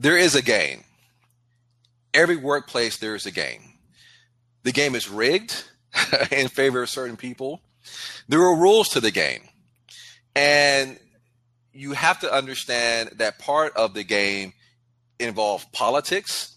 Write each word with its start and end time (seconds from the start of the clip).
there 0.00 0.16
is 0.16 0.34
a 0.34 0.40
game. 0.40 0.82
Every 2.14 2.36
workplace, 2.36 2.96
there 2.96 3.14
is 3.14 3.26
a 3.26 3.30
game. 3.30 3.60
The 4.62 4.72
game 4.72 4.94
is 4.94 5.10
rigged 5.10 5.62
in 6.32 6.48
favor 6.48 6.82
of 6.82 6.88
certain 6.88 7.18
people. 7.18 7.60
There 8.26 8.40
are 8.40 8.56
rules 8.56 8.88
to 8.90 9.00
the 9.00 9.10
game. 9.10 9.42
And 10.34 10.98
you 11.74 11.92
have 11.92 12.18
to 12.20 12.32
understand 12.32 13.10
that 13.16 13.38
part 13.38 13.76
of 13.76 13.92
the 13.92 14.02
game 14.02 14.54
involves 15.18 15.66
politics, 15.66 16.56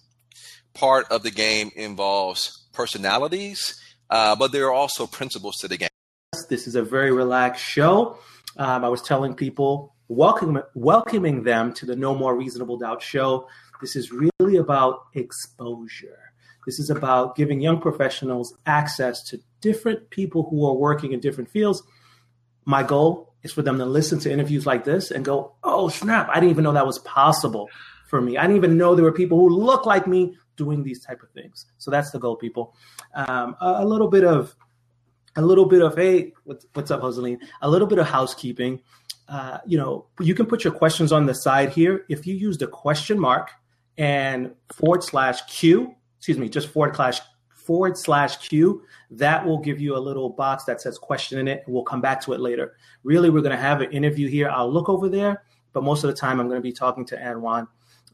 part 0.73 1.11
of 1.11 1.23
the 1.23 1.31
game 1.31 1.69
involves 1.75 2.65
personalities, 2.71 3.77
uh, 4.09 4.37
but 4.37 4.53
there 4.53 4.67
are 4.67 4.73
also 4.73 5.05
principles 5.05 5.57
to 5.57 5.67
the 5.67 5.75
game. 5.75 5.89
This 6.49 6.65
is 6.65 6.75
a 6.75 6.81
very 6.81 7.11
relaxed 7.11 7.63
show. 7.63 8.17
Um, 8.57 8.85
I 8.85 8.89
was 8.89 9.01
telling 9.01 9.35
people, 9.35 9.93
welcome, 10.13 10.61
welcoming 10.75 11.43
them 11.43 11.73
to 11.73 11.85
the 11.85 11.95
No 11.95 12.13
More 12.13 12.35
Reasonable 12.35 12.77
Doubt 12.77 13.01
show. 13.01 13.47
This 13.81 13.95
is 13.95 14.11
really 14.11 14.57
about 14.57 15.07
exposure. 15.13 16.19
This 16.65 16.79
is 16.79 16.89
about 16.89 17.35
giving 17.35 17.59
young 17.59 17.81
professionals 17.81 18.55
access 18.65 19.23
to 19.23 19.39
different 19.59 20.09
people 20.09 20.47
who 20.49 20.65
are 20.67 20.73
working 20.73 21.11
in 21.11 21.19
different 21.19 21.49
fields. 21.49 21.83
My 22.63 22.83
goal 22.83 23.33
is 23.43 23.51
for 23.51 23.61
them 23.61 23.77
to 23.79 23.85
listen 23.85 24.19
to 24.19 24.31
interviews 24.31 24.65
like 24.65 24.85
this 24.85 25.11
and 25.11 25.25
go, 25.25 25.55
oh, 25.63 25.89
snap, 25.89 26.29
I 26.29 26.35
didn't 26.35 26.51
even 26.51 26.63
know 26.63 26.71
that 26.73 26.85
was 26.85 26.99
possible 26.99 27.69
for 28.07 28.21
me. 28.21 28.37
I 28.37 28.43
didn't 28.43 28.57
even 28.57 28.77
know 28.77 28.95
there 28.95 29.03
were 29.03 29.11
people 29.11 29.39
who 29.39 29.49
look 29.49 29.85
like 29.85 30.07
me 30.07 30.37
doing 30.55 30.83
these 30.83 31.03
type 31.03 31.23
of 31.23 31.31
things. 31.31 31.65
So 31.79 31.91
that's 31.91 32.11
the 32.11 32.19
goal, 32.19 32.35
people. 32.35 32.75
Um, 33.15 33.55
a, 33.59 33.77
a, 33.79 33.85
little 33.85 34.07
bit 34.07 34.23
of, 34.23 34.55
a 35.35 35.41
little 35.41 35.65
bit 35.65 35.81
of, 35.81 35.95
hey, 35.95 36.31
what's, 36.43 36.65
what's 36.73 36.91
up, 36.91 37.01
Joseline? 37.01 37.39
A 37.61 37.69
little 37.69 37.87
bit 37.87 37.97
of 37.97 38.07
housekeeping. 38.07 38.81
Uh, 39.27 39.59
you 39.65 39.77
know, 39.77 40.05
you 40.19 40.35
can 40.35 40.45
put 40.45 40.63
your 40.63 40.73
questions 40.73 41.11
on 41.11 41.25
the 41.25 41.33
side 41.33 41.69
here. 41.69 42.05
If 42.09 42.27
you 42.27 42.35
use 42.35 42.57
the 42.57 42.67
question 42.67 43.19
mark 43.19 43.51
and 43.97 44.53
forward 44.73 45.03
slash 45.03 45.41
Q, 45.43 45.95
excuse 46.17 46.37
me, 46.37 46.49
just 46.49 46.67
forward 46.67 46.95
slash 46.95 47.21
forward 47.49 47.97
slash 47.97 48.37
Q, 48.37 48.83
that 49.11 49.45
will 49.45 49.59
give 49.59 49.79
you 49.79 49.95
a 49.95 49.99
little 49.99 50.29
box 50.29 50.65
that 50.65 50.81
says 50.81 50.97
question 50.97 51.39
in 51.39 51.47
it. 51.47 51.63
We'll 51.67 51.83
come 51.83 52.01
back 52.01 52.21
to 52.25 52.33
it 52.33 52.41
later. 52.41 52.75
Really, 53.03 53.29
we're 53.29 53.41
going 53.41 53.55
to 53.55 53.61
have 53.61 53.81
an 53.81 53.91
interview 53.91 54.27
here. 54.27 54.49
I'll 54.49 54.71
look 54.71 54.89
over 54.89 55.07
there, 55.07 55.43
but 55.71 55.83
most 55.83 56.03
of 56.03 56.09
the 56.09 56.15
time 56.15 56.39
I'm 56.39 56.47
going 56.47 56.59
to 56.59 56.63
be 56.63 56.73
talking 56.73 57.05
to 57.05 57.17
Anwan. 57.17 57.67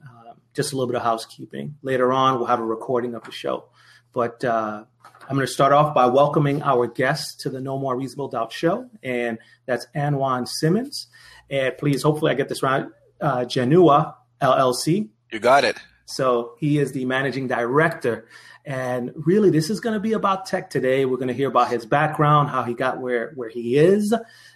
Uh, 0.04 0.34
just 0.54 0.72
a 0.72 0.76
little 0.76 0.88
bit 0.88 0.96
of 0.96 1.04
housekeeping. 1.04 1.76
Later 1.82 2.14
on, 2.14 2.38
we'll 2.38 2.48
have 2.48 2.60
a 2.60 2.66
recording 2.66 3.16
of 3.16 3.24
the 3.24 3.32
show. 3.32 3.66
But 4.14 4.44
uh, 4.44 4.86
I'm 5.30 5.36
going 5.36 5.46
to 5.46 5.54
start 5.54 5.74
off 5.74 5.94
by 5.94 6.08
welcoming 6.08 6.64
our 6.64 6.88
guest 6.88 7.42
to 7.42 7.52
the 7.52 7.62
No 7.62 7.78
More 7.78 7.96
Reasonable 7.96 8.30
Doubt 8.30 8.52
show, 8.52 8.90
and 9.04 9.38
that's 9.68 9.86
Anwan 9.96 10.48
Simmons. 10.48 11.06
And 11.52 11.78
please, 11.78 12.02
hopefully, 12.02 12.32
I 12.32 12.34
get 12.34 12.50
this 12.50 12.64
right. 12.64 12.88
Uh, 13.22 13.42
Janua 13.42 14.16
LLC. 14.42 15.08
You 15.32 15.40
got 15.40 15.66
it. 15.66 15.78
So 16.06 16.56
he 16.58 16.80
is 16.80 16.94
the 16.94 17.06
managing 17.06 17.48
director. 17.48 18.28
And 18.66 19.12
really, 19.16 19.52
this 19.52 19.70
is 19.70 19.80
going 19.80 19.94
to 19.94 20.00
be 20.00 20.14
about 20.14 20.48
tech 20.48 20.72
today. 20.72 21.06
We're 21.06 21.18
going 21.18 21.28
to 21.28 21.36
hear 21.36 21.50
about 21.50 21.70
his 21.70 21.86
background, 21.86 22.50
how 22.50 22.64
he 22.64 22.74
got 22.74 23.00
where, 23.00 23.32
where 23.36 23.50
he 23.50 23.78
is, 23.78 24.12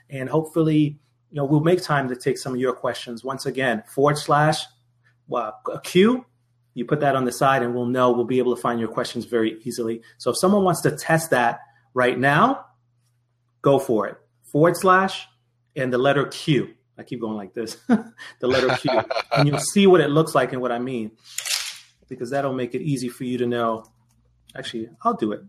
and 0.09 0.27
hopefully, 0.27 0.97
you 1.29 1.35
know, 1.35 1.45
we'll 1.45 1.61
make 1.61 1.83
time 1.83 2.09
to 2.09 2.15
take 2.15 2.39
some 2.39 2.55
of 2.55 2.59
your 2.59 2.73
questions. 2.73 3.23
Once 3.23 3.45
again, 3.45 3.83
forward 3.93 4.17
slash 4.17 4.65
well, 5.27 5.59
a 5.71 5.79
Q, 5.81 6.25
you 6.73 6.85
put 6.85 6.99
that 7.01 7.15
on 7.15 7.25
the 7.25 7.31
side, 7.31 7.61
and 7.61 7.75
we'll 7.75 7.85
know 7.85 8.11
we'll 8.11 8.25
be 8.25 8.39
able 8.39 8.55
to 8.55 8.61
find 8.61 8.79
your 8.79 8.89
questions 8.89 9.25
very 9.25 9.59
easily. 9.63 10.01
So 10.17 10.31
if 10.31 10.37
someone 10.37 10.63
wants 10.63 10.81
to 10.81 10.91
test 10.91 11.29
that 11.31 11.59
right 11.93 12.17
now, 12.17 12.65
go 13.61 13.79
for 13.79 14.07
it. 14.07 14.17
Forward 14.43 14.77
slash 14.77 15.27
and 15.75 15.91
the 15.91 15.97
letter 15.97 16.25
Q. 16.25 16.73
I 16.97 17.03
keep 17.03 17.21
going 17.21 17.35
like 17.35 17.53
this, 17.53 17.77
the 17.87 18.47
letter 18.47 18.75
Q, 18.77 19.01
and 19.35 19.47
you'll 19.47 19.57
see 19.57 19.87
what 19.87 19.99
it 19.99 20.09
looks 20.09 20.35
like 20.35 20.53
and 20.53 20.61
what 20.61 20.71
I 20.71 20.77
mean, 20.77 21.11
because 22.07 22.29
that'll 22.29 22.53
make 22.53 22.75
it 22.75 22.81
easy 22.81 23.09
for 23.09 23.23
you 23.23 23.39
to 23.39 23.47
know. 23.47 23.85
Actually, 24.55 24.89
I'll 25.03 25.15
do 25.15 25.31
it. 25.31 25.41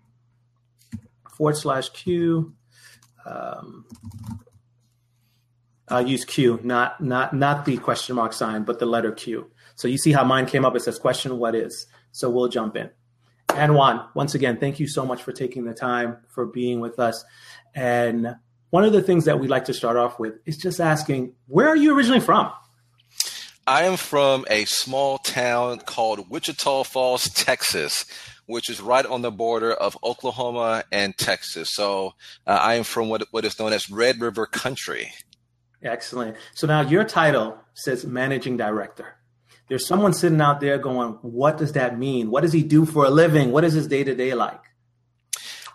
Forward 1.36 1.56
slash 1.56 1.91
Q. 1.91 2.55
Um, 3.27 3.84
I'll 5.88 6.06
use 6.06 6.25
Q, 6.25 6.60
not 6.62 7.03
not 7.03 7.34
not 7.34 7.66
the 7.66 7.77
question 7.77 8.16
mark 8.16 8.32
sign, 8.32 8.65
but 8.65 8.78
the 8.78 8.87
letter 8.87 9.12
Q. 9.12 9.50
So 9.76 9.88
you 9.88 9.98
see 9.98 10.12
how 10.12 10.24
mine 10.24 10.46
came 10.46 10.64
up. 10.64 10.76
It 10.76 10.80
says 10.80 10.98
question 10.98 11.38
what 11.38 11.54
is. 11.54 11.86
So 12.12 12.30
we'll 12.30 12.48
jump 12.48 12.76
in. 12.76 12.90
Anwan, 13.48 14.06
once 14.14 14.34
again, 14.34 14.58
thank 14.58 14.80
you 14.80 14.88
so 14.88 15.04
much 15.04 15.22
for 15.22 15.32
taking 15.32 15.64
the 15.64 15.74
time 15.74 16.18
for 16.28 16.46
being 16.46 16.80
with 16.80 16.98
us. 16.98 17.24
And 17.74 18.36
one 18.70 18.84
of 18.84 18.92
the 18.92 19.02
things 19.02 19.24
that 19.26 19.38
we'd 19.38 19.50
like 19.50 19.66
to 19.66 19.74
start 19.74 19.96
off 19.96 20.18
with 20.18 20.34
is 20.46 20.56
just 20.56 20.80
asking, 20.80 21.34
where 21.46 21.68
are 21.68 21.76
you 21.76 21.96
originally 21.96 22.20
from? 22.20 22.50
I 23.66 23.84
am 23.84 23.96
from 23.96 24.44
a 24.50 24.64
small 24.64 25.18
town 25.18 25.78
called 25.78 26.28
Wichita 26.30 26.82
Falls, 26.84 27.30
Texas, 27.30 28.04
which 28.46 28.68
is 28.68 28.80
right 28.80 29.06
on 29.06 29.22
the 29.22 29.30
border 29.30 29.72
of 29.72 29.96
Oklahoma 30.04 30.84
and 30.92 31.16
Texas. 31.16 31.70
So 31.72 32.14
uh, 32.46 32.58
I 32.60 32.74
am 32.74 32.84
from 32.84 33.08
what, 33.08 33.26
what 33.30 33.44
is 33.44 33.58
known 33.58 33.72
as 33.72 33.88
Red 33.88 34.20
River 34.20 34.46
Country. 34.46 35.12
Excellent. 35.82 36.36
So 36.54 36.66
now 36.66 36.82
your 36.82 37.04
title 37.04 37.58
says 37.74 38.04
managing 38.04 38.56
director. 38.56 39.16
There's 39.69 39.86
someone 39.86 40.12
sitting 40.12 40.41
out 40.41 40.60
there 40.60 40.78
going, 40.78 41.12
what 41.22 41.58
does 41.58 41.72
that 41.72 41.98
mean? 41.98 42.30
What 42.30 42.42
does 42.42 42.52
he 42.52 42.62
do 42.62 42.84
for 42.84 43.06
a 43.06 43.10
living? 43.10 43.50
What 43.50 43.64
is 43.64 43.72
his 43.72 43.86
day 43.86 44.04
to 44.04 44.14
day 44.14 44.34
like? 44.34 44.60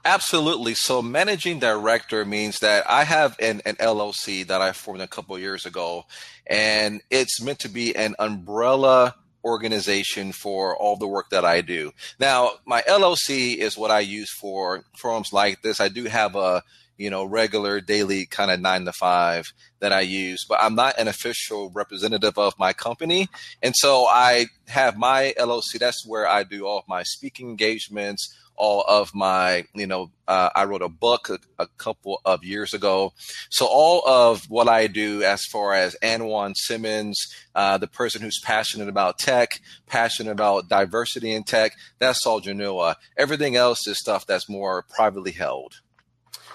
Absolutely. 0.06 0.76
So 0.76 1.02
managing 1.02 1.60
director 1.60 2.24
means 2.24 2.60
that 2.60 2.90
I 2.90 3.04
have 3.04 3.36
an, 3.40 3.62
an 3.66 3.76
LLC 3.76 4.48
that 4.48 4.62
I 4.62 4.72
formed 4.72 5.02
a 5.02 5.08
couple 5.08 5.38
years 5.38 5.66
ago, 5.66 6.06
and 6.48 7.02
it's 7.10 7.42
meant 7.42 7.60
to 7.60 7.70
be 7.70 7.96
an 7.96 8.16
umbrella 8.18 9.16
organization 9.44 10.32
for 10.32 10.76
all 10.78 10.96
the 10.96 11.08
work 11.08 11.30
that 11.32 11.46
I 11.46 11.62
do. 11.62 11.92
Now, 12.20 12.52
my 12.66 12.82
LLC 12.84 13.56
is 13.56 13.78
what 13.78 13.92
I 13.92 14.00
use 14.00 14.32
for 14.32 14.84
forums 14.98 15.34
like 15.34 15.62
this. 15.62 15.80
I 15.80 15.90
do 15.90 16.06
have 16.06 16.36
a 16.36 16.64
you 17.00 17.10
know, 17.10 17.24
regular 17.24 17.80
daily 17.80 18.26
kind 18.26 18.52
of 18.52 18.60
nine 18.60 18.84
to 18.86 18.92
five 18.92 19.54
that 19.80 19.94
I 19.94 20.02
use, 20.02 20.46
but 20.48 20.60
I'm 20.62 20.76
not 20.76 21.00
an 21.00 21.08
official 21.08 21.72
representative 21.72 22.38
of 22.38 22.60
my 22.60 22.74
company. 22.74 23.30
And 23.64 23.74
so 23.76 24.06
I 24.06 24.48
have 24.68 24.98
my 24.98 25.34
LLC. 25.40 25.80
That's 25.80 26.06
where 26.06 26.28
I 26.28 26.44
do 26.44 26.68
all 26.68 26.78
of 26.78 26.88
my 26.90 27.04
speaking 27.04 27.50
engagements, 27.50 28.36
all 28.58 28.84
of 28.86 29.16
my, 29.16 29.64
you 29.74 29.88
know, 29.88 30.12
uh, 30.28 30.50
I 30.54 30.66
wrote 30.66 30.82
a 30.82 30.90
book 30.90 31.30
a, 31.30 31.40
a, 31.58 31.68
couple 31.78 32.20
of 32.26 32.44
years 32.44 32.74
ago. 32.74 33.14
So 33.50 33.66
all 33.66 34.06
of 34.06 34.50
what 34.50 34.68
I 34.68 34.88
do 34.88 35.24
as 35.24 35.46
far 35.46 35.74
as 35.74 35.96
Anwan 36.04 36.54
Simmons, 36.58 37.18
uh, 37.56 37.78
the 37.78 37.88
person 37.88 38.22
who's 38.22 38.42
passionate 38.44 38.90
about 38.90 39.18
tech, 39.18 39.62
passionate 39.88 40.32
about 40.32 40.68
diversity 40.68 41.32
in 41.32 41.46
tech, 41.46 41.72
that's 42.00 42.28
all 42.28 42.42
Janua. 42.42 42.96
Everything 43.16 43.56
else 43.56 43.88
is 43.88 43.98
stuff 43.98 44.28
that's 44.28 44.50
more 44.50 44.84
privately 44.84 45.32
held. 45.32 45.76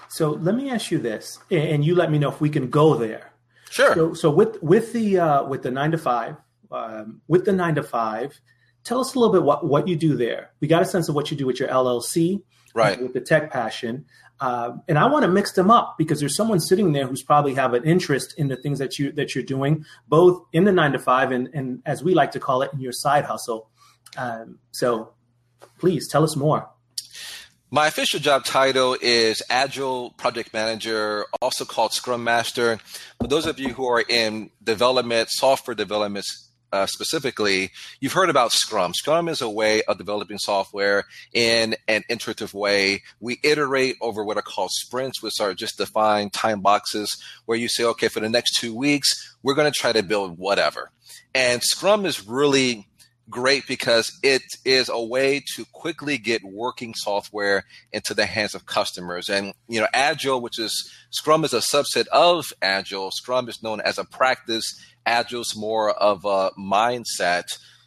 So 0.09 0.31
let 0.31 0.55
me 0.55 0.69
ask 0.69 0.91
you 0.91 0.99
this, 0.99 1.39
and 1.51 1.83
you 1.83 1.95
let 1.95 2.11
me 2.11 2.17
know 2.17 2.29
if 2.29 2.41
we 2.41 2.49
can 2.49 2.69
go 2.69 2.95
there. 2.95 3.31
Sure. 3.69 3.93
So, 3.93 4.13
so 4.13 4.29
with 4.29 4.61
with 4.61 4.93
the 4.93 5.19
uh, 5.19 5.43
with 5.45 5.63
the 5.63 5.71
nine 5.71 5.91
to 5.91 5.97
five, 5.97 6.37
um, 6.71 7.21
with 7.27 7.45
the 7.45 7.51
nine 7.51 7.75
to 7.75 7.83
five, 7.83 8.39
tell 8.83 8.99
us 8.99 9.15
a 9.15 9.19
little 9.19 9.33
bit 9.33 9.43
what 9.43 9.65
what 9.65 9.87
you 9.87 9.95
do 9.95 10.15
there. 10.15 10.51
We 10.61 10.67
got 10.67 10.81
a 10.81 10.85
sense 10.85 11.09
of 11.09 11.15
what 11.15 11.31
you 11.31 11.37
do 11.37 11.45
with 11.45 11.59
your 11.59 11.69
LLC, 11.69 12.41
right? 12.73 13.01
With 13.01 13.13
the 13.13 13.21
tech 13.21 13.51
passion, 13.51 14.05
uh, 14.39 14.71
and 14.87 14.97
I 14.97 15.07
want 15.07 15.23
to 15.23 15.29
mix 15.29 15.53
them 15.53 15.71
up 15.71 15.95
because 15.97 16.19
there's 16.19 16.35
someone 16.35 16.59
sitting 16.59 16.93
there 16.93 17.07
who's 17.07 17.23
probably 17.23 17.53
have 17.55 17.73
an 17.73 17.83
interest 17.83 18.33
in 18.37 18.47
the 18.47 18.55
things 18.55 18.79
that 18.79 18.99
you 18.99 19.11
that 19.13 19.35
you're 19.35 19.43
doing, 19.43 19.85
both 20.07 20.45
in 20.53 20.63
the 20.63 20.71
nine 20.71 20.91
to 20.93 20.99
five 20.99 21.31
and 21.31 21.49
and 21.53 21.81
as 21.85 22.03
we 22.03 22.13
like 22.13 22.31
to 22.31 22.39
call 22.39 22.61
it, 22.61 22.71
in 22.73 22.79
your 22.79 22.93
side 22.93 23.25
hustle. 23.25 23.69
Um, 24.17 24.59
so, 24.71 25.13
please 25.79 26.07
tell 26.07 26.23
us 26.23 26.35
more. 26.35 26.69
My 27.75 27.87
official 27.87 28.21
job 28.21 28.45
title 28.45 28.95
is 29.01 29.43
Agile 29.49 30.11
Project 30.11 30.53
Manager, 30.53 31.25
also 31.41 31.65
called 31.65 31.91
Scrum 31.91 32.23
Master. 32.23 32.79
For 33.19 33.27
those 33.27 33.45
of 33.45 33.59
you 33.59 33.73
who 33.73 33.85
are 33.85 34.01
in 34.07 34.49
development, 34.63 35.27
software 35.29 35.75
development 35.75 36.25
uh, 36.71 36.85
specifically, 36.85 37.71
you've 37.99 38.13
heard 38.13 38.29
about 38.29 38.53
Scrum. 38.53 38.93
Scrum 38.93 39.27
is 39.27 39.41
a 39.41 39.49
way 39.49 39.81
of 39.89 39.97
developing 39.97 40.37
software 40.37 41.03
in 41.33 41.75
an 41.89 42.03
iterative 42.07 42.53
way. 42.53 43.03
We 43.19 43.41
iterate 43.43 43.97
over 43.99 44.23
what 44.23 44.37
are 44.37 44.41
called 44.41 44.71
sprints, 44.71 45.21
which 45.21 45.41
are 45.41 45.53
just 45.53 45.77
defined 45.77 46.31
time 46.31 46.61
boxes 46.61 47.21
where 47.43 47.57
you 47.57 47.67
say, 47.67 47.83
okay, 47.83 48.07
for 48.07 48.21
the 48.21 48.29
next 48.29 48.55
two 48.57 48.73
weeks, 48.73 49.35
we're 49.43 49.53
going 49.53 49.69
to 49.69 49.77
try 49.77 49.91
to 49.91 50.01
build 50.01 50.37
whatever. 50.37 50.91
And 51.33 51.61
Scrum 51.61 52.05
is 52.05 52.25
really 52.25 52.87
great 53.29 53.67
because 53.67 54.17
it 54.23 54.43
is 54.63 54.89
a 54.89 55.01
way 55.01 55.43
to 55.55 55.65
quickly 55.71 56.17
get 56.17 56.43
working 56.43 56.93
software 56.93 57.65
into 57.91 58.13
the 58.13 58.25
hands 58.25 58.55
of 58.55 58.65
customers. 58.65 59.29
And, 59.29 59.53
you 59.67 59.79
know, 59.79 59.87
Agile, 59.93 60.41
which 60.41 60.59
is 60.59 60.91
Scrum 61.09 61.43
is 61.43 61.53
a 61.53 61.59
subset 61.59 62.07
of 62.07 62.53
Agile. 62.61 63.11
Scrum 63.11 63.49
is 63.49 63.63
known 63.63 63.81
as 63.81 63.97
a 63.97 64.05
practice. 64.05 64.79
Agile 65.05 65.41
is 65.41 65.55
more 65.55 65.91
of 65.91 66.25
a 66.25 66.51
mindset. 66.59 67.45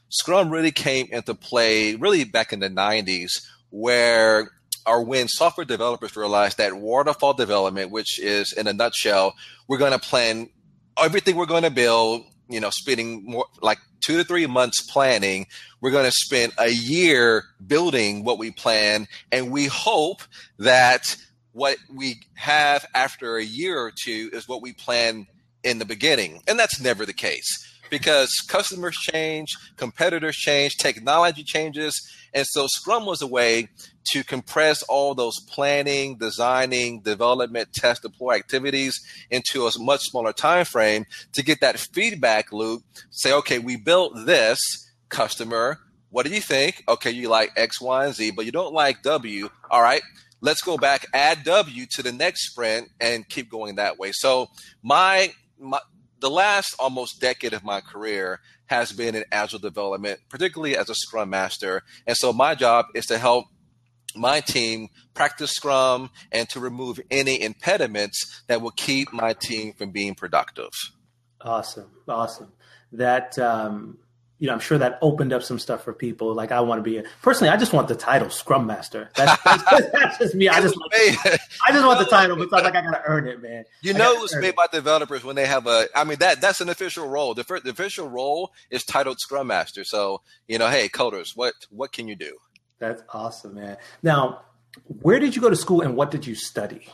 Scrum 0.09 0.51
really 0.51 0.73
came 0.73 1.07
into 1.13 1.35
play 1.35 1.95
really 1.95 2.25
back 2.25 2.53
in 2.53 2.61
the 2.61 2.71
90s 2.71 3.33
where 3.71 4.51
or 4.87 5.05
when 5.05 5.29
software 5.29 5.67
developers 5.67 6.17
realized 6.17 6.57
that 6.57 6.73
waterfall 6.73 7.35
development, 7.35 7.91
which 7.91 8.19
is 8.19 8.53
in 8.53 8.67
a 8.67 8.73
nutshell, 8.73 9.35
we're 9.67 9.77
going 9.77 9.93
to 9.93 9.99
plan 9.99 10.49
everything 10.99 11.37
we're 11.37 11.45
going 11.45 11.65
to 11.65 11.71
build 11.71 12.25
you 12.49 12.61
know 12.61 12.71
spending 12.71 13.25
more 13.25 13.47
like 13.63 13.79
two 14.01 14.17
to 14.17 14.25
three 14.25 14.47
months 14.47 14.81
planning. 14.81 15.47
We're 15.81 15.91
going 15.91 16.07
to 16.07 16.13
spend 16.13 16.53
a 16.59 16.71
year 16.71 17.45
building 17.67 18.25
what 18.25 18.39
we 18.39 18.51
plan 18.51 19.07
and 19.31 19.51
we 19.51 19.67
hope 19.67 20.23
that 20.59 21.17
what 21.53 21.77
we 21.93 22.21
have 22.35 22.87
after 22.95 23.37
a 23.37 23.45
year 23.45 23.79
or 23.79 23.91
two 23.91 24.31
is 24.33 24.49
what 24.49 24.63
we 24.63 24.73
plan 24.73 25.27
in 25.65 25.79
the 25.79 25.85
beginning. 25.85 26.43
And 26.47 26.59
that's 26.59 26.81
never 26.81 27.05
the 27.05 27.13
case 27.13 27.47
because 27.91 28.31
customers 28.49 28.97
change 28.97 29.57
competitors 29.77 30.37
change 30.37 30.77
technology 30.77 31.43
changes 31.43 32.01
and 32.35 32.47
so 32.47 32.67
scrum 32.67 33.07
was 33.07 33.23
a 33.23 33.27
way 33.27 33.69
to 34.13 34.25
compress 34.25 34.83
all 34.85 35.15
those 35.15 35.39
planning, 35.41 36.17
designing, 36.17 37.01
development, 37.01 37.73
test, 37.73 38.03
deploy 38.03 38.37
activities 38.37 38.99
into 39.31 39.67
a 39.67 39.71
much 39.79 40.01
smaller 40.03 40.33
time 40.33 40.65
frame 40.65 41.05
to 41.33 41.43
get 41.43 41.61
that 41.61 41.79
feedback 41.79 42.53
loop. 42.53 42.83
Say, 43.11 43.33
okay, 43.35 43.59
we 43.59 43.77
built 43.77 44.13
this 44.27 44.59
customer. 45.09 45.79
What 46.11 46.27
do 46.27 46.33
you 46.33 46.41
think? 46.41 46.83
Okay, 46.89 47.11
you 47.11 47.29
like 47.29 47.51
X, 47.57 47.81
Y, 47.81 48.07
and 48.07 48.15
Z, 48.15 48.31
but 48.33 48.47
you 48.47 48.53
don't 48.53 48.73
like 48.73 49.03
W. 49.03 49.51
All 49.71 49.83
right, 49.83 50.03
let's 50.41 50.63
go 50.63 50.79
back, 50.79 51.07
add 51.13 51.45
W 51.45 51.87
to 51.93 52.03
the 52.03 52.13
next 52.13 52.51
sprint, 52.51 52.89
and 53.01 53.29
keep 53.29 53.51
going 53.51 53.77
that 53.77 53.99
way. 53.99 54.13
So 54.13 54.49
my, 54.83 55.33
my 55.59 55.81
the 56.21 56.31
last 56.31 56.75
almost 56.79 57.21
decade 57.21 57.53
of 57.53 57.63
my 57.63 57.81
career 57.81 58.41
has 58.69 58.93
been 58.93 59.15
in 59.15 59.25
agile 59.33 59.59
development, 59.59 60.21
particularly 60.29 60.77
as 60.77 60.89
a 60.89 60.95
scrum 60.95 61.31
master. 61.31 61.83
And 62.07 62.17
so 62.17 62.33
my 62.33 62.55
job 62.55 62.87
is 62.95 63.07
to 63.07 63.19
help 63.19 63.47
my 64.15 64.41
team 64.41 64.89
practice 65.15 65.53
Scrum 65.53 66.11
and 66.33 66.49
to 66.51 66.61
remove 66.61 67.01
any 67.11 67.41
impediments 67.43 68.43
that 68.47 68.61
will 68.63 68.71
keep 68.71 69.13
my 69.13 69.33
team 69.33 69.73
from 69.73 69.91
being 69.91 70.15
productive. 70.15 70.71
Awesome, 71.41 71.91
awesome. 72.09 72.53
That 72.93 73.39
um, 73.39 73.99
you 74.39 74.47
know, 74.47 74.53
I'm 74.53 74.61
sure 74.61 74.79
that 74.79 74.99
opened 75.03 75.33
up 75.33 75.43
some 75.43 75.59
stuff 75.59 75.83
for 75.83 75.93
people. 75.93 76.33
Like, 76.35 76.53
I 76.53 76.61
want 76.61 76.79
to 76.79 76.83
be 76.83 76.99
a, 76.99 77.05
personally, 77.23 77.51
I 77.51 77.57
just 77.57 77.73
want 77.73 77.89
the 77.89 77.97
title 77.97 78.31
Scrum 78.31 78.67
Master. 78.67 79.11
That's, 79.17 79.43
that's, 79.43 79.63
that's 79.93 80.19
just 80.19 80.35
me. 80.35 80.49
I 80.49 80.61
just 80.61 80.77
want, 80.77 80.93
I 80.95 81.73
just 81.73 81.85
want 81.85 81.99
the 81.99 82.07
title 82.07 82.37
because 82.37 82.53
like 82.53 82.75
I 82.75 82.83
gotta 82.83 83.03
earn 83.07 83.27
it, 83.27 83.43
man. 83.43 83.65
You 83.83 83.95
know, 83.95 84.23
it's 84.23 84.35
made 84.37 84.49
it. 84.49 84.57
by 84.57 84.67
developers 84.71 85.25
when 85.25 85.37
they 85.37 85.47
have 85.47 85.67
a. 85.67 85.87
I 85.95 86.05
mean, 86.05 86.19
that 86.19 86.41
that's 86.41 86.61
an 86.61 86.69
official 86.69 87.09
role. 87.09 87.35
The, 87.35 87.61
the 87.65 87.71
official 87.71 88.09
role 88.09 88.53
is 88.71 88.85
titled 88.85 89.19
Scrum 89.21 89.49
Master. 89.49 89.85
So 89.85 90.23
you 90.47 90.59
know, 90.59 90.69
hey, 90.69 90.89
coders, 90.89 91.37
what 91.37 91.55
what 91.71 91.93
can 91.93 92.07
you 92.07 92.15
do? 92.15 92.37
That's 92.79 93.03
awesome, 93.13 93.55
man. 93.55 93.77
Now, 94.03 94.43
where 94.85 95.19
did 95.19 95.37
you 95.37 95.43
go 95.43 95.51
to 95.51 95.57
school 95.57 95.81
and 95.81 95.97
what 95.97 96.11
did 96.11 96.27
you 96.27 96.35
study? 96.35 96.89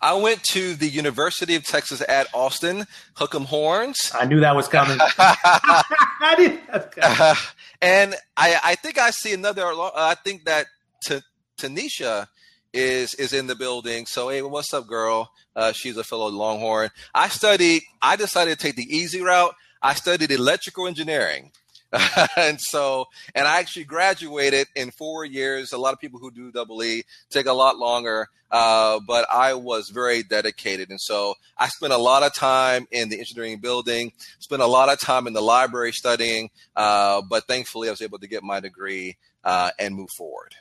I 0.00 0.14
went 0.14 0.42
to 0.44 0.74
the 0.74 0.88
University 0.88 1.54
of 1.54 1.64
Texas 1.64 2.02
at 2.06 2.26
Austin, 2.34 2.86
Hook'em 3.16 3.46
Horns. 3.46 4.12
I 4.14 4.26
knew 4.26 4.40
that 4.40 4.54
was 4.54 4.68
coming. 4.68 4.98
I 5.18 6.34
knew 6.38 6.60
that 6.70 6.92
coming. 6.92 7.16
Uh, 7.18 7.34
and 7.82 8.14
I, 8.36 8.60
I 8.62 8.74
think 8.74 8.98
I 8.98 9.10
see 9.10 9.32
another. 9.32 9.64
I 9.64 10.14
think 10.22 10.44
that 10.44 10.66
T- 11.04 11.20
Tanisha 11.58 12.28
is 12.72 13.14
is 13.14 13.32
in 13.32 13.46
the 13.46 13.54
building. 13.54 14.06
So 14.06 14.28
hey, 14.28 14.42
what's 14.42 14.74
up, 14.74 14.86
girl? 14.86 15.30
Uh, 15.54 15.72
she's 15.72 15.96
a 15.96 16.04
fellow 16.04 16.28
Longhorn. 16.28 16.90
I 17.14 17.28
studied. 17.28 17.82
I 18.02 18.16
decided 18.16 18.58
to 18.58 18.62
take 18.62 18.76
the 18.76 18.96
easy 18.96 19.22
route. 19.22 19.54
I 19.82 19.94
studied 19.94 20.30
electrical 20.30 20.86
engineering. 20.86 21.52
and 22.36 22.60
so, 22.60 23.06
and 23.34 23.46
I 23.46 23.58
actually 23.58 23.84
graduated 23.84 24.66
in 24.74 24.90
four 24.90 25.24
years. 25.24 25.72
A 25.72 25.78
lot 25.78 25.92
of 25.92 26.00
people 26.00 26.18
who 26.18 26.30
do 26.30 26.50
double 26.50 26.82
E 26.82 27.04
take 27.30 27.46
a 27.46 27.52
lot 27.52 27.78
longer, 27.78 28.28
uh, 28.50 29.00
but 29.06 29.26
I 29.32 29.54
was 29.54 29.90
very 29.90 30.22
dedicated. 30.22 30.90
And 30.90 31.00
so 31.00 31.34
I 31.56 31.68
spent 31.68 31.92
a 31.92 31.98
lot 31.98 32.22
of 32.22 32.34
time 32.34 32.86
in 32.90 33.08
the 33.08 33.18
engineering 33.18 33.60
building, 33.60 34.12
spent 34.38 34.62
a 34.62 34.66
lot 34.66 34.88
of 34.88 35.00
time 35.00 35.26
in 35.26 35.32
the 35.32 35.40
library 35.40 35.92
studying, 35.92 36.50
uh, 36.74 37.22
but 37.28 37.46
thankfully 37.46 37.88
I 37.88 37.92
was 37.92 38.02
able 38.02 38.18
to 38.18 38.28
get 38.28 38.42
my 38.42 38.60
degree 38.60 39.16
uh, 39.44 39.70
and 39.78 39.94
move 39.94 40.10
forward. 40.16 40.54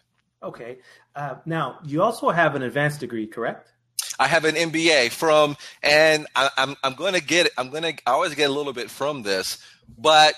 Okay. 0.44 0.78
Uh, 1.16 1.36
now, 1.46 1.80
you 1.84 2.04
also 2.04 2.30
have 2.30 2.56
an 2.56 2.62
advanced 2.62 3.00
degree, 3.00 3.26
correct? 3.26 3.72
I 4.20 4.28
have 4.28 4.46
an 4.46 4.56
MBA 4.56 5.12
from, 5.12 5.58
and 5.82 6.28
I, 6.36 6.50
I'm, 6.58 6.76
I'm 6.84 6.94
going 6.94 7.14
to 7.14 7.22
get, 7.22 7.50
I'm 7.58 7.70
going 7.70 7.84
to, 7.84 7.94
I 8.06 8.12
always 8.12 8.36
get 8.36 8.50
a 8.50 8.54
little 8.54 8.74
bit 8.74 8.90
from 8.90 9.24
this, 9.24 9.58
but 9.98 10.36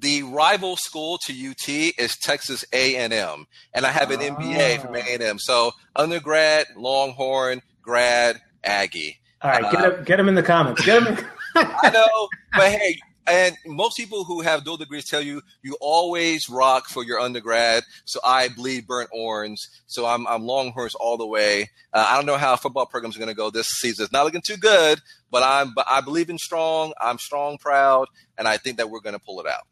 the 0.00 0.22
rival 0.22 0.76
school 0.76 1.18
to 1.18 1.50
UT 1.50 1.68
is 1.68 2.16
Texas 2.16 2.64
A&M, 2.72 3.46
and 3.74 3.86
I 3.86 3.90
have 3.90 4.10
an. 4.10 4.20
MBA 4.20 4.82
from 4.82 4.94
A&M. 4.94 5.36
Ah. 5.36 5.38
So 5.38 5.72
undergrad, 5.96 6.66
Longhorn, 6.76 7.62
grad, 7.82 8.40
Aggie. 8.64 9.18
All 9.42 9.50
right, 9.50 9.72
get 9.72 9.84
uh, 9.84 9.90
him, 9.90 10.04
get 10.04 10.20
him 10.20 10.28
in 10.28 10.34
the 10.34 10.42
comments. 10.42 10.84
Get 10.84 11.02
him. 11.02 11.16
In- 11.16 11.26
I 11.56 11.90
know, 11.94 12.28
but 12.52 12.70
hey, 12.70 12.98
and 13.26 13.56
most 13.66 13.96
people 13.96 14.24
who 14.24 14.40
have 14.42 14.64
dual 14.64 14.76
degrees 14.76 15.04
tell 15.06 15.20
you 15.20 15.42
you 15.62 15.76
always 15.80 16.48
rock 16.48 16.88
for 16.88 17.04
your 17.04 17.20
undergrad. 17.20 17.84
So 18.04 18.20
I 18.24 18.48
bleed 18.48 18.86
burnt 18.86 19.10
orange. 19.12 19.66
So 19.86 20.06
I'm 20.06 20.26
I'm 20.26 20.44
Longhorns 20.44 20.94
all 20.94 21.16
the 21.16 21.26
way. 21.26 21.70
Uh, 21.92 22.06
I 22.08 22.16
don't 22.16 22.26
know 22.26 22.36
how 22.36 22.56
football 22.56 22.86
programs 22.86 23.16
are 23.16 23.20
going 23.20 23.30
to 23.30 23.34
go 23.34 23.50
this 23.50 23.68
season. 23.68 24.04
It's 24.04 24.12
not 24.12 24.24
looking 24.24 24.42
too 24.42 24.56
good, 24.56 25.00
but 25.30 25.42
I'm 25.42 25.72
but 25.74 25.86
I 25.88 26.00
believe 26.00 26.30
in 26.30 26.38
strong. 26.38 26.92
I'm 27.00 27.18
strong, 27.18 27.58
proud, 27.58 28.08
and 28.36 28.48
I 28.48 28.56
think 28.56 28.76
that 28.78 28.90
we're 28.90 29.00
going 29.00 29.14
to 29.14 29.20
pull 29.20 29.40
it 29.40 29.46
out. 29.46 29.66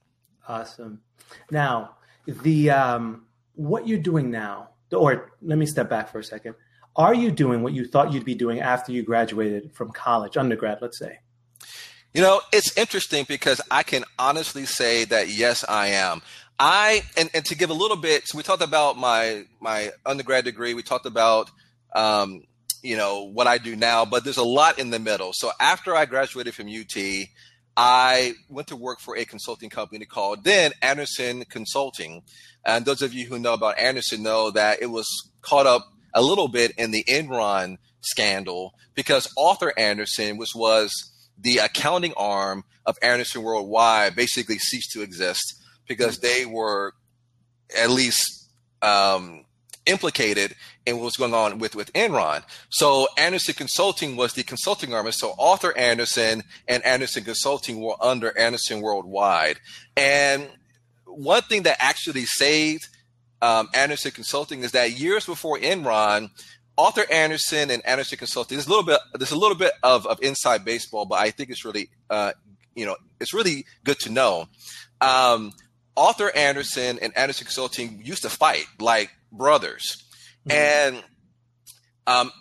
Awesome. 0.49 1.01
Now, 1.51 1.97
the 2.27 2.71
um, 2.71 3.27
what 3.55 3.89
you're 3.89 3.99
doing 3.99 4.31
now, 4.31 4.71
or 4.93 5.33
let 5.43 5.59
me 5.59 5.67
step 5.67 5.89
back 5.89 6.11
for 6.11 6.19
a 6.19 6.25
second. 6.25 6.55
Are 6.95 7.15
you 7.15 7.31
doing 7.31 7.63
what 7.63 7.75
you 7.75 7.87
thought 7.87 8.13
you'd 8.13 8.25
be 8.25 8.35
doing 8.35 8.61
after 8.61 8.91
you 8.91 9.03
graduated 9.03 9.75
from 9.75 9.91
college, 9.91 10.37
undergrad, 10.37 10.79
let's 10.81 10.99
say? 10.99 11.19
You 12.15 12.23
know, 12.23 12.41
it's 12.53 12.75
interesting 12.79 13.27
because 13.29 13.61
I 13.71 13.83
can 13.83 14.05
honestly 14.19 14.65
say 14.65 15.05
that 15.05 15.29
yes, 15.29 15.65
I 15.69 15.89
am. 15.89 16.23
I 16.59 17.03
and, 17.19 17.29
and 17.35 17.45
to 17.47 17.55
give 17.55 17.69
a 17.69 17.75
little 17.75 17.99
bit, 17.99 18.27
so 18.27 18.39
we 18.39 18.43
talked 18.43 18.63
about 18.63 18.97
my 18.97 19.45
my 19.61 19.91
undergrad 20.07 20.45
degree. 20.45 20.73
We 20.73 20.83
talked 20.83 21.05
about 21.05 21.51
um, 21.95 22.45
you 22.83 22.97
know 22.97 23.25
what 23.25 23.47
I 23.47 23.59
do 23.59 23.77
now, 23.77 24.07
but 24.07 24.25
there's 24.25 24.39
a 24.39 24.45
lot 24.45 24.79
in 24.79 24.89
the 24.89 24.99
middle. 24.99 25.33
So 25.35 25.51
after 25.61 25.95
I 25.95 26.07
graduated 26.07 26.55
from 26.55 26.69
UT, 26.69 26.97
I 27.77 28.35
went 28.49 28.69
to 28.69 28.77
work 28.77 29.01
for 29.01 29.17
a 29.17 29.25
consulting 29.25 29.69
company 29.69 30.07
called 30.07 30.45
then 30.45 30.73
Andersen 30.81 31.45
Consulting. 31.45 32.23
And 32.65 32.85
those 32.85 33.03
of 33.03 33.13
you 33.13 33.27
who 33.27 33.39
know 33.39 33.55
about 33.55 33.79
Andersen 33.79 34.23
know 34.23 34.51
that 34.51 34.81
it 34.81 34.87
was 34.87 35.07
caught 35.43 35.67
up 35.67 35.87
a 36.15 36.23
little 36.23 36.49
bit 36.49 36.73
in 36.79 36.91
the 36.91 37.05
Enron 37.05 37.77
scandal 38.01 38.73
because 38.95 39.33
Arthur 39.39 39.73
Andersen, 39.77 40.39
which 40.39 40.55
was 40.55 41.13
the 41.39 41.59
accounting 41.59 42.15
arm 42.17 42.65
of 42.87 42.97
Andersen 43.03 43.43
Worldwide, 43.43 44.17
basically 44.17 44.59
ceased 44.59 44.93
to 44.93 45.03
exist 45.03 45.63
because 45.87 46.19
they 46.19 46.47
were 46.47 46.95
at 47.77 47.91
least 47.91 48.49
um, 48.81 49.45
implicated 49.85 50.55
in 50.87 51.01
was 51.01 51.17
going 51.17 51.35
on 51.35 51.59
with, 51.59 51.75
with 51.75 51.93
Enron. 51.93 52.43
So 52.71 53.09
Andersen 53.19 53.55
Consulting 53.55 54.17
was 54.17 54.33
the 54.33 54.45
consulting 54.45 54.95
arm. 54.95 55.11
So 55.13 55.35
Arthur 55.39 55.77
Andersen 55.77 56.45
and 56.69 56.83
Andersen 56.85 57.25
Consulting 57.25 57.81
were 57.81 57.97
under 58.01 58.37
Andersen 58.39 58.81
Worldwide. 58.81 59.59
And 59.97 60.49
one 61.05 61.43
thing 61.43 61.65
that 61.65 61.77
actually 61.81 62.25
saved 62.25 62.89
um, 63.43 63.69
Andersen 63.75 64.13
Consulting 64.13 64.63
is 64.63 64.73
that 64.73 64.99
years 64.99 65.27
before 65.27 65.59
Enron, 65.59 66.31
Arthur 66.79 67.05
Andersen 67.11 67.71
and 67.71 67.85
Andersen 67.85 68.19
Consulting. 68.19 68.57
There's 68.57 68.67
a 68.67 68.71
little 68.71 68.85
bit. 68.85 69.01
There's 69.15 69.33
a 69.33 69.39
little 69.39 69.57
bit 69.57 69.73
of, 69.83 70.07
of 70.07 70.23
inside 70.23 70.65
baseball, 70.65 71.07
but 71.07 71.19
I 71.19 71.31
think 71.31 71.51
it's 71.51 71.65
really, 71.65 71.91
uh, 72.11 72.33
you 72.75 72.87
know, 72.87 72.97
it's 73.21 73.33
really 73.35 73.65
good 73.85 73.99
to 74.01 74.11
know. 74.11 74.47
Um, 75.01 75.53
Arthur 75.97 76.31
Andersen 76.37 76.99
and 77.01 77.17
Andersen 77.17 77.47
Consulting 77.47 78.01
used 78.05 78.23
to 78.23 78.29
fight 78.29 78.67
like 78.79 79.11
brothers. 79.33 80.05
Mm-hmm. 80.49 80.95
And 80.97 81.05
um, 82.07 82.33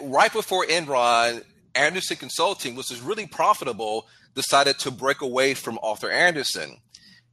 right 0.00 0.32
before 0.32 0.66
Enron, 0.66 1.42
Andersen 1.74 2.16
Consulting, 2.16 2.74
which 2.74 2.90
was 2.90 3.00
really 3.00 3.26
profitable, 3.26 4.06
decided 4.34 4.78
to 4.80 4.90
break 4.90 5.20
away 5.20 5.54
from 5.54 5.78
Arthur 5.82 6.10
Andersen. 6.10 6.78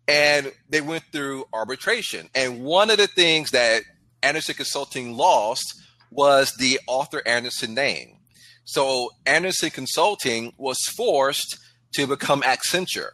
And 0.08 0.52
they 0.70 0.82
went 0.82 1.04
through 1.12 1.46
arbitration. 1.54 2.30
And 2.36 2.64
one 2.64 2.90
of 2.90 2.98
the 2.98 3.08
things 3.08 3.52
that 3.52 3.84
Andersen 4.22 4.56
Consulting 4.56 5.16
lost 5.16 5.64
was 6.12 6.54
the 6.58 6.80
Arthur 6.88 7.22
Andersen 7.26 7.74
name. 7.74 8.18
So 8.66 9.10
Andersen 9.26 9.70
Consulting 9.70 10.54
was 10.58 10.78
forced 10.96 11.58
to 11.96 12.08
become 12.08 12.42
Accenture. 12.42 13.12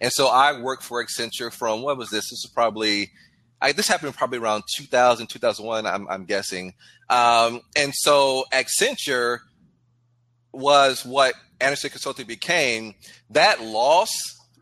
And 0.00 0.12
so 0.12 0.28
I 0.28 0.58
worked 0.60 0.82
for 0.82 1.04
Accenture 1.04 1.52
from 1.52 1.82
what 1.82 1.96
was 1.96 2.10
this? 2.10 2.30
This 2.30 2.44
is 2.44 2.50
probably 2.54 3.10
I, 3.60 3.72
this 3.72 3.88
happened 3.88 4.14
probably 4.14 4.38
around 4.38 4.64
2000, 4.74 5.26
2001, 5.26 5.86
I'm, 5.86 6.08
I'm 6.08 6.24
guessing. 6.24 6.74
Um, 7.08 7.60
and 7.76 7.92
so 7.94 8.44
Accenture 8.52 9.40
was 10.52 11.04
what 11.04 11.34
Andersen 11.60 11.90
Consulting 11.90 12.26
became. 12.26 12.94
That 13.30 13.60
loss 13.62 14.10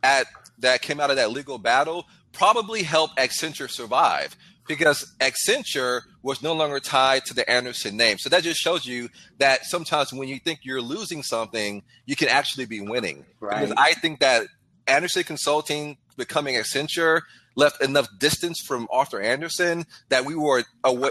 at 0.03 0.27
that 0.59 0.83
came 0.83 1.01
out 1.01 1.11
of 1.11 1.17
that 1.17 1.31
legal 1.31 1.59
battle 1.59 2.07
probably 2.33 2.83
helped 2.83 3.17
Accenture 3.17 3.71
survive 3.71 4.37
because 4.67 5.13
Accenture 5.21 6.03
was 6.23 6.43
no 6.43 6.53
longer 6.53 6.79
tied 6.79 7.25
to 7.27 7.35
the 7.35 7.49
Andersen 7.51 7.97
name. 7.97 8.19
So 8.19 8.29
that 8.29 8.43
just 8.43 8.61
shows 8.61 8.85
you 8.85 9.09
that 9.39 9.65
sometimes 9.65 10.13
when 10.13 10.29
you 10.29 10.39
think 10.39 10.61
you're 10.63 10.83
losing 10.83 11.23
something, 11.23 11.83
you 12.07 12.17
can 12.17 12.29
actually 12.29 12.67
be 12.67 12.81
winning. 12.81 13.25
Right. 13.41 13.61
Because 13.61 13.75
I 13.79 13.95
think 13.95 14.21
that 14.21 14.47
Andersen 14.87 15.25
Consulting 15.25 15.97
becoming 16.17 16.57
Accenture 16.57 17.23
left 17.59 17.83
enough 17.83 18.09
distance 18.19 18.61
from 18.61 18.87
Arthur 18.91 19.21
Andersen 19.21 19.85
that 20.09 20.25
we 20.25 20.35
were 20.37 20.65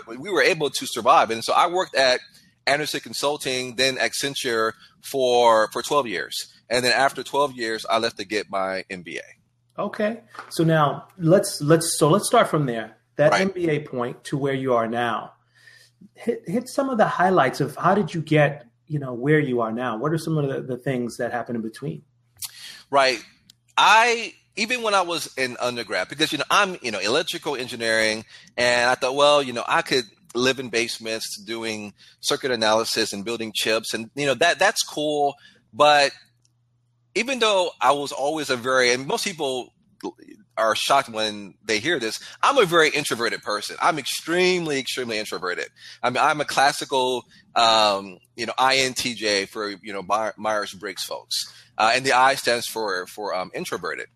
we 0.07 0.31
were 0.31 0.41
able 0.41 0.69
to 0.69 0.87
survive. 0.87 1.29
And 1.29 1.43
so 1.43 1.53
I 1.53 1.67
worked 1.67 1.95
at 1.95 2.21
Andersen 2.65 3.01
Consulting, 3.01 3.75
then 3.75 3.97
Accenture 3.97 4.71
for 5.03 5.69
for 5.71 5.83
12 5.83 6.07
years. 6.07 6.33
And 6.69 6.83
then 6.83 6.93
after 6.93 7.21
12 7.21 7.53
years, 7.53 7.85
I 7.89 7.99
left 7.99 8.17
to 8.17 8.25
get 8.25 8.49
my 8.49 8.83
MBA. 8.89 9.19
Okay. 9.77 10.21
So 10.49 10.63
now 10.63 11.07
let's 11.17 11.61
let's 11.61 11.97
so 11.99 12.09
let's 12.09 12.27
start 12.27 12.47
from 12.47 12.65
there. 12.65 12.97
That 13.17 13.31
right. 13.31 13.53
MBA 13.53 13.85
point 13.85 14.23
to 14.25 14.37
where 14.37 14.53
you 14.53 14.73
are 14.73 14.87
now. 14.87 15.33
Hit 16.13 16.43
hit 16.47 16.69
some 16.69 16.89
of 16.89 16.97
the 16.97 17.07
highlights 17.07 17.59
of 17.59 17.75
how 17.75 17.93
did 17.93 18.13
you 18.13 18.21
get, 18.21 18.65
you 18.87 18.99
know, 18.99 19.13
where 19.13 19.39
you 19.39 19.59
are 19.61 19.71
now? 19.71 19.97
What 19.97 20.13
are 20.13 20.17
some 20.17 20.37
of 20.37 20.47
the, 20.47 20.61
the 20.61 20.77
things 20.77 21.17
that 21.17 21.31
happened 21.31 21.57
in 21.57 21.61
between? 21.61 22.03
Right. 22.89 23.23
I 23.77 24.33
even 24.57 24.81
when 24.81 24.93
I 24.93 25.01
was 25.01 25.31
in 25.37 25.55
undergrad, 25.59 26.09
because 26.09 26.31
you 26.31 26.39
know 26.39 26.43
I'm 26.49 26.77
you 26.81 26.91
know 26.91 26.99
electrical 26.99 27.55
engineering, 27.55 28.25
and 28.57 28.89
I 28.89 28.95
thought, 28.95 29.15
well, 29.15 29.41
you 29.41 29.53
know, 29.53 29.63
I 29.67 29.83
could 29.83 30.03
live 30.35 30.59
in 30.59 30.69
basements 30.69 31.39
doing 31.41 31.93
circuit 32.19 32.51
analysis 32.51 33.13
and 33.13 33.23
building 33.23 33.53
chips, 33.55 33.93
and 33.93 34.09
you 34.15 34.25
know 34.25 34.33
that 34.33 34.59
that's 34.59 34.83
cool. 34.83 35.35
But 35.73 36.11
even 37.15 37.39
though 37.39 37.71
I 37.79 37.91
was 37.91 38.11
always 38.11 38.49
a 38.49 38.57
very, 38.57 38.91
and 38.91 39.07
most 39.07 39.23
people 39.23 39.73
are 40.57 40.75
shocked 40.75 41.09
when 41.09 41.53
they 41.63 41.79
hear 41.79 41.99
this. 41.99 42.19
I'm 42.41 42.57
a 42.57 42.65
very 42.65 42.89
introverted 42.89 43.41
person. 43.43 43.75
I'm 43.81 43.99
extremely, 43.99 44.79
extremely 44.79 45.19
introverted. 45.19 45.67
I 46.01 46.09
mean, 46.09 46.23
I'm 46.23 46.41
a 46.41 46.45
classical, 46.45 47.25
um, 47.55 48.17
you 48.35 48.45
know, 48.45 48.53
INTJ 48.57 49.47
for 49.49 49.69
you 49.69 49.93
know 49.93 50.03
Myers 50.37 50.73
Briggs 50.73 51.03
folks, 51.03 51.35
uh, 51.77 51.91
and 51.93 52.05
the 52.05 52.13
I 52.13 52.35
stands 52.35 52.67
for 52.67 53.05
for 53.07 53.35
um, 53.35 53.51
introverted. 53.53 54.07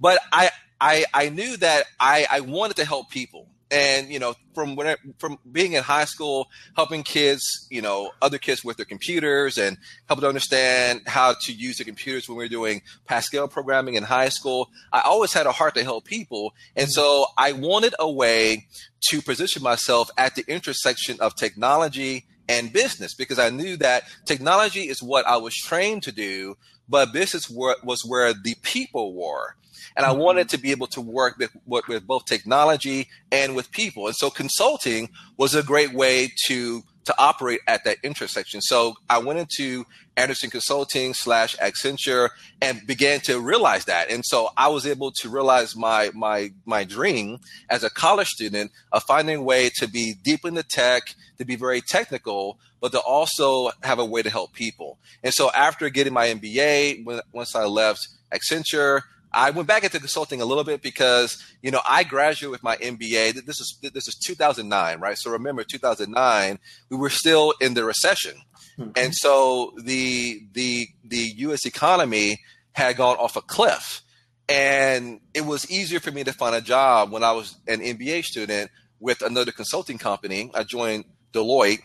But 0.00 0.20
I, 0.32 0.50
I, 0.80 1.04
I 1.12 1.28
knew 1.28 1.56
that 1.58 1.84
I, 1.98 2.26
I 2.30 2.40
wanted 2.40 2.76
to 2.76 2.86
help 2.86 3.10
people 3.10 3.48
and 3.70 4.10
you 4.10 4.18
know 4.18 4.34
from 4.54 4.76
when 4.76 4.86
I, 4.86 4.96
from 5.18 5.38
being 5.50 5.72
in 5.74 5.82
high 5.82 6.04
school 6.04 6.48
helping 6.76 7.02
kids 7.02 7.66
you 7.70 7.80
know 7.80 8.10
other 8.20 8.38
kids 8.38 8.64
with 8.64 8.76
their 8.76 8.86
computers 8.86 9.58
and 9.58 9.78
helping 10.08 10.22
to 10.22 10.28
understand 10.28 11.02
how 11.06 11.34
to 11.42 11.52
use 11.52 11.78
the 11.78 11.84
computers 11.84 12.28
when 12.28 12.36
we 12.36 12.44
were 12.44 12.48
doing 12.48 12.82
pascal 13.06 13.48
programming 13.48 13.94
in 13.94 14.02
high 14.02 14.28
school 14.28 14.70
i 14.92 15.00
always 15.00 15.32
had 15.32 15.46
a 15.46 15.52
heart 15.52 15.74
to 15.74 15.84
help 15.84 16.04
people. 16.04 16.54
And 16.76 16.86
mm-hmm. 16.86 16.92
so 16.92 17.26
i 17.38 17.52
wanted 17.52 17.94
a 17.98 18.10
way 18.10 18.66
to 19.10 19.22
position 19.22 19.62
myself 19.62 20.10
at 20.18 20.34
the 20.34 20.44
intersection 20.48 21.16
of 21.20 21.34
technology 21.36 22.26
and 22.48 22.72
business 22.72 23.14
because 23.14 23.38
i 23.38 23.50
knew 23.50 23.76
that 23.76 24.04
technology 24.26 24.88
is 24.88 25.02
what 25.02 25.26
i 25.26 25.36
was 25.36 25.54
trained 25.54 26.02
to 26.02 26.12
do 26.12 26.56
but 26.90 27.12
business 27.12 27.48
was 27.48 28.04
where 28.04 28.34
the 28.34 28.56
people 28.62 29.14
were 29.14 29.54
and 29.96 30.06
I 30.06 30.12
wanted 30.12 30.48
to 30.50 30.58
be 30.58 30.70
able 30.70 30.86
to 30.88 31.00
work 31.00 31.38
with, 31.38 31.50
with 31.66 32.06
both 32.06 32.24
technology 32.24 33.08
and 33.32 33.54
with 33.54 33.70
people. 33.70 34.06
And 34.06 34.16
so 34.16 34.30
consulting 34.30 35.10
was 35.36 35.54
a 35.54 35.62
great 35.62 35.92
way 35.92 36.32
to 36.46 36.82
to 37.04 37.14
operate 37.18 37.60
at 37.66 37.84
that 37.84 37.96
intersection. 38.02 38.60
So 38.60 38.94
I 39.08 39.18
went 39.18 39.38
into 39.38 39.84
Andersen 40.16 40.50
Consulting 40.50 41.14
slash 41.14 41.56
Accenture 41.56 42.30
and 42.60 42.86
began 42.86 43.20
to 43.20 43.40
realize 43.40 43.86
that. 43.86 44.10
And 44.10 44.24
so 44.24 44.50
I 44.56 44.68
was 44.68 44.86
able 44.86 45.12
to 45.12 45.28
realize 45.28 45.74
my 45.74 46.10
my 46.14 46.52
my 46.66 46.84
dream 46.84 47.38
as 47.68 47.82
a 47.84 47.90
college 47.90 48.28
student 48.28 48.70
of 48.92 49.02
finding 49.04 49.36
a 49.38 49.42
way 49.42 49.70
to 49.76 49.88
be 49.88 50.14
deep 50.22 50.44
in 50.44 50.54
the 50.54 50.62
tech, 50.62 51.14
to 51.38 51.44
be 51.44 51.56
very 51.56 51.80
technical, 51.80 52.58
but 52.80 52.92
to 52.92 53.00
also 53.00 53.70
have 53.82 53.98
a 53.98 54.04
way 54.04 54.22
to 54.22 54.30
help 54.30 54.52
people. 54.52 54.98
And 55.22 55.32
so 55.32 55.50
after 55.50 55.88
getting 55.88 56.12
my 56.12 56.28
MBA, 56.28 57.04
when, 57.04 57.20
once 57.32 57.54
I 57.54 57.64
left 57.64 58.08
Accenture, 58.32 59.02
I 59.32 59.50
went 59.50 59.68
back 59.68 59.84
into 59.84 59.98
consulting 59.98 60.40
a 60.40 60.44
little 60.44 60.64
bit 60.64 60.82
because 60.82 61.42
you 61.62 61.70
know 61.70 61.80
I 61.86 62.04
graduated 62.04 62.50
with 62.50 62.62
my 62.62 62.76
MBA. 62.76 63.44
This 63.44 63.60
is 63.60 63.78
this 63.80 64.08
is 64.08 64.16
2009, 64.16 65.00
right? 65.00 65.16
So 65.16 65.30
remember, 65.30 65.64
2009, 65.64 66.58
we 66.88 66.96
were 66.96 67.10
still 67.10 67.54
in 67.60 67.74
the 67.74 67.84
recession, 67.84 68.36
mm-hmm. 68.78 68.90
and 68.96 69.14
so 69.14 69.72
the 69.82 70.40
the 70.52 70.88
the 71.04 71.32
U.S. 71.38 71.64
economy 71.64 72.40
had 72.72 72.96
gone 72.96 73.16
off 73.16 73.36
a 73.36 73.42
cliff, 73.42 74.02
and 74.48 75.20
it 75.32 75.42
was 75.42 75.70
easier 75.70 76.00
for 76.00 76.10
me 76.10 76.24
to 76.24 76.32
find 76.32 76.54
a 76.54 76.60
job 76.60 77.12
when 77.12 77.22
I 77.22 77.32
was 77.32 77.56
an 77.68 77.80
MBA 77.80 78.24
student 78.24 78.70
with 78.98 79.22
another 79.22 79.52
consulting 79.52 79.98
company. 79.98 80.50
I 80.54 80.64
joined 80.64 81.04
Deloitte. 81.32 81.80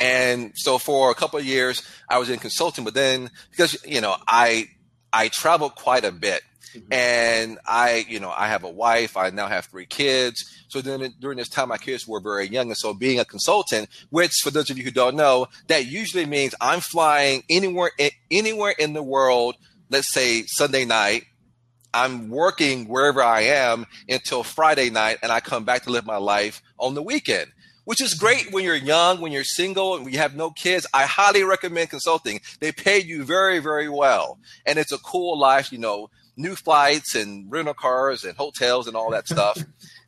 And 0.00 0.52
so 0.54 0.78
for 0.78 1.10
a 1.10 1.14
couple 1.14 1.38
of 1.38 1.44
years, 1.44 1.82
I 2.08 2.18
was 2.18 2.30
in 2.30 2.38
consulting, 2.38 2.84
but 2.84 2.94
then 2.94 3.30
because 3.50 3.84
you 3.84 4.00
know 4.00 4.16
I 4.26 4.68
I 5.12 5.28
travel 5.28 5.70
quite 5.70 6.04
a 6.04 6.12
bit. 6.12 6.42
Mm-hmm. 6.74 6.92
And 6.92 7.58
I, 7.66 8.04
you 8.08 8.20
know, 8.20 8.32
I 8.36 8.48
have 8.48 8.64
a 8.64 8.70
wife. 8.70 9.16
I 9.16 9.30
now 9.30 9.46
have 9.46 9.66
three 9.66 9.86
kids. 9.86 10.44
So 10.68 10.80
then 10.80 11.14
during 11.18 11.38
this 11.38 11.48
time, 11.48 11.68
my 11.68 11.78
kids 11.78 12.06
were 12.06 12.20
very 12.20 12.46
young. 12.46 12.68
And 12.68 12.76
so 12.76 12.92
being 12.92 13.18
a 13.18 13.24
consultant, 13.24 13.88
which 14.10 14.32
for 14.42 14.50
those 14.50 14.70
of 14.70 14.76
you 14.76 14.84
who 14.84 14.90
don't 14.90 15.16
know, 15.16 15.46
that 15.68 15.86
usually 15.86 16.26
means 16.26 16.54
I'm 16.60 16.80
flying 16.80 17.42
anywhere, 17.48 17.92
anywhere 18.30 18.74
in 18.78 18.92
the 18.92 19.02
world. 19.02 19.56
Let's 19.88 20.12
say 20.12 20.44
Sunday 20.46 20.84
night. 20.84 21.24
I'm 21.94 22.28
working 22.28 22.86
wherever 22.86 23.22
I 23.22 23.40
am 23.40 23.86
until 24.06 24.42
Friday 24.42 24.90
night, 24.90 25.18
and 25.22 25.32
I 25.32 25.40
come 25.40 25.64
back 25.64 25.84
to 25.84 25.90
live 25.90 26.04
my 26.04 26.18
life 26.18 26.60
on 26.78 26.94
the 26.94 27.02
weekend 27.02 27.50
which 27.88 28.02
is 28.02 28.12
great 28.12 28.52
when 28.52 28.62
you're 28.64 28.74
young, 28.74 29.18
when 29.18 29.32
you're 29.32 29.42
single, 29.42 29.96
and 29.96 30.12
you 30.12 30.18
have 30.18 30.36
no 30.36 30.50
kids. 30.50 30.86
I 30.92 31.06
highly 31.06 31.42
recommend 31.42 31.88
consulting. 31.88 32.42
They 32.60 32.70
pay 32.70 32.98
you 33.00 33.24
very, 33.24 33.60
very 33.60 33.88
well. 33.88 34.38
And 34.66 34.78
it's 34.78 34.92
a 34.92 34.98
cool 34.98 35.38
life, 35.38 35.72
you 35.72 35.78
know, 35.78 36.10
new 36.36 36.54
flights 36.54 37.14
and 37.14 37.50
rental 37.50 37.72
cars 37.72 38.24
and 38.24 38.36
hotels 38.36 38.88
and 38.88 38.94
all 38.94 39.10
that 39.12 39.26
stuff. 39.34 39.56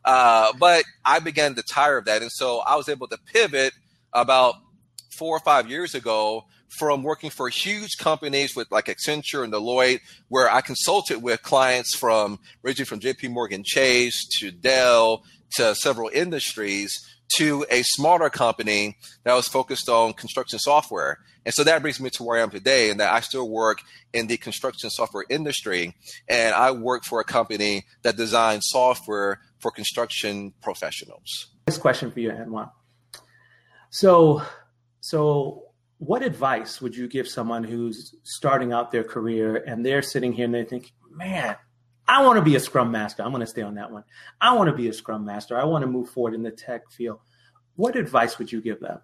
uh, 0.05 0.53
but 0.59 0.85
I 1.07 1.21
began 1.21 1.55
to 1.55 1.63
tire 1.63 1.97
of 1.97 2.05
that. 2.05 2.21
And 2.21 2.31
so 2.31 2.59
I 2.59 2.77
was 2.77 2.91
able 2.91 3.09
to 3.09 3.17
pivot 3.33 3.73
about 4.13 4.57
four 5.11 5.35
or 5.35 5.41
five 5.41 5.71
years 5.71 5.95
ago 5.95 6.45
from 6.69 7.03
working 7.03 7.31
for 7.31 7.49
huge 7.49 7.97
companies 7.97 8.55
with 8.55 8.71
like 8.71 8.89
Accenture 8.89 9.43
and 9.43 9.55
Deloitte, 9.55 10.01
where 10.29 10.53
I 10.53 10.61
consulted 10.61 11.23
with 11.23 11.41
clients 11.41 11.95
from 11.95 12.41
ranging 12.63 12.85
from 12.85 13.01
JP 13.01 13.31
Morgan 13.31 13.65
Chase 13.65 14.29
to 14.39 14.51
Dell 14.51 15.25
to 15.53 15.75
several 15.75 16.11
industries 16.13 17.07
to 17.37 17.65
a 17.71 17.83
smaller 17.83 18.31
company 18.31 18.97
that 19.25 19.35
was 19.35 19.49
focused 19.49 19.89
on 19.89 20.13
construction 20.13 20.59
software. 20.59 21.19
And 21.45 21.55
so 21.55 21.65
that 21.65 21.81
brings 21.81 22.01
me 22.01 22.11
to 22.11 22.23
where 22.23 22.39
I 22.39 22.43
am 22.43 22.51
today, 22.51 22.91
and 22.91 23.01
that 23.01 23.13
I 23.13 23.21
still 23.21 23.49
work 23.49 23.81
in 24.13 24.27
the 24.27 24.37
construction 24.37 24.91
software 24.91 25.25
industry. 25.31 25.97
And 26.29 26.55
I 26.55 26.71
work 26.73 27.05
for 27.05 27.21
a 27.21 27.25
company 27.25 27.85
that 28.03 28.17
designs 28.17 28.65
software 28.69 29.41
for 29.59 29.71
construction 29.71 30.53
professionals. 30.63 31.49
This 31.67 31.79
question 31.79 32.11
for 32.11 32.21
you, 32.21 32.31
Anwan. 32.31 32.71
So, 33.91 34.43
so 35.01 35.65
what 35.99 36.23
advice 36.23 36.81
would 36.81 36.97
you 36.97 37.09
give 37.09 37.29
someone 37.29 37.65
who's 37.65 38.15
starting 38.23 38.73
out 38.73 38.91
their 38.91 39.05
career 39.05 39.57
and 39.67 39.85
they're 39.85 40.03
sitting 40.03 40.33
here 40.33 40.47
and 40.47 40.55
they 40.55 40.65
think, 40.65 40.93
man, 41.11 41.57
I 42.11 42.25
want 42.25 42.38
to 42.38 42.43
be 42.43 42.57
a 42.57 42.61
scrum 42.61 42.90
master. 42.90 43.23
I'm 43.23 43.31
going 43.31 43.40
to 43.40 43.47
stay 43.47 43.62
on 43.62 43.76
that 43.76 43.93
one. 43.93 44.02
I 44.40 44.57
want 44.57 44.69
to 44.69 44.75
be 44.75 44.88
a 44.88 44.93
scrum 44.93 45.25
master. 45.25 45.57
I 45.57 45.62
want 45.62 45.83
to 45.83 45.87
move 45.87 46.11
forward 46.11 46.35
in 46.35 46.43
the 46.43 46.50
tech 46.50 46.90
field. 46.90 47.21
What 47.76 47.95
advice 47.95 48.37
would 48.37 48.50
you 48.50 48.61
give 48.61 48.81
them? 48.81 48.99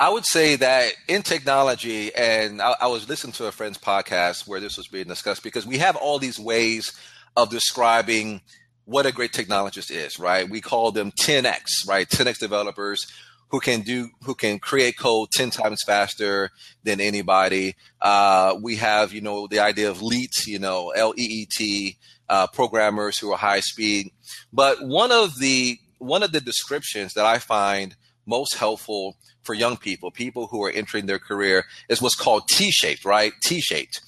I 0.00 0.10
would 0.10 0.26
say 0.26 0.56
that 0.56 0.94
in 1.06 1.22
technology, 1.22 2.12
and 2.12 2.60
I, 2.60 2.74
I, 2.80 2.86
was 2.88 3.08
listening 3.08 3.32
to 3.34 3.46
a 3.46 3.52
friend's 3.52 3.78
podcast 3.78 4.48
where 4.48 4.58
this 4.58 4.76
was 4.76 4.88
being 4.88 5.06
discussed 5.06 5.44
because 5.44 5.66
we 5.66 5.78
have 5.78 5.94
all 5.94 6.18
these 6.18 6.36
ways 6.36 6.92
of 7.36 7.48
describing 7.48 8.40
what 8.86 9.06
a 9.06 9.12
great 9.12 9.30
technologist 9.30 9.92
is, 9.92 10.18
right? 10.18 10.50
We 10.50 10.60
call 10.60 10.90
them 10.90 11.12
10x, 11.12 11.86
right? 11.86 12.08
10x 12.08 12.40
developers 12.40 13.06
who 13.48 13.60
can 13.60 13.82
do 13.82 14.10
who 14.22 14.34
can 14.34 14.58
create 14.58 14.98
code 14.98 15.30
10 15.32 15.50
times 15.50 15.82
faster 15.84 16.50
than 16.82 17.00
anybody. 17.00 17.74
Uh, 18.00 18.56
we 18.60 18.76
have 18.76 19.12
you 19.12 19.20
know 19.20 19.46
the 19.46 19.60
idea 19.60 19.90
of 19.90 20.02
leet 20.02 20.46
you 20.46 20.58
know 20.58 20.90
l-e-e-t 20.90 21.96
uh, 22.28 22.46
programmers 22.48 23.18
who 23.18 23.32
are 23.32 23.38
high 23.38 23.60
speed. 23.60 24.10
But 24.52 24.82
one 24.82 25.12
of 25.12 25.38
the 25.38 25.78
one 25.98 26.22
of 26.22 26.32
the 26.32 26.40
descriptions 26.40 27.14
that 27.14 27.24
i 27.24 27.38
find 27.38 27.96
most 28.26 28.56
helpful 28.56 29.16
for 29.42 29.54
young 29.54 29.76
people 29.76 30.10
people 30.10 30.46
who 30.48 30.62
are 30.62 30.70
entering 30.70 31.06
their 31.06 31.18
career 31.18 31.64
is 31.88 32.02
what's 32.02 32.14
called 32.14 32.48
t-shaped 32.48 33.04
right? 33.04 33.32
T-shaped 33.42 34.00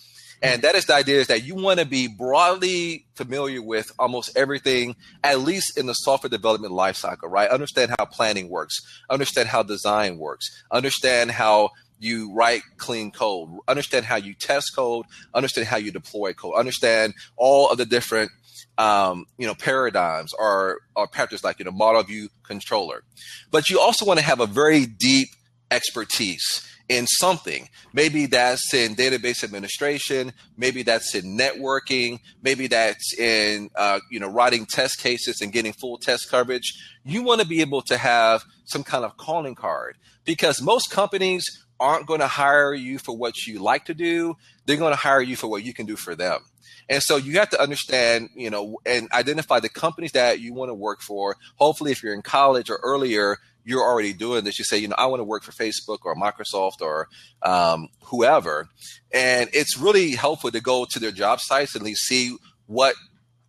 and 0.42 0.62
that 0.62 0.74
is 0.74 0.86
the 0.86 0.94
idea 0.94 1.20
is 1.20 1.28
that 1.28 1.44
you 1.44 1.54
want 1.54 1.80
to 1.80 1.86
be 1.86 2.08
broadly 2.08 3.06
familiar 3.14 3.62
with 3.62 3.90
almost 3.98 4.36
everything, 4.36 4.96
at 5.24 5.40
least 5.40 5.78
in 5.78 5.86
the 5.86 5.94
software 5.94 6.30
development 6.30 6.72
lifecycle, 6.72 7.30
right? 7.30 7.48
Understand 7.48 7.94
how 7.98 8.04
planning 8.04 8.48
works, 8.48 8.76
understand 9.08 9.48
how 9.48 9.62
design 9.62 10.18
works, 10.18 10.64
understand 10.70 11.30
how 11.30 11.70
you 11.98 12.32
write 12.34 12.62
clean 12.76 13.10
code, 13.10 13.48
understand 13.68 14.04
how 14.04 14.16
you 14.16 14.34
test 14.34 14.74
code, 14.74 15.06
understand 15.34 15.66
how 15.66 15.78
you 15.78 15.90
deploy 15.90 16.32
code, 16.32 16.54
understand 16.56 17.14
all 17.36 17.70
of 17.70 17.78
the 17.78 17.86
different 17.86 18.30
um, 18.78 19.24
you 19.38 19.46
know 19.46 19.54
paradigms 19.54 20.34
or 20.38 20.80
or 20.94 21.06
patterns 21.06 21.42
like 21.42 21.58
you 21.58 21.64
know 21.64 21.70
model 21.70 22.02
view 22.02 22.28
controller. 22.42 23.02
But 23.50 23.70
you 23.70 23.80
also 23.80 24.04
want 24.04 24.18
to 24.18 24.24
have 24.24 24.40
a 24.40 24.46
very 24.46 24.86
deep 24.86 25.28
expertise 25.70 26.62
in 26.88 27.06
something. 27.06 27.68
Maybe 27.92 28.26
that's 28.26 28.72
in 28.72 28.94
database 28.94 29.42
administration. 29.42 30.32
Maybe 30.56 30.82
that's 30.82 31.14
in 31.14 31.36
networking. 31.36 32.20
Maybe 32.42 32.66
that's 32.66 33.14
in 33.18 33.70
uh, 33.74 34.00
you 34.10 34.20
know 34.20 34.28
writing 34.28 34.66
test 34.66 34.98
cases 34.98 35.40
and 35.40 35.52
getting 35.52 35.72
full 35.72 35.98
test 35.98 36.30
coverage. 36.30 36.74
You 37.04 37.22
want 37.22 37.40
to 37.40 37.46
be 37.46 37.60
able 37.60 37.82
to 37.82 37.96
have 37.96 38.44
some 38.64 38.84
kind 38.84 39.04
of 39.04 39.16
calling 39.16 39.54
card 39.54 39.96
because 40.24 40.62
most 40.62 40.90
companies 40.90 41.44
aren't 41.78 42.06
going 42.06 42.20
to 42.20 42.26
hire 42.26 42.74
you 42.74 42.98
for 42.98 43.16
what 43.16 43.46
you 43.46 43.58
like 43.58 43.84
to 43.86 43.94
do. 43.94 44.36
They're 44.64 44.76
going 44.76 44.92
to 44.92 44.96
hire 44.96 45.20
you 45.20 45.36
for 45.36 45.48
what 45.48 45.62
you 45.62 45.74
can 45.74 45.86
do 45.86 45.96
for 45.96 46.14
them. 46.14 46.40
And 46.88 47.02
so 47.02 47.16
you 47.16 47.38
have 47.38 47.50
to 47.50 47.60
understand, 47.60 48.30
you 48.34 48.48
know, 48.48 48.78
and 48.86 49.10
identify 49.12 49.60
the 49.60 49.68
companies 49.68 50.12
that 50.12 50.40
you 50.40 50.54
want 50.54 50.70
to 50.70 50.74
work 50.74 51.00
for. 51.00 51.36
Hopefully, 51.56 51.90
if 51.90 52.02
you're 52.02 52.14
in 52.14 52.22
college 52.22 52.70
or 52.70 52.78
earlier, 52.82 53.38
you're 53.66 53.82
already 53.82 54.12
doing 54.12 54.44
this. 54.44 54.58
You 54.58 54.64
say, 54.64 54.78
you 54.78 54.88
know, 54.88 54.94
I 54.96 55.06
want 55.06 55.20
to 55.20 55.24
work 55.24 55.42
for 55.42 55.50
Facebook 55.50 55.98
or 56.04 56.14
Microsoft 56.14 56.80
or 56.80 57.08
um, 57.42 57.88
whoever. 58.04 58.68
And 59.12 59.50
it's 59.52 59.76
really 59.76 60.12
helpful 60.12 60.52
to 60.52 60.60
go 60.60 60.86
to 60.88 60.98
their 61.00 61.10
job 61.10 61.40
sites 61.40 61.74
and 61.74 61.82
at 61.82 61.86
least 61.86 62.06
see 62.06 62.36
what 62.66 62.94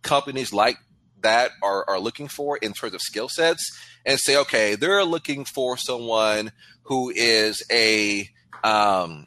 companies 0.02 0.52
like 0.52 0.76
that 1.22 1.52
are, 1.62 1.88
are 1.88 2.00
looking 2.00 2.26
for 2.26 2.56
in 2.56 2.72
terms 2.72 2.94
of 2.94 3.00
skill 3.00 3.28
sets 3.28 3.64
and 4.04 4.18
say, 4.18 4.36
okay, 4.36 4.74
they're 4.74 5.04
looking 5.04 5.44
for 5.44 5.76
someone 5.76 6.50
who 6.82 7.12
is 7.14 7.62
a, 7.70 8.28
um, 8.64 9.26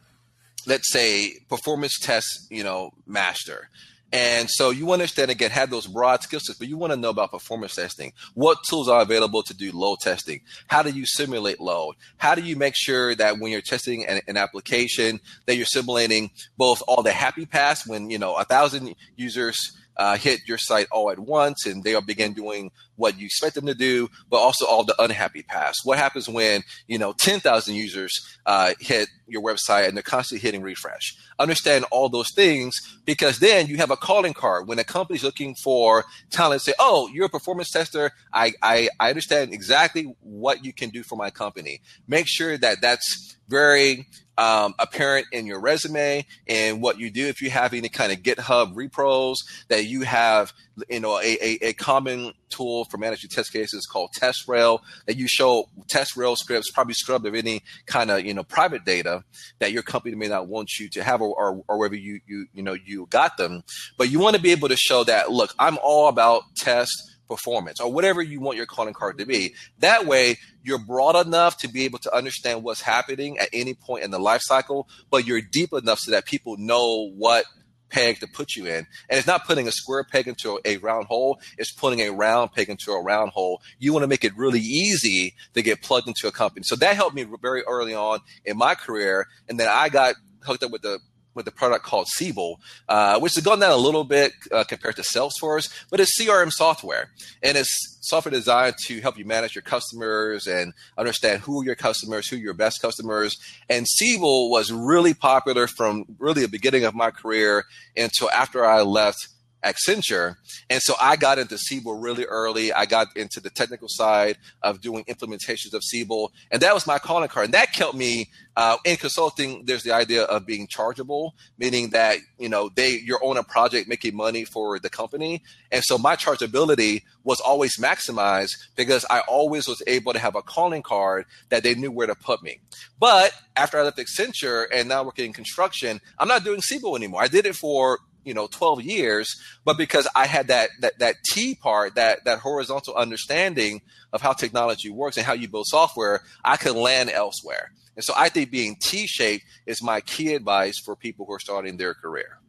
let's 0.68 0.92
say, 0.92 1.36
performance 1.48 1.98
test, 2.00 2.48
you 2.50 2.66
know, 2.66 2.92
master. 3.08 3.70
And 4.14 4.50
so 4.50 4.72
you 4.72 4.92
understand 4.92 5.32
again, 5.32 5.52
have 5.52 5.70
those 5.70 5.88
broad 5.88 6.22
skill 6.22 6.42
sets, 6.42 6.60
but 6.60 6.68
you 6.68 6.78
want 6.78 6.92
to 6.92 6.98
know 6.98 7.10
about 7.10 7.32
performance 7.32 7.76
testing. 7.76 8.12
What 8.34 8.58
tools 8.68 8.90
are 8.90 9.02
available 9.02 9.42
to 9.44 9.54
do 9.54 9.72
load 9.72 10.00
testing? 10.02 10.42
How 10.68 10.84
do 10.84 10.90
you 10.90 11.06
simulate 11.06 11.62
load? 11.62 11.96
How 12.18 12.36
do 12.36 12.42
you 12.42 12.56
make 12.56 12.74
sure 12.76 13.16
that 13.16 13.40
when 13.40 13.52
you're 13.52 13.62
testing 13.62 14.06
an, 14.06 14.22
an 14.28 14.36
application 14.36 15.20
that 15.46 15.56
you're 15.56 15.66
simulating 15.66 16.32
both 16.58 16.84
all 16.88 17.04
the 17.04 17.12
happy 17.12 17.46
paths 17.46 17.88
when 17.88 18.10
you 18.10 18.18
know 18.18 18.36
a 18.36 18.44
thousand 18.44 18.94
users 19.16 19.78
uh, 20.02 20.18
hit 20.18 20.48
your 20.48 20.58
site 20.58 20.88
all 20.92 21.12
at 21.12 21.20
once 21.20 21.68
and 21.68 21.84
they'll 21.84 22.02
begin 22.02 22.34
doing 22.34 22.72
what 22.96 23.20
you 23.20 23.26
expect 23.26 23.54
them 23.54 23.68
to 23.68 23.76
do, 23.76 24.10
but 24.32 24.38
also 24.38 24.66
all 24.66 24.84
the 24.84 25.00
unhappy 25.00 25.44
paths. 25.44 25.86
What 25.86 26.00
happens 26.00 26.28
when, 26.28 26.64
you 26.88 26.98
know, 26.98 27.14
10,000 27.14 27.76
users 27.76 28.20
uh, 28.48 28.74
hit 28.80 29.10
your 29.28 29.44
website 29.44 29.88
and 29.88 29.96
they're 29.96 30.02
constantly 30.02 30.42
hitting 30.42 30.64
refresh? 30.64 31.16
Understand 31.38 31.86
all 31.92 32.10
those 32.10 32.32
things 32.34 32.76
because 33.06 33.38
then 33.38 33.68
you 33.68 33.78
have 33.78 33.92
a 33.92 33.96
calling 33.96 34.34
card. 34.34 34.68
When 34.68 34.80
a 34.80 34.84
company's 34.84 35.24
looking 35.24 35.54
for 35.54 36.06
talent, 36.32 36.64
say, 36.64 36.74
oh, 36.80 37.08
you're 37.14 37.28
a 37.28 37.30
performance 37.30 37.70
tester. 37.70 38.10
I, 38.34 38.54
I, 38.64 38.90
I 39.00 39.10
understand 39.10 39.54
exactly 39.54 40.16
what 40.22 40.66
you 40.66 40.74
can 40.74 40.90
do 40.90 41.04
for 41.04 41.16
my 41.16 41.30
company. 41.30 41.80
Make 42.08 42.26
sure 42.28 42.58
that 42.58 42.82
that's 42.82 43.38
very 43.52 44.08
um, 44.38 44.74
apparent 44.80 45.28
in 45.32 45.46
your 45.46 45.60
resume 45.60 46.26
and 46.48 46.82
what 46.82 46.98
you 46.98 47.12
do. 47.12 47.28
If 47.28 47.42
you 47.42 47.52
have 47.52 47.74
any 47.74 47.90
kind 47.90 48.12
of 48.12 48.20
GitHub 48.20 48.74
repros 48.74 49.36
that 49.68 49.86
you 49.86 50.02
have, 50.02 50.54
you 50.90 51.00
know, 51.00 51.20
a, 51.20 51.38
a, 51.42 51.58
a 51.68 51.74
common 51.74 52.34
tool 52.50 52.86
for 52.86 52.98
managing 52.98 53.30
test 53.30 53.54
cases 53.54 53.86
called 53.86 54.10
TestRail 54.20 54.80
that 55.06 55.18
you 55.18 55.28
show 55.28 55.70
TestRail 55.88 56.36
scripts, 56.38 56.72
probably 56.72 56.96
scrubbed 56.96 57.28
of 57.28 57.36
any 57.36 57.62
kind 57.86 58.10
of, 58.10 58.26
you 58.26 58.34
know, 58.34 58.44
private 58.44 58.84
data 58.84 59.24
that 59.60 59.74
your 59.74 59.84
company 59.84 60.16
may 60.16 60.28
not 60.28 60.48
want 60.48 60.80
you 60.80 60.90
to 60.90 61.04
have 61.04 61.22
or, 61.22 61.36
or, 61.36 61.64
or 61.68 61.78
wherever 61.78 61.96
you, 61.96 62.20
you, 62.26 62.48
you 62.54 62.64
know, 62.64 62.74
you 62.74 63.06
got 63.12 63.38
them. 63.38 63.64
But 63.98 64.10
you 64.10 64.20
want 64.20 64.38
to 64.38 64.42
be 64.42 64.52
able 64.52 64.70
to 64.70 64.78
show 64.78 65.04
that, 65.04 65.32
look, 65.32 65.54
I'm 65.60 65.78
all 65.84 66.08
about 66.08 66.44
test 66.56 67.12
performance 67.32 67.80
or 67.80 67.90
whatever 67.90 68.22
you 68.22 68.42
want 68.42 68.58
your 68.58 68.66
calling 68.66 68.94
card 68.94 69.18
to 69.18 69.26
be. 69.26 69.56
That 69.80 70.06
way, 70.06 70.38
you're 70.64 70.78
broad 70.78 71.16
enough 71.26 71.58
to 71.60 71.70
be 71.70 71.86
able 71.86 72.00
to 72.00 72.14
understand 72.14 72.62
what's 72.62 72.82
happening 72.82 73.40
at 73.40 73.48
any 73.54 73.74
point 73.74 74.04
in 74.04 74.12
the 74.12 74.20
life 74.20 74.42
cycle, 74.44 74.90
but 75.10 75.26
you're 75.26 75.40
deep 75.42 75.72
enough 75.72 76.00
so 76.00 76.12
that 76.12 76.26
people 76.26 76.58
know 76.58 77.10
what 77.16 77.46
peg 77.90 78.20
to 78.20 78.28
put 78.28 78.56
you 78.56 78.66
in. 78.66 78.86
And 79.10 79.18
it's 79.18 79.28
not 79.28 79.46
putting 79.46 79.66
a 79.66 79.72
square 79.72 80.04
peg 80.04 80.28
into 80.28 80.60
a 80.66 80.76
round 80.78 81.06
hole, 81.06 81.40
it's 81.58 81.72
putting 81.72 82.02
a 82.02 82.10
round 82.10 82.52
peg 82.52 82.70
into 82.70 82.92
a 82.92 83.02
round 83.02 83.32
hole. 83.32 83.62
You 83.80 83.94
want 83.94 84.04
to 84.04 84.08
make 84.08 84.26
it 84.26 84.36
really 84.36 84.60
easy 84.60 85.34
to 85.54 85.62
get 85.62 85.82
plugged 85.82 86.10
into 86.10 86.28
a 86.28 86.34
company. 86.34 86.64
So 86.64 86.76
that 86.76 86.98
helped 86.98 87.16
me 87.16 87.26
very 87.42 87.64
early 87.64 87.94
on 87.94 88.20
in 88.44 88.58
my 88.58 88.76
career. 88.76 89.28
And 89.48 89.58
then 89.58 89.70
I 89.70 89.88
got 89.88 90.16
hooked 90.44 90.64
up 90.64 90.72
with 90.72 90.82
the 90.82 91.00
with 91.34 91.48
a 91.48 91.52
product 91.52 91.86
called 91.86 92.08
Siebel, 92.08 92.60
uh, 92.90 93.20
which 93.20 93.36
has 93.36 93.44
gone 93.44 93.60
down 93.60 93.72
a 93.72 93.78
little 93.78 94.04
bit 94.04 94.34
uh, 94.52 94.64
compared 94.64 94.96
to 94.98 95.02
Salesforce, 95.02 95.70
but 95.90 96.00
it's 96.00 96.20
CRM 96.20 96.52
software. 96.52 97.12
And 97.42 97.58
it's 97.58 97.98
software 98.02 98.32
designed 98.32 98.76
to 98.86 99.00
help 99.02 99.18
you 99.18 99.26
manage 99.26 99.56
your 99.56 99.62
customers 99.62 100.48
and 100.48 100.74
understand 100.98 101.42
who 101.42 101.62
are 101.62 101.66
your 101.66 101.76
customers, 101.76 102.28
who 102.28 102.36
are 102.36 102.40
your 102.40 102.54
best 102.54 102.82
customers. 102.82 103.38
And 103.70 103.88
Siebel 103.88 104.50
was 104.50 104.72
really 104.72 105.14
popular 105.14 105.68
from 105.68 106.06
really 106.20 106.42
the 106.42 106.48
beginning 106.48 106.84
of 106.84 106.96
my 106.96 107.12
career 107.12 107.66
until 107.96 108.30
after 108.32 108.66
I 108.66 108.82
left 108.82 109.28
Accenture. 109.64 110.36
And 110.70 110.82
so 110.82 110.96
I 111.00 111.16
got 111.16 111.38
into 111.38 111.58
Siebel 111.58 112.00
really 112.00 112.26
early. 112.26 112.74
I 112.74 112.86
got 112.86 113.08
into 113.16 113.40
the 113.40 113.50
technical 113.50 113.88
side 113.88 114.38
of 114.62 114.82
doing 114.82 115.04
implementations 115.06 115.74
of 115.74 115.84
Siebel. 115.84 116.32
And 116.52 116.62
that 116.62 116.74
was 116.74 116.88
my 116.88 117.00
calling 117.00 117.30
card. 117.30 117.46
And 117.46 117.54
that 117.54 117.74
kept 117.74 117.94
me 117.94 118.30
uh, 118.58 118.78
in 118.86 118.98
consulting. 118.98 119.66
There's 119.66 119.84
the 119.84 119.94
idea 119.94 120.24
of 120.24 120.46
being 120.46 120.68
chargeable, 120.68 121.36
meaning 121.58 121.92
that, 121.92 122.18
you 122.38 122.50
know, 122.50 122.70
they, 122.76 123.00
you're 123.00 123.24
on 123.24 123.38
a 123.38 123.44
project 123.44 123.88
making 123.88 124.16
money 124.16 124.46
for 124.46 124.80
the 124.80 124.90
company. 124.90 125.44
And 125.72 125.84
so 125.84 125.98
my 125.98 126.16
chargeability 126.16 127.04
was 127.24 127.40
always 127.40 127.78
maximized 127.78 128.56
because 128.76 129.06
I 129.10 129.20
always 129.22 129.68
was 129.68 129.84
able 129.88 130.14
to 130.14 130.20
have 130.20 130.36
a 130.36 130.42
calling 130.42 130.82
card 130.82 131.26
that 131.50 131.64
they 131.64 131.76
knew 131.76 131.92
where 131.92 132.08
to 132.08 132.16
put 132.16 132.42
me. 132.42 132.60
But 133.00 133.32
after 133.56 133.80
I 133.80 133.84
left 133.84 134.00
Accenture 134.00 134.66
and 134.74 134.90
now 134.90 135.04
working 135.04 135.26
in 135.26 135.34
construction, 135.34 136.02
I'm 136.18 136.28
not 136.28 136.44
doing 136.44 136.62
Siebel 136.62 136.96
anymore. 136.96 137.22
I 137.22 137.28
did 137.28 137.46
it 137.46 137.56
for 137.56 138.00
you 138.24 138.34
know 138.34 138.48
12 138.48 138.84
years 138.84 139.36
but 139.66 139.78
because 139.78 140.08
i 140.16 140.26
had 140.26 140.48
that 140.48 140.70
that 140.80 140.98
that 141.00 141.16
t 141.32 141.56
part 141.56 141.96
that 141.96 142.24
that 142.26 142.40
horizontal 142.40 142.96
understanding 142.96 143.82
of 144.14 144.22
how 144.22 144.34
technology 144.34 144.90
works 144.90 145.18
and 145.18 145.26
how 145.26 145.34
you 145.34 145.48
build 145.48 145.68
software 145.68 146.22
i 146.44 146.58
could 146.58 146.76
land 146.76 147.10
elsewhere. 147.10 147.72
And 147.96 148.04
so 148.04 148.14
i 148.18 148.30
think 148.30 148.52
being 148.52 148.76
t-shaped 148.80 149.44
is 149.66 149.82
my 149.82 150.02
key 150.02 150.34
advice 150.34 150.80
for 150.80 150.96
people 150.96 151.26
who 151.26 151.34
are 151.34 151.40
starting 151.40 151.78
their 151.78 151.94
career. 151.94 152.40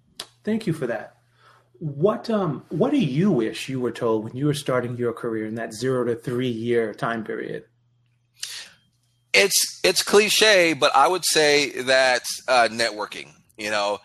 Thank 0.44 0.66
you 0.66 0.72
for 0.72 0.86
that. 0.86 1.16
What 1.78 2.30
um 2.30 2.64
what 2.68 2.90
do 2.90 2.98
you 2.98 3.30
wish 3.30 3.68
you 3.68 3.80
were 3.80 3.92
told 3.92 4.24
when 4.24 4.36
you 4.36 4.46
were 4.46 4.54
starting 4.54 4.96
your 4.96 5.12
career 5.12 5.46
in 5.46 5.56
that 5.56 5.72
zero 5.72 6.04
to 6.04 6.14
three 6.14 6.48
year 6.48 6.94
time 6.94 7.24
period? 7.24 7.64
It's 9.32 9.80
it's 9.82 10.02
cliche 10.02 10.74
but 10.74 10.94
i 10.94 11.08
would 11.08 11.24
say 11.24 11.70
that 11.82 12.22
uh, 12.48 12.68
networking 12.70 13.32
you 13.56 13.70
know 13.70 13.98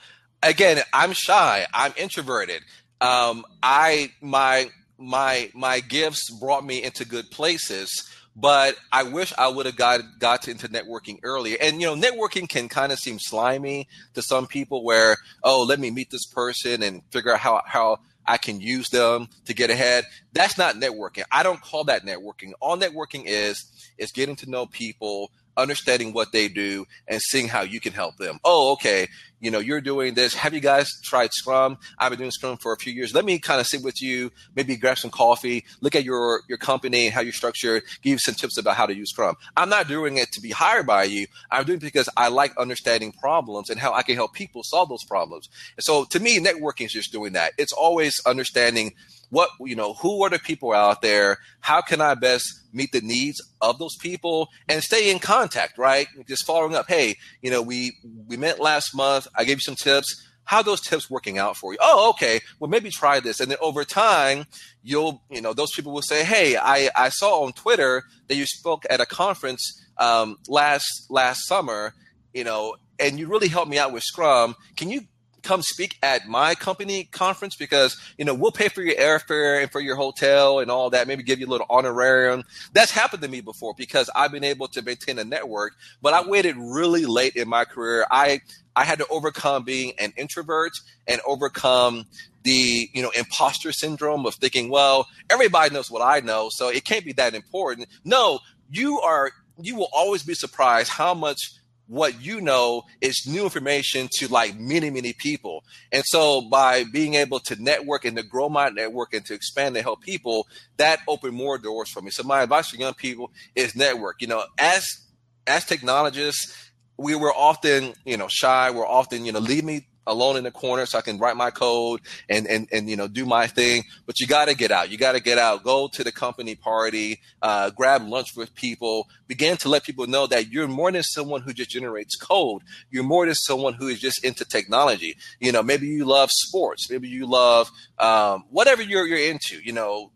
again, 0.43 0.81
I'm 0.93 1.13
shy. 1.13 1.65
I'm 1.73 1.93
introverted. 1.97 2.63
Um, 3.01 3.45
I 3.61 4.11
my 4.21 4.69
my 4.97 5.51
my 5.53 5.79
gifts 5.79 6.29
brought 6.29 6.65
me 6.65 6.83
into 6.83 7.05
good 7.05 7.29
places, 7.29 7.89
but 8.35 8.75
I 8.91 9.03
wish 9.03 9.33
I 9.37 9.47
would 9.47 9.65
have 9.65 9.75
got 9.75 10.01
got 10.19 10.47
into 10.47 10.67
networking 10.67 11.19
earlier. 11.23 11.57
And 11.61 11.81
you 11.81 11.87
know, 11.87 11.95
networking 11.95 12.49
can 12.49 12.69
kind 12.69 12.91
of 12.91 12.99
seem 12.99 13.19
slimy 13.19 13.87
to 14.15 14.21
some 14.21 14.47
people, 14.47 14.83
where 14.83 15.17
oh, 15.43 15.63
let 15.63 15.79
me 15.79 15.91
meet 15.91 16.09
this 16.09 16.25
person 16.25 16.81
and 16.83 17.01
figure 17.11 17.33
out 17.33 17.39
how 17.39 17.61
how 17.65 17.99
I 18.25 18.37
can 18.37 18.59
use 18.59 18.89
them 18.89 19.29
to 19.45 19.53
get 19.53 19.69
ahead. 19.69 20.05
That's 20.33 20.57
not 20.57 20.75
networking. 20.75 21.23
I 21.31 21.43
don't 21.43 21.61
call 21.61 21.85
that 21.85 22.05
networking. 22.05 22.51
All 22.59 22.77
networking 22.77 23.23
is 23.25 23.65
is 23.97 24.11
getting 24.11 24.35
to 24.37 24.49
know 24.49 24.65
people, 24.65 25.31
understanding 25.57 26.13
what 26.13 26.31
they 26.31 26.47
do 26.47 26.85
and 27.07 27.21
seeing 27.21 27.47
how 27.47 27.61
you 27.61 27.79
can 27.79 27.93
help 27.93 28.17
them. 28.17 28.39
Oh, 28.43 28.73
okay. 28.73 29.07
You 29.39 29.51
know, 29.51 29.59
you're 29.59 29.81
doing 29.81 30.15
this. 30.15 30.33
Have 30.33 30.53
you 30.53 30.59
guys 30.59 30.89
tried 31.03 31.31
Scrum? 31.33 31.77
I've 31.99 32.09
been 32.09 32.19
doing 32.19 32.31
Scrum 32.31 32.57
for 32.57 32.73
a 32.73 32.77
few 32.77 32.91
years. 32.91 33.13
Let 33.13 33.25
me 33.25 33.37
kind 33.37 33.59
of 33.59 33.67
sit 33.67 33.83
with 33.83 34.01
you, 34.01 34.31
maybe 34.55 34.75
grab 34.75 34.97
some 34.97 35.11
coffee, 35.11 35.63
look 35.81 35.95
at 35.95 36.03
your, 36.03 36.41
your 36.47 36.57
company 36.57 37.05
and 37.05 37.13
how 37.13 37.21
you're 37.21 37.33
structured, 37.33 37.83
give 38.01 38.11
you 38.11 38.17
some 38.17 38.33
tips 38.33 38.57
about 38.57 38.75
how 38.75 38.87
to 38.87 38.95
use 38.95 39.11
Scrum. 39.11 39.35
I'm 39.55 39.69
not 39.69 39.87
doing 39.87 40.17
it 40.17 40.31
to 40.31 40.41
be 40.41 40.49
hired 40.49 40.87
by 40.87 41.03
you. 41.03 41.27
I'm 41.51 41.65
doing 41.65 41.77
it 41.77 41.81
because 41.81 42.09
I 42.17 42.29
like 42.29 42.57
understanding 42.57 43.11
problems 43.11 43.69
and 43.69 43.79
how 43.79 43.93
I 43.93 44.01
can 44.01 44.15
help 44.15 44.33
people 44.33 44.63
solve 44.63 44.89
those 44.89 45.03
problems. 45.03 45.49
And 45.75 45.83
so 45.83 46.05
to 46.05 46.19
me, 46.19 46.39
networking 46.39 46.85
is 46.85 46.93
just 46.93 47.11
doing 47.11 47.33
that. 47.33 47.53
It's 47.57 47.73
always 47.73 48.19
understanding 48.25 48.93
what 49.29 49.49
you 49.59 49.75
know 49.75 49.93
who 49.93 50.23
are 50.23 50.29
the 50.29 50.39
people 50.39 50.73
out 50.73 51.01
there? 51.01 51.37
How 51.59 51.81
can 51.81 52.01
i 52.01 52.15
best 52.15 52.47
meet 52.73 52.91
the 52.91 53.01
needs 53.01 53.41
of 53.61 53.79
those 53.79 53.95
people 53.97 54.49
and 54.67 54.83
stay 54.83 55.09
in 55.09 55.19
contact 55.19 55.77
right? 55.77 56.07
Just 56.27 56.45
following 56.45 56.75
up 56.75 56.87
hey 56.87 57.15
you 57.41 57.51
know 57.51 57.61
we 57.61 57.97
we 58.27 58.37
met 58.37 58.59
last 58.59 58.95
month. 58.95 59.27
I 59.35 59.43
gave 59.43 59.57
you 59.57 59.61
some 59.61 59.75
tips. 59.75 60.23
How 60.43 60.61
those 60.61 60.79
tips 60.79 61.09
working 61.09 61.37
out 61.37 61.57
for 61.57 61.73
you? 61.73 61.79
Oh 61.81 62.09
okay. 62.11 62.39
Well 62.59 62.69
maybe 62.69 62.89
try 62.89 63.19
this. 63.19 63.39
And 63.39 63.51
then 63.51 63.57
over 63.61 63.83
time 63.83 64.45
you'll 64.83 65.23
you 65.29 65.41
know 65.41 65.53
those 65.53 65.71
people 65.71 65.93
will 65.93 66.01
say 66.01 66.23
hey 66.23 66.55
i 66.57 66.89
i 66.95 67.09
saw 67.09 67.43
on 67.43 67.51
twitter 67.53 68.03
that 68.27 68.35
you 68.35 68.45
spoke 68.45 68.85
at 68.89 69.01
a 69.01 69.05
conference 69.05 69.83
um, 69.97 70.37
last 70.47 71.07
last 71.09 71.47
summer 71.47 71.93
you 72.33 72.43
know 72.43 72.75
and 72.99 73.19
you 73.19 73.27
really 73.27 73.47
helped 73.47 73.69
me 73.69 73.77
out 73.77 73.91
with 73.91 74.03
scrum. 74.03 74.55
Can 74.75 74.89
you 74.89 75.01
come 75.43 75.61
speak 75.61 75.97
at 76.03 76.27
my 76.27 76.55
company 76.55 77.05
conference 77.05 77.55
because 77.55 77.97
you 78.17 78.25
know 78.25 78.33
we'll 78.33 78.51
pay 78.51 78.67
for 78.69 78.81
your 78.81 78.95
airfare 78.95 79.61
and 79.61 79.71
for 79.71 79.79
your 79.79 79.95
hotel 79.95 80.59
and 80.59 80.69
all 80.69 80.89
that 80.89 81.07
maybe 81.07 81.23
give 81.23 81.39
you 81.39 81.47
a 81.47 81.49
little 81.49 81.67
honorarium. 81.69 82.43
That's 82.73 82.91
happened 82.91 83.23
to 83.23 83.29
me 83.29 83.41
before 83.41 83.73
because 83.77 84.09
i've 84.15 84.31
been 84.31 84.43
able 84.43 84.67
to 84.69 84.81
maintain 84.81 85.19
a 85.19 85.23
network 85.23 85.73
but 86.01 86.13
i 86.13 86.27
waited 86.27 86.55
really 86.57 87.05
late 87.05 87.35
in 87.35 87.47
my 87.47 87.65
career. 87.65 88.05
I 88.09 88.41
i 88.75 88.83
had 88.83 88.99
to 88.99 89.07
overcome 89.09 89.63
being 89.63 89.93
an 89.99 90.13
introvert 90.17 90.73
and 91.07 91.21
overcome 91.25 92.05
the 92.43 92.89
you 92.93 93.01
know 93.01 93.11
imposter 93.11 93.71
syndrome 93.71 94.25
of 94.25 94.35
thinking 94.35 94.69
well 94.69 95.07
everybody 95.29 95.73
knows 95.73 95.91
what 95.91 96.01
i 96.01 96.19
know 96.19 96.49
so 96.49 96.69
it 96.69 96.85
can't 96.85 97.05
be 97.05 97.13
that 97.13 97.33
important. 97.35 97.87
No 98.03 98.39
you 98.69 98.99
are 98.99 99.31
you 99.59 99.75
will 99.75 99.89
always 99.91 100.23
be 100.23 100.33
surprised 100.33 100.89
how 100.89 101.13
much 101.13 101.51
what 101.87 102.21
you 102.21 102.41
know 102.41 102.83
is 103.01 103.25
new 103.27 103.43
information 103.43 104.09
to 104.13 104.27
like 104.27 104.57
many 104.59 104.89
many 104.89 105.13
people. 105.13 105.63
And 105.91 106.03
so 106.05 106.41
by 106.41 106.83
being 106.85 107.15
able 107.15 107.39
to 107.41 107.61
network 107.61 108.05
and 108.05 108.17
to 108.17 108.23
grow 108.23 108.49
my 108.49 108.69
network 108.69 109.13
and 109.13 109.25
to 109.25 109.33
expand 109.33 109.75
and 109.75 109.83
help 109.83 110.01
people 110.01 110.47
that 110.77 110.99
opened 111.07 111.33
more 111.33 111.57
doors 111.57 111.89
for 111.89 112.01
me. 112.01 112.11
So 112.11 112.23
my 112.23 112.41
advice 112.43 112.69
for 112.69 112.77
young 112.77 112.93
people 112.93 113.31
is 113.55 113.75
network. 113.75 114.21
You 114.21 114.27
know 114.27 114.43
as 114.57 114.99
as 115.45 115.65
technologists 115.65 116.71
we 116.97 117.15
were 117.15 117.33
often 117.33 117.93
you 118.05 118.17
know 118.17 118.27
shy. 118.27 118.71
We're 118.71 118.87
often 118.87 119.25
you 119.25 119.31
know 119.31 119.39
leave 119.39 119.63
me 119.63 119.87
alone 120.07 120.37
in 120.37 120.43
the 120.43 120.51
corner 120.51 120.85
so 120.85 120.97
I 120.97 121.01
can 121.01 121.19
write 121.19 121.35
my 121.35 121.51
code 121.51 122.01
and 122.27 122.47
and 122.47 122.67
and 122.71 122.89
you 122.89 122.95
know 122.95 123.07
do 123.07 123.25
my 123.25 123.45
thing. 123.45 123.83
But 124.05 124.19
you 124.19 124.25
got 124.25 124.47
to 124.47 124.55
get 124.55 124.71
out. 124.71 124.89
You 124.89 124.97
got 124.97 125.11
to 125.11 125.19
get 125.19 125.37
out. 125.37 125.63
Go 125.63 125.87
to 125.89 126.03
the 126.03 126.11
company 126.11 126.55
party. 126.55 127.19
Uh, 127.41 127.69
grab 127.69 128.07
lunch 128.07 128.35
with 128.35 128.55
people. 128.55 129.07
Begin 129.27 129.57
to 129.57 129.69
let 129.69 129.83
people 129.83 130.07
know 130.07 130.25
that 130.27 130.51
you're 130.51 130.67
more 130.67 130.91
than 130.91 131.03
someone 131.03 131.41
who 131.41 131.53
just 131.53 131.69
generates 131.69 132.15
code. 132.15 132.63
You're 132.89 133.03
more 133.03 133.25
than 133.25 133.35
someone 133.35 133.73
who 133.73 133.87
is 133.87 133.99
just 133.99 134.23
into 134.23 134.45
technology. 134.45 135.17
You 135.39 135.51
know, 135.51 135.61
maybe 135.61 135.87
you 135.87 136.05
love 136.05 136.29
sports. 136.31 136.89
Maybe 136.89 137.07
you 137.09 137.27
love 137.27 137.69
um, 137.99 138.45
whatever 138.49 138.81
you're 138.81 139.05
you're 139.05 139.31
into. 139.31 139.59
You 139.61 139.73
know, 139.73 140.11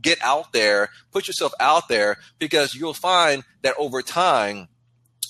get 0.00 0.18
out 0.22 0.52
there, 0.52 0.90
put 1.12 1.26
yourself 1.26 1.52
out 1.58 1.88
there 1.88 2.18
because 2.38 2.74
you'll 2.74 2.94
find 2.94 3.42
that 3.62 3.74
over 3.78 4.02
time 4.02 4.68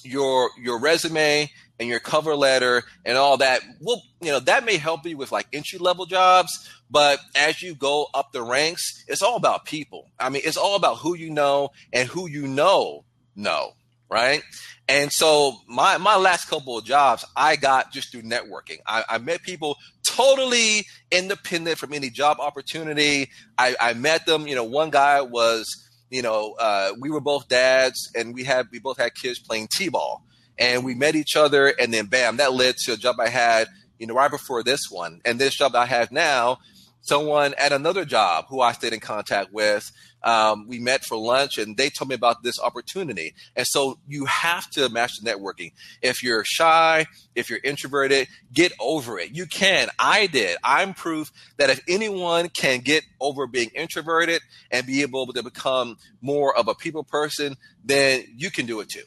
your 0.04 0.50
your 0.60 0.78
resume 0.78 1.50
and 1.78 1.88
your 1.88 2.00
cover 2.00 2.36
letter 2.36 2.84
and 3.04 3.18
all 3.18 3.36
that 3.38 3.60
will 3.80 4.02
you 4.20 4.30
know 4.30 4.40
that 4.40 4.64
may 4.64 4.76
help 4.76 5.04
you 5.06 5.16
with 5.16 5.32
like 5.32 5.46
entry 5.52 5.78
level 5.78 6.06
jobs 6.06 6.70
but 6.90 7.18
as 7.34 7.62
you 7.62 7.74
go 7.74 8.06
up 8.14 8.32
the 8.32 8.42
ranks 8.42 9.04
it's 9.08 9.22
all 9.22 9.36
about 9.36 9.64
people. 9.64 10.10
I 10.18 10.28
mean 10.28 10.42
it's 10.44 10.56
all 10.56 10.76
about 10.76 10.98
who 10.98 11.14
you 11.14 11.30
know 11.30 11.70
and 11.92 12.08
who 12.08 12.28
you 12.28 12.46
know 12.46 13.04
know 13.34 13.72
right? 14.10 14.42
And 14.88 15.10
so 15.10 15.56
my 15.66 15.98
my 15.98 16.16
last 16.16 16.48
couple 16.48 16.78
of 16.78 16.84
jobs 16.84 17.24
i 17.36 17.56
got 17.56 17.92
just 17.92 18.12
through 18.12 18.22
networking. 18.22 18.78
I, 18.86 19.04
I 19.08 19.18
met 19.18 19.42
people 19.42 19.76
totally 20.06 20.86
independent 21.10 21.78
from 21.78 21.92
any 21.92 22.10
job 22.10 22.38
opportunity. 22.38 23.30
I, 23.58 23.74
I 23.80 23.94
met 23.94 24.26
them 24.26 24.46
you 24.46 24.54
know 24.54 24.64
one 24.64 24.90
guy 24.90 25.22
was 25.22 25.66
you 26.10 26.22
know 26.22 26.54
uh, 26.60 26.92
we 27.00 27.10
were 27.10 27.20
both 27.20 27.48
dads 27.48 28.10
and 28.14 28.34
we 28.34 28.44
had 28.44 28.68
we 28.70 28.78
both 28.78 28.98
had 28.98 29.14
kids 29.14 29.38
playing 29.38 29.68
t-ball 29.72 30.24
and 30.58 30.84
we 30.84 30.94
met 30.94 31.14
each 31.16 31.36
other, 31.36 31.68
and 31.68 31.92
then 31.92 32.06
bam, 32.06 32.36
that 32.38 32.52
led 32.52 32.76
to 32.84 32.92
a 32.92 32.96
job 32.96 33.16
I 33.18 33.28
had, 33.28 33.68
you 33.98 34.06
know, 34.06 34.14
right 34.14 34.30
before 34.30 34.62
this 34.62 34.90
one, 34.90 35.20
and 35.24 35.38
this 35.38 35.54
job 35.54 35.74
I 35.74 35.86
have 35.86 36.12
now. 36.12 36.58
Someone 37.00 37.52
at 37.58 37.72
another 37.72 38.06
job 38.06 38.46
who 38.48 38.62
I 38.62 38.72
stayed 38.72 38.94
in 38.94 39.00
contact 39.00 39.52
with, 39.52 39.92
um, 40.22 40.66
we 40.66 40.78
met 40.78 41.04
for 41.04 41.18
lunch, 41.18 41.58
and 41.58 41.76
they 41.76 41.90
told 41.90 42.08
me 42.08 42.14
about 42.14 42.42
this 42.42 42.58
opportunity. 42.58 43.34
And 43.54 43.66
so 43.66 43.98
you 44.08 44.24
have 44.24 44.70
to 44.70 44.88
master 44.88 45.22
networking. 45.22 45.72
If 46.00 46.22
you're 46.22 46.44
shy, 46.44 47.04
if 47.34 47.50
you're 47.50 47.60
introverted, 47.62 48.28
get 48.54 48.72
over 48.80 49.18
it. 49.18 49.36
You 49.36 49.44
can. 49.44 49.90
I 49.98 50.26
did. 50.28 50.56
I'm 50.64 50.94
proof 50.94 51.30
that 51.58 51.68
if 51.68 51.82
anyone 51.86 52.48
can 52.48 52.80
get 52.80 53.04
over 53.20 53.46
being 53.46 53.68
introverted 53.74 54.40
and 54.70 54.86
be 54.86 55.02
able 55.02 55.26
to 55.26 55.42
become 55.42 55.98
more 56.22 56.56
of 56.56 56.68
a 56.68 56.74
people 56.74 57.04
person, 57.04 57.56
then 57.84 58.24
you 58.34 58.50
can 58.50 58.64
do 58.64 58.80
it 58.80 58.88
too. 58.88 59.02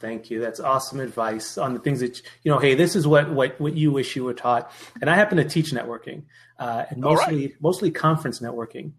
Thank 0.00 0.30
you. 0.30 0.40
That's 0.40 0.60
awesome 0.60 0.98
advice 0.98 1.58
on 1.58 1.74
the 1.74 1.80
things 1.80 2.00
that 2.00 2.22
you 2.42 2.50
know. 2.50 2.58
Hey, 2.58 2.74
this 2.74 2.96
is 2.96 3.06
what 3.06 3.30
what 3.30 3.60
what 3.60 3.76
you 3.76 3.92
wish 3.92 4.16
you 4.16 4.24
were 4.24 4.34
taught. 4.34 4.72
And 5.00 5.10
I 5.10 5.14
happen 5.14 5.36
to 5.36 5.44
teach 5.44 5.72
networking, 5.72 6.22
uh, 6.58 6.86
and 6.88 7.02
mostly 7.02 7.46
right. 7.48 7.56
mostly 7.60 7.90
conference 7.90 8.40
networking. 8.40 8.92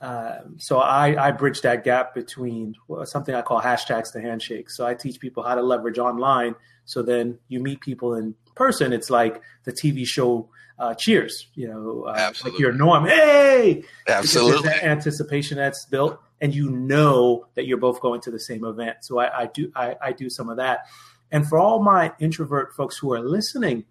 Um, 0.00 0.56
so 0.58 0.78
I, 0.78 1.28
I 1.28 1.32
bridge 1.32 1.62
that 1.62 1.84
gap 1.84 2.14
between 2.14 2.74
something 3.04 3.34
I 3.34 3.42
call 3.42 3.60
hashtags 3.60 4.12
to 4.12 4.20
handshakes. 4.20 4.76
So 4.76 4.86
I 4.86 4.94
teach 4.94 5.18
people 5.20 5.42
how 5.42 5.54
to 5.54 5.62
leverage 5.62 5.98
online. 5.98 6.54
So 6.84 7.02
then 7.02 7.38
you 7.48 7.60
meet 7.60 7.80
people 7.80 8.14
in 8.14 8.34
person. 8.54 8.92
It's 8.92 9.10
like 9.10 9.42
the 9.64 9.72
TV 9.72 10.06
show 10.06 10.48
uh, 10.78 10.94
Cheers. 10.94 11.48
You 11.54 11.68
know, 11.68 12.04
uh, 12.04 12.32
like 12.44 12.58
your 12.58 12.72
norm. 12.72 13.06
Hey, 13.06 13.84
absolutely. 14.06 14.68
That 14.68 14.84
anticipation 14.84 15.56
that's 15.56 15.84
built 15.86 16.20
and 16.40 16.54
you 16.54 16.70
know 16.70 17.46
that 17.54 17.66
you're 17.66 17.78
both 17.78 18.00
going 18.00 18.20
to 18.22 18.30
the 18.30 18.40
same 18.40 18.64
event. 18.64 18.98
So 19.02 19.18
I, 19.18 19.42
I 19.42 19.46
do 19.46 19.72
I, 19.74 19.96
I 20.00 20.12
do 20.12 20.30
some 20.30 20.48
of 20.48 20.56
that. 20.58 20.86
And 21.30 21.46
for 21.46 21.58
all 21.58 21.82
my 21.82 22.12
introvert 22.18 22.74
folks 22.74 22.96
who 22.96 23.12
are 23.12 23.20
listening, 23.20 23.84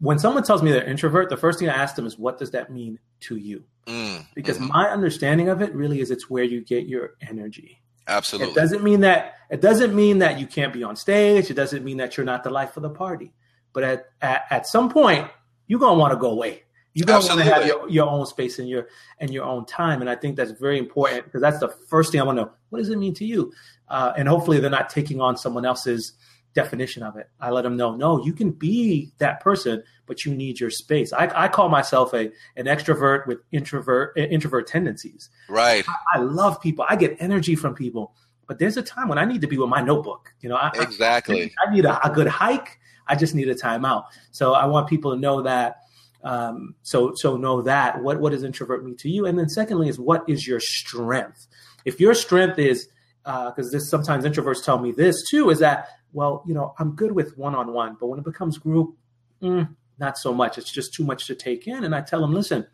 when 0.00 0.18
someone 0.18 0.42
tells 0.42 0.62
me 0.62 0.72
they're 0.72 0.84
introvert, 0.84 1.30
the 1.30 1.36
first 1.36 1.58
thing 1.58 1.68
I 1.68 1.74
ask 1.74 1.94
them 1.94 2.06
is, 2.06 2.18
"What 2.18 2.38
does 2.38 2.50
that 2.50 2.70
mean 2.70 2.98
to 3.20 3.36
you?" 3.36 3.64
Mm, 3.86 4.26
because 4.34 4.56
mm-hmm. 4.56 4.68
my 4.68 4.88
understanding 4.88 5.48
of 5.48 5.62
it 5.62 5.74
really 5.74 6.00
is 6.00 6.10
it's 6.10 6.28
where 6.28 6.44
you 6.44 6.64
get 6.64 6.86
your 6.86 7.14
energy. 7.20 7.80
Absolutely. 8.08 8.52
It 8.52 8.54
doesn't 8.54 8.82
mean 8.82 9.00
that 9.00 9.34
it 9.50 9.60
doesn't 9.60 9.94
mean 9.94 10.18
that 10.18 10.38
you 10.38 10.46
can't 10.46 10.72
be 10.72 10.82
on 10.82 10.96
stage. 10.96 11.50
It 11.50 11.54
doesn't 11.54 11.84
mean 11.84 11.98
that 11.98 12.16
you're 12.16 12.26
not 12.26 12.44
the 12.44 12.50
life 12.50 12.76
of 12.76 12.82
the 12.82 12.90
party. 12.90 13.32
But 13.72 13.84
at 13.84 14.04
at, 14.20 14.42
at 14.50 14.66
some 14.66 14.90
point, 14.90 15.28
you're 15.66 15.80
gonna 15.80 15.98
want 15.98 16.12
to 16.12 16.18
go 16.18 16.30
away 16.30 16.64
you 16.96 17.04
don't 17.04 17.22
want 17.24 17.38
to 17.38 17.44
have 17.44 17.66
your, 17.66 17.88
your 17.90 18.08
own 18.08 18.24
space 18.24 18.58
and 18.58 18.68
your 18.68 18.88
and 19.20 19.30
your 19.30 19.44
own 19.44 19.66
time 19.66 20.00
and 20.00 20.08
i 20.08 20.16
think 20.16 20.34
that's 20.34 20.52
very 20.52 20.78
important 20.78 21.24
because 21.24 21.42
that's 21.42 21.58
the 21.58 21.68
first 21.68 22.10
thing 22.10 22.20
i 22.20 22.24
want 22.24 22.38
to 22.38 22.44
know 22.44 22.50
what 22.70 22.78
does 22.78 22.90
it 22.90 22.98
mean 22.98 23.14
to 23.14 23.24
you? 23.24 23.52
Uh, 23.88 24.12
and 24.16 24.28
hopefully 24.28 24.58
they're 24.58 24.70
not 24.70 24.90
taking 24.90 25.20
on 25.20 25.36
someone 25.36 25.64
else's 25.64 26.14
definition 26.54 27.02
of 27.02 27.16
it. 27.16 27.28
I 27.38 27.50
let 27.50 27.62
them 27.62 27.76
know 27.76 27.94
no 27.94 28.24
you 28.24 28.32
can 28.32 28.50
be 28.50 29.12
that 29.18 29.40
person 29.40 29.82
but 30.06 30.24
you 30.24 30.34
need 30.34 30.58
your 30.58 30.70
space. 30.70 31.12
I, 31.12 31.30
I 31.44 31.48
call 31.48 31.68
myself 31.68 32.14
a 32.14 32.30
an 32.56 32.64
extrovert 32.64 33.26
with 33.26 33.40
introvert 33.52 34.16
introvert 34.16 34.66
tendencies. 34.66 35.28
Right. 35.48 35.84
I, 35.86 36.18
I 36.18 36.18
love 36.20 36.60
people. 36.60 36.86
I 36.88 36.96
get 36.96 37.16
energy 37.20 37.56
from 37.56 37.74
people 37.74 38.14
but 38.48 38.58
there's 38.58 38.76
a 38.76 38.82
time 38.82 39.08
when 39.08 39.18
i 39.18 39.24
need 39.24 39.40
to 39.40 39.48
be 39.48 39.58
with 39.58 39.68
my 39.68 39.82
notebook 39.82 40.32
you 40.40 40.48
know? 40.48 40.56
I, 40.56 40.70
exactly. 40.80 41.52
I, 41.58 41.68
I 41.68 41.74
need 41.74 41.84
a, 41.84 42.06
a 42.06 42.10
good 42.10 42.28
hike. 42.28 42.78
I 43.06 43.16
just 43.16 43.34
need 43.34 43.48
a 43.48 43.54
timeout. 43.54 44.04
So 44.30 44.54
i 44.54 44.64
want 44.64 44.88
people 44.88 45.12
to 45.12 45.20
know 45.20 45.42
that 45.42 45.82
um, 46.26 46.74
so 46.82 47.12
so 47.14 47.36
know 47.36 47.62
that 47.62 48.02
what 48.02 48.20
what 48.20 48.32
does 48.32 48.42
introvert 48.42 48.84
mean 48.84 48.96
to 48.96 49.08
you, 49.08 49.26
and 49.26 49.38
then 49.38 49.48
secondly 49.48 49.88
is 49.88 50.00
what 50.00 50.28
is 50.28 50.44
your 50.44 50.58
strength. 50.58 51.46
If 51.84 52.00
your 52.00 52.14
strength 52.14 52.58
is 52.58 52.88
because 53.22 53.68
uh, 53.68 53.70
this 53.70 53.88
sometimes 53.88 54.24
introverts 54.24 54.64
tell 54.64 54.78
me 54.78 54.90
this 54.90 55.22
too 55.30 55.50
is 55.50 55.60
that 55.60 55.88
well 56.12 56.42
you 56.44 56.52
know 56.52 56.74
I'm 56.80 56.96
good 56.96 57.12
with 57.12 57.38
one 57.38 57.54
on 57.54 57.72
one, 57.72 57.96
but 58.00 58.08
when 58.08 58.18
it 58.18 58.24
becomes 58.24 58.58
group, 58.58 58.96
mm, 59.40 59.68
not 59.98 60.18
so 60.18 60.34
much. 60.34 60.58
It's 60.58 60.72
just 60.72 60.92
too 60.92 61.04
much 61.04 61.28
to 61.28 61.36
take 61.36 61.68
in, 61.68 61.84
and 61.84 61.94
I 61.94 62.00
tell 62.00 62.20
them 62.20 62.34
listen, 62.34 62.66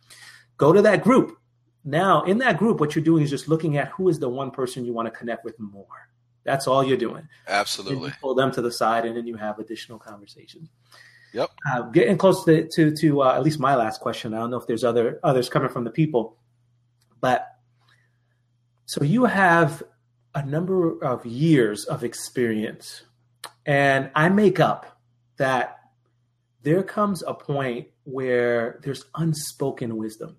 go 0.56 0.72
to 0.72 0.80
that 0.80 1.04
group. 1.04 1.36
Now 1.84 2.22
in 2.22 2.38
that 2.38 2.56
group, 2.56 2.80
what 2.80 2.94
you're 2.94 3.04
doing 3.04 3.22
is 3.22 3.28
just 3.28 3.48
looking 3.48 3.76
at 3.76 3.88
who 3.88 4.08
is 4.08 4.18
the 4.18 4.30
one 4.30 4.50
person 4.50 4.86
you 4.86 4.94
want 4.94 5.12
to 5.12 5.18
connect 5.18 5.44
with 5.44 5.60
more. 5.60 6.08
That's 6.44 6.66
all 6.66 6.82
you're 6.82 6.96
doing. 6.96 7.28
Absolutely. 7.46 8.12
pull 8.18 8.34
them 8.34 8.50
to 8.52 8.62
the 8.62 8.72
side, 8.72 9.04
and 9.04 9.14
then 9.14 9.26
you 9.26 9.36
have 9.36 9.58
additional 9.58 9.98
conversations. 9.98 10.70
Yep. 11.32 11.50
Uh, 11.70 11.82
getting 11.90 12.18
close 12.18 12.44
to 12.44 12.68
to, 12.72 12.94
to 12.96 13.22
uh, 13.22 13.34
at 13.34 13.42
least 13.42 13.58
my 13.58 13.74
last 13.74 14.00
question. 14.00 14.34
I 14.34 14.38
don't 14.38 14.50
know 14.50 14.58
if 14.58 14.66
there's 14.66 14.84
other 14.84 15.18
others 15.22 15.48
coming 15.48 15.70
from 15.70 15.84
the 15.84 15.90
people, 15.90 16.36
but 17.20 17.46
so 18.84 19.02
you 19.02 19.24
have 19.24 19.82
a 20.34 20.44
number 20.44 21.02
of 21.02 21.24
years 21.24 21.84
of 21.86 22.04
experience, 22.04 23.02
and 23.64 24.10
I 24.14 24.28
make 24.28 24.60
up 24.60 25.00
that 25.38 25.78
there 26.62 26.82
comes 26.82 27.22
a 27.26 27.34
point 27.34 27.88
where 28.04 28.80
there's 28.82 29.04
unspoken 29.14 29.96
wisdom. 29.96 30.36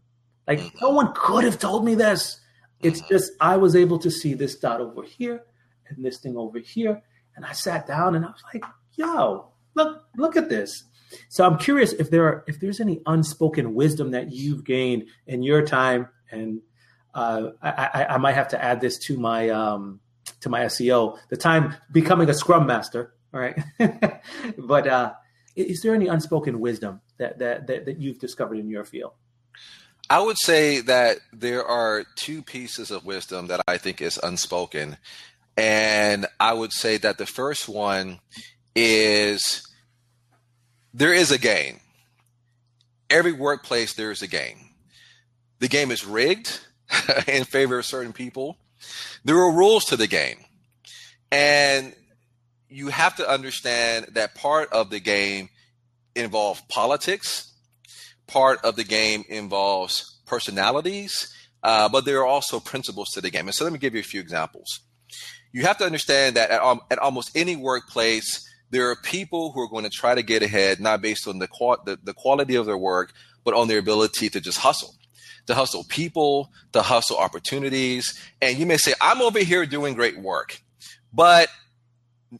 Like 0.48 0.60
mm-hmm. 0.60 0.78
no 0.82 0.92
one 0.92 1.14
could 1.16 1.44
have 1.44 1.58
told 1.58 1.86
me 1.86 1.96
this. 1.96 2.40
It's 2.82 3.02
mm-hmm. 3.02 3.14
just 3.14 3.32
I 3.42 3.58
was 3.58 3.76
able 3.76 3.98
to 4.00 4.12
see 4.12 4.36
this 4.36 4.56
dot 4.56 4.80
over 4.80 5.02
here 5.04 5.44
and 5.88 6.06
this 6.06 6.20
thing 6.20 6.38
over 6.38 6.60
here, 6.60 7.02
and 7.36 7.46
I 7.46 7.54
sat 7.54 7.88
down 7.88 8.16
and 8.16 8.26
I 8.26 8.30
was 8.30 8.44
like, 8.54 8.64
"Yo, 8.94 9.53
look 9.76 10.04
look 10.18 10.36
at 10.36 10.50
this 10.50 10.84
so 11.30 11.46
i'm 11.46 11.58
curious 11.58 11.94
if 11.94 12.10
there 12.10 12.26
are 12.26 12.44
if 12.48 12.60
there's 12.60 12.80
any 12.80 13.02
unspoken 13.06 13.74
wisdom 13.74 14.12
that 14.12 14.32
you've 14.32 14.64
gained 14.64 15.04
in 15.28 15.44
your 15.44 15.66
time 15.66 16.08
and 16.32 16.62
uh, 17.14 17.52
I, 17.62 18.08
I, 18.10 18.18
might 18.18 18.34
have 18.34 18.48
to 18.50 18.64
add 18.64 18.82
this 18.82 18.98
to 19.00 19.18
my 19.18 19.50
um, 19.50 20.00
to 20.42 20.50
my 20.50 20.62
SEO. 20.62 21.18
The 21.30 21.38
time 21.38 21.76
becoming 21.92 22.30
a 22.30 22.34
Scrum 22.34 22.66
Master, 22.66 23.14
all 23.34 23.40
right. 23.40 23.58
but 24.58 24.88
uh, 24.88 25.14
is 25.56 25.82
there 25.82 25.94
any 25.94 26.08
unspoken 26.08 26.60
wisdom 26.60 27.02
that, 27.18 27.40
that 27.40 27.68
that 27.68 27.86
that 27.86 28.00
you've 28.00 28.20
discovered 28.20 28.58
in 28.58 28.68
your 28.68 28.84
field? 28.84 29.12
I 30.10 30.22
would 30.22 30.38
say 30.38 30.82
that 30.82 31.18
there 31.32 31.66
are 31.66 32.04
two 32.16 32.42
pieces 32.42 32.92
of 32.92 33.06
wisdom 33.06 33.48
that 33.48 33.62
I 33.68 33.78
think 33.78 34.02
is 34.02 34.20
unspoken, 34.22 34.98
and 35.56 36.26
I 36.40 36.54
would 36.54 36.74
say 36.74 36.98
that 36.98 37.20
the 37.20 37.26
first 37.28 37.70
one 37.70 38.20
is 38.76 39.68
there 40.94 41.14
is 41.14 41.32
a 41.32 41.38
game. 41.38 41.80
Every 43.10 43.32
workplace, 43.32 43.94
there 43.94 44.12
is 44.12 44.22
a 44.22 44.28
game. 44.28 44.70
The 45.60 45.68
game 45.68 45.92
is 45.92 46.06
rigged 46.06 46.60
in 47.28 47.44
favor 47.46 47.80
of 47.80 47.86
certain 47.86 48.14
people. 48.14 48.58
There 49.24 49.38
are 49.38 49.52
rules 49.52 49.86
to 49.86 49.96
the 49.96 50.08
game. 50.08 50.38
And 51.32 51.96
you 52.70 52.90
have 52.90 53.16
to 53.16 53.30
understand 53.30 54.08
that 54.14 54.36
part 54.36 54.72
of 54.72 54.90
the 54.90 55.00
game 55.00 55.50
involves 56.16 56.62
politics, 56.70 57.52
part 58.28 58.64
of 58.64 58.76
the 58.76 58.84
game 58.84 59.24
involves 59.30 60.20
personalities, 60.26 61.34
uh, 61.64 61.88
but 61.90 62.06
there 62.06 62.20
are 62.20 62.26
also 62.26 62.60
principles 62.60 63.10
to 63.14 63.22
the 63.22 63.30
game. 63.30 63.48
And 63.48 63.56
so 63.56 63.64
let 63.64 63.74
me 63.74 63.80
give 63.80 63.94
you 63.94 64.00
a 64.00 64.04
few 64.04 64.20
examples. 64.20 64.82
You 65.52 65.64
have 65.64 65.78
to 65.78 65.86
understand 65.86 66.36
that 66.36 66.50
at, 66.50 66.62
um, 66.62 66.82
at 66.90 67.00
almost 67.00 67.32
any 67.36 67.56
workplace, 67.56 68.48
there 68.74 68.90
are 68.90 68.96
people 68.96 69.52
who 69.52 69.62
are 69.62 69.70
going 69.70 69.84
to 69.84 69.90
try 69.90 70.16
to 70.16 70.24
get 70.24 70.44
ahead, 70.44 70.80
not 70.80 71.02
based 71.02 71.28
on 71.28 71.40
the, 71.40 71.48
qual- 71.48 71.82
the, 71.86 71.98
the 72.04 72.14
quality 72.14 72.56
of 72.56 72.66
their 72.66 72.78
work, 72.78 73.14
but 73.44 73.54
on 73.54 73.68
their 73.68 73.80
ability 73.80 74.30
to 74.30 74.42
just 74.42 74.58
hustle 74.60 74.96
to 75.48 75.56
hustle 75.56 75.84
people, 75.84 76.52
to 76.72 76.82
hustle 76.82 77.18
opportunities. 77.18 78.20
And 78.42 78.58
you 78.58 78.66
may 78.66 78.78
say, 78.78 78.94
I'm 79.02 79.22
over 79.22 79.40
here 79.40 79.66
doing 79.66 79.94
great 79.94 80.18
work. 80.18 80.62
But 81.12 81.50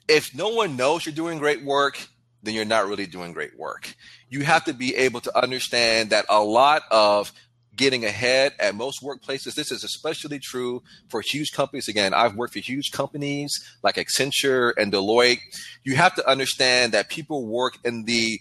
if 0.08 0.34
no 0.36 0.50
one 0.50 0.76
knows 0.76 1.06
you're 1.06 1.16
doing 1.16 1.38
great 1.38 1.64
work, 1.64 2.08
then 2.42 2.54
you're 2.54 2.66
not 2.66 2.88
really 2.88 3.06
doing 3.06 3.34
great 3.34 3.58
work. 3.58 3.94
You 4.30 4.42
have 4.42 4.66
to 4.66 4.74
be 4.74 4.96
able 4.96 5.22
to 5.22 5.38
understand 5.38 6.10
that 6.10 6.26
a 6.30 6.44
lot 6.44 6.84
of 6.92 7.32
getting 7.76 8.06
ahead 8.06 8.54
at 8.60 8.76
most 8.76 9.02
workplaces. 9.02 9.56
This 9.56 9.72
is 9.72 9.84
especially 9.84 10.40
true 10.40 10.84
for 11.10 11.22
huge 11.22 11.52
companies. 11.52 11.88
Again, 11.88 12.14
I've 12.14 12.36
worked 12.36 12.54
for 12.54 12.60
huge 12.60 12.92
companies 12.92 13.52
like 13.84 13.96
Accenture 13.96 14.74
and 14.78 14.92
Deloitte. 14.92 15.40
You 15.84 15.96
have 15.96 16.16
to 16.16 16.30
understand 16.30 16.92
that 16.94 17.10
people 17.10 17.46
work 17.46 17.78
in 17.84 18.06
the 18.06 18.40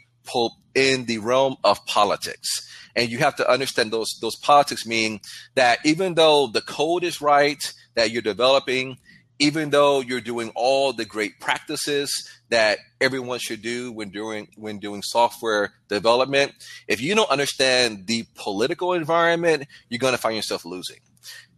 in 0.75 1.05
the 1.07 1.18
realm 1.18 1.57
of 1.64 1.85
politics. 1.87 2.49
And 2.95 3.11
you 3.11 3.18
have 3.18 3.37
to 3.37 3.51
understand 3.51 3.90
those 3.90 4.18
those 4.21 4.37
politics 4.37 4.87
mean 4.87 5.21
that 5.55 5.79
even 5.85 6.14
though 6.14 6.47
the 6.47 6.61
code 6.61 7.05
is 7.05 7.21
right 7.21 7.73
that 7.95 8.11
you're 8.11 8.23
developing, 8.23 8.99
even 9.42 9.70
though 9.70 10.00
you're 10.00 10.20
doing 10.20 10.52
all 10.55 10.92
the 10.92 11.05
great 11.05 11.40
practices 11.40 12.31
that 12.48 12.78
everyone 13.00 13.40
should 13.40 13.61
do 13.61 13.90
when 13.90 14.11
doing 14.11 14.46
when 14.57 14.78
doing 14.78 15.02
software 15.02 15.72
development, 15.88 16.52
if 16.87 17.00
you 17.00 17.16
don't 17.16 17.28
understand 17.28 18.07
the 18.07 18.24
political 18.37 18.92
environment, 18.92 19.66
you're 19.88 19.98
going 19.98 20.14
to 20.14 20.18
find 20.18 20.37
yourself 20.37 20.64
losing. 20.64 20.98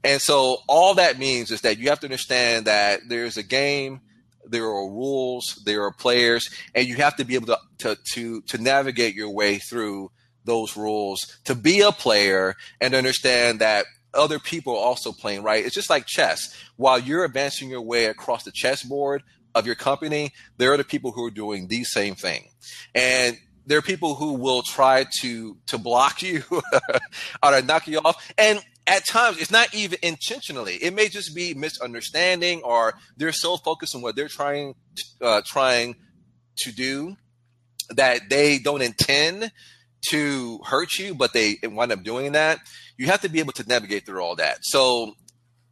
And 0.02 0.20
so 0.20 0.62
all 0.66 0.94
that 0.94 1.18
means 1.18 1.50
is 1.50 1.60
that 1.60 1.78
you 1.78 1.90
have 1.90 2.00
to 2.00 2.06
understand 2.06 2.64
that 2.64 3.00
there's 3.06 3.36
a 3.36 3.42
game, 3.42 4.00
there 4.46 4.64
are 4.64 4.88
rules, 4.88 5.60
there 5.66 5.84
are 5.84 5.92
players, 5.92 6.48
and 6.74 6.86
you 6.86 6.96
have 6.96 7.16
to 7.16 7.24
be 7.24 7.34
able 7.34 7.48
to 7.48 7.58
to 7.78 7.98
to, 8.14 8.40
to 8.42 8.58
navigate 8.58 9.14
your 9.14 9.30
way 9.30 9.58
through 9.58 10.10
those 10.46 10.74
rules 10.74 11.38
to 11.44 11.54
be 11.54 11.82
a 11.82 11.92
player 11.92 12.54
and 12.80 12.94
understand 12.94 13.60
that 13.60 13.84
other 14.14 14.38
people 14.38 14.74
are 14.74 14.84
also 14.84 15.12
playing 15.12 15.42
right. 15.42 15.64
It's 15.64 15.74
just 15.74 15.90
like 15.90 16.06
chess. 16.06 16.54
While 16.76 16.98
you're 16.98 17.24
advancing 17.24 17.68
your 17.68 17.82
way 17.82 18.06
across 18.06 18.44
the 18.44 18.52
chessboard 18.52 19.22
of 19.54 19.66
your 19.66 19.74
company, 19.74 20.32
there 20.56 20.72
are 20.72 20.76
the 20.76 20.84
people 20.84 21.12
who 21.12 21.24
are 21.24 21.30
doing 21.30 21.68
the 21.68 21.84
same 21.84 22.14
thing. 22.14 22.48
And 22.94 23.38
there 23.66 23.78
are 23.78 23.82
people 23.82 24.14
who 24.14 24.34
will 24.34 24.62
try 24.62 25.06
to 25.20 25.56
to 25.66 25.78
block 25.78 26.22
you 26.22 26.42
or 27.42 27.62
knock 27.62 27.86
you 27.86 27.98
off. 27.98 28.32
And 28.38 28.62
at 28.86 29.06
times 29.06 29.38
it's 29.38 29.50
not 29.50 29.74
even 29.74 29.98
intentionally. 30.02 30.74
It 30.74 30.94
may 30.94 31.08
just 31.08 31.34
be 31.34 31.54
misunderstanding 31.54 32.62
or 32.62 32.94
they're 33.16 33.32
so 33.32 33.56
focused 33.56 33.94
on 33.94 34.02
what 34.02 34.16
they're 34.16 34.28
trying 34.28 34.74
uh, 35.20 35.42
trying 35.46 35.96
to 36.58 36.72
do 36.72 37.16
that 37.90 38.28
they 38.28 38.58
don't 38.58 38.82
intend 38.82 39.50
to 40.10 40.60
hurt 40.64 40.98
you, 40.98 41.14
but 41.14 41.32
they 41.32 41.56
wind 41.62 41.92
up 41.92 42.02
doing 42.02 42.32
that, 42.32 42.58
you 42.96 43.06
have 43.06 43.20
to 43.22 43.28
be 43.28 43.40
able 43.40 43.52
to 43.52 43.68
navigate 43.68 44.06
through 44.06 44.20
all 44.20 44.36
that. 44.36 44.58
So, 44.62 45.14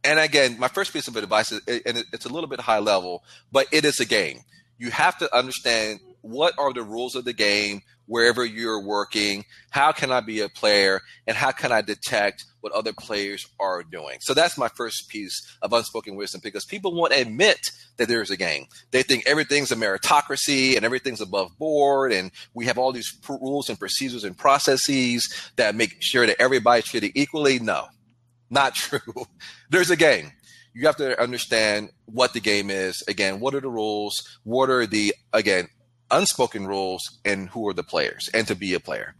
and 0.03 0.19
again, 0.19 0.57
my 0.59 0.67
first 0.67 0.93
piece 0.93 1.07
of 1.07 1.15
advice 1.15 1.51
is, 1.51 1.61
and 1.85 2.03
it's 2.11 2.25
a 2.25 2.29
little 2.29 2.49
bit 2.49 2.59
high 2.59 2.79
level, 2.79 3.23
but 3.51 3.67
it 3.71 3.85
is 3.85 3.99
a 3.99 4.05
game. 4.05 4.39
You 4.77 4.91
have 4.91 5.17
to 5.19 5.35
understand 5.35 5.99
what 6.21 6.53
are 6.57 6.73
the 6.73 6.83
rules 6.83 7.15
of 7.15 7.25
the 7.25 7.33
game 7.33 7.81
wherever 8.05 8.45
you're 8.45 8.81
working. 8.81 9.45
How 9.69 9.91
can 9.91 10.11
I 10.11 10.19
be 10.21 10.41
a 10.41 10.49
player, 10.49 11.01
and 11.27 11.35
how 11.35 11.51
can 11.51 11.71
I 11.71 11.81
detect 11.81 12.45
what 12.61 12.73
other 12.73 12.93
players 12.93 13.47
are 13.59 13.83
doing? 13.83 14.17
So 14.21 14.33
that's 14.33 14.57
my 14.57 14.67
first 14.69 15.09
piece 15.09 15.41
of 15.61 15.73
unspoken 15.73 16.15
wisdom 16.15 16.41
because 16.43 16.65
people 16.65 16.93
won't 16.93 17.13
admit 17.13 17.59
that 17.97 18.07
there's 18.07 18.31
a 18.31 18.37
game. 18.37 18.65
They 18.91 19.03
think 19.03 19.23
everything's 19.25 19.71
a 19.71 19.75
meritocracy 19.75 20.75
and 20.75 20.85
everything's 20.85 21.21
above 21.21 21.57
board, 21.57 22.11
and 22.11 22.31
we 22.53 22.65
have 22.65 22.77
all 22.77 22.91
these 22.91 23.17
rules 23.27 23.69
and 23.69 23.79
procedures 23.79 24.23
and 24.23 24.37
processes 24.37 25.51
that 25.55 25.75
make 25.75 26.01
sure 26.01 26.25
that 26.25 26.41
everybody's 26.41 26.85
treated 26.85 27.11
equally. 27.15 27.59
No, 27.59 27.87
not 28.49 28.75
true. 28.75 29.25
there's 29.69 29.91
a 29.91 29.95
game 29.97 30.31
you 30.73 30.87
have 30.87 30.95
to 30.97 31.19
understand 31.21 31.89
what 32.05 32.33
the 32.33 32.39
game 32.39 32.69
is. 32.69 33.03
Again, 33.07 33.39
what 33.39 33.53
are 33.53 33.61
the 33.61 33.69
rules? 33.69 34.39
What 34.43 34.69
are 34.69 34.85
the 34.85 35.13
again 35.31 35.67
unspoken 36.13 36.65
rules 36.67 37.19
and 37.25 37.49
who 37.49 37.67
are 37.67 37.73
the 37.73 37.83
players 37.83 38.29
and 38.33 38.47
to 38.47 38.55
be 38.55 38.73
a 38.73 38.79
player. 38.79 39.15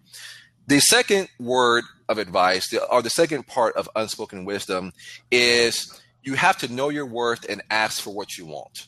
The 0.67 0.79
second 0.79 1.27
word 1.39 1.83
of 2.07 2.17
advice, 2.17 2.73
or 2.89 3.01
the 3.01 3.09
second 3.09 3.47
part 3.47 3.75
of 3.75 3.89
unspoken 3.95 4.45
wisdom, 4.45 4.93
is 5.29 6.01
you 6.23 6.35
have 6.35 6.57
to 6.59 6.71
know 6.71 6.89
your 6.89 7.05
worth 7.05 7.45
and 7.49 7.61
ask 7.69 8.01
for 8.01 8.11
what 8.11 8.37
you 8.37 8.45
want. 8.45 8.87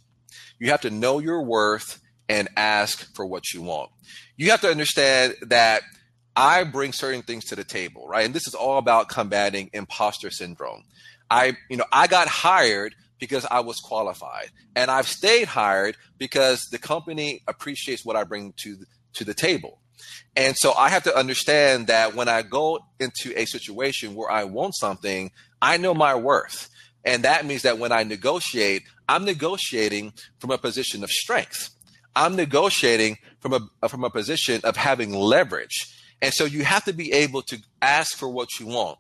You 0.58 0.70
have 0.72 0.82
to 0.82 0.90
know 0.90 1.20
your 1.20 1.42
worth 1.42 2.00
and 2.30 2.48
ask 2.56 3.14
for 3.14 3.26
what 3.26 3.54
you 3.54 3.62
want. 3.62 3.92
You 4.38 4.52
have 4.52 4.62
to 4.62 4.70
understand 4.70 5.36
that 5.42 5.82
I 6.36 6.64
bring 6.64 6.94
certain 6.94 7.24
things 7.24 7.46
to 7.46 7.56
the 7.56 7.64
table, 7.64 8.08
right? 8.08 8.26
And 8.26 8.34
this 8.34 8.48
is 8.48 8.56
all 8.56 8.78
about 8.78 9.10
combating 9.10 9.70
imposter 9.74 10.30
syndrome. 10.30 10.84
I, 11.30 11.58
you 11.70 11.78
know, 11.78 11.86
I 11.92 12.08
got 12.08 12.28
hired 12.28 12.96
because 13.26 13.46
I 13.50 13.60
was 13.60 13.80
qualified, 13.80 14.52
and 14.76 14.90
I've 14.92 15.08
stayed 15.08 15.48
hired 15.48 15.98
because 16.18 16.68
the 16.72 16.78
company 16.78 17.42
appreciates 17.48 18.06
what 18.06 18.16
I 18.16 18.24
bring 18.24 18.54
to 18.58 18.78
to 19.14 19.24
the 19.24 19.34
table. 19.34 19.80
And 20.36 20.56
so 20.58 20.74
I 20.74 20.90
have 20.90 21.04
to 21.04 21.16
understand 21.16 21.88
that 21.88 22.16
when 22.16 22.28
I 22.28 22.42
go 22.42 22.80
into 23.00 23.38
a 23.40 23.46
situation 23.46 24.16
where 24.16 24.30
I 24.30 24.44
want 24.44 24.76
something, 24.76 25.32
I 25.62 25.78
know 25.78 25.94
my 25.94 26.16
worth. 26.16 26.70
And 27.06 27.24
that 27.24 27.46
means 27.46 27.62
that 27.62 27.80
when 27.80 27.92
I 27.92 28.04
negotiate, 28.04 28.84
I'm 29.08 29.26
negotiating 29.26 30.14
from 30.40 30.52
a 30.52 30.58
position 30.58 31.04
of 31.04 31.12
strength. 31.12 31.70
I'm 32.16 32.36
negotiating 32.36 33.18
from 33.40 33.54
a 33.54 33.88
from 33.88 34.04
a 34.04 34.10
position 34.10 34.62
of 34.64 34.76
having 34.76 35.14
leverage. 35.14 35.88
And 36.22 36.34
so 36.34 36.46
you 36.46 36.64
have 36.64 36.86
to 36.86 36.94
be 36.94 37.12
able 37.12 37.42
to 37.44 37.58
ask 37.82 38.18
for 38.18 38.30
what 38.30 38.60
you 38.60 38.68
want. 38.68 38.98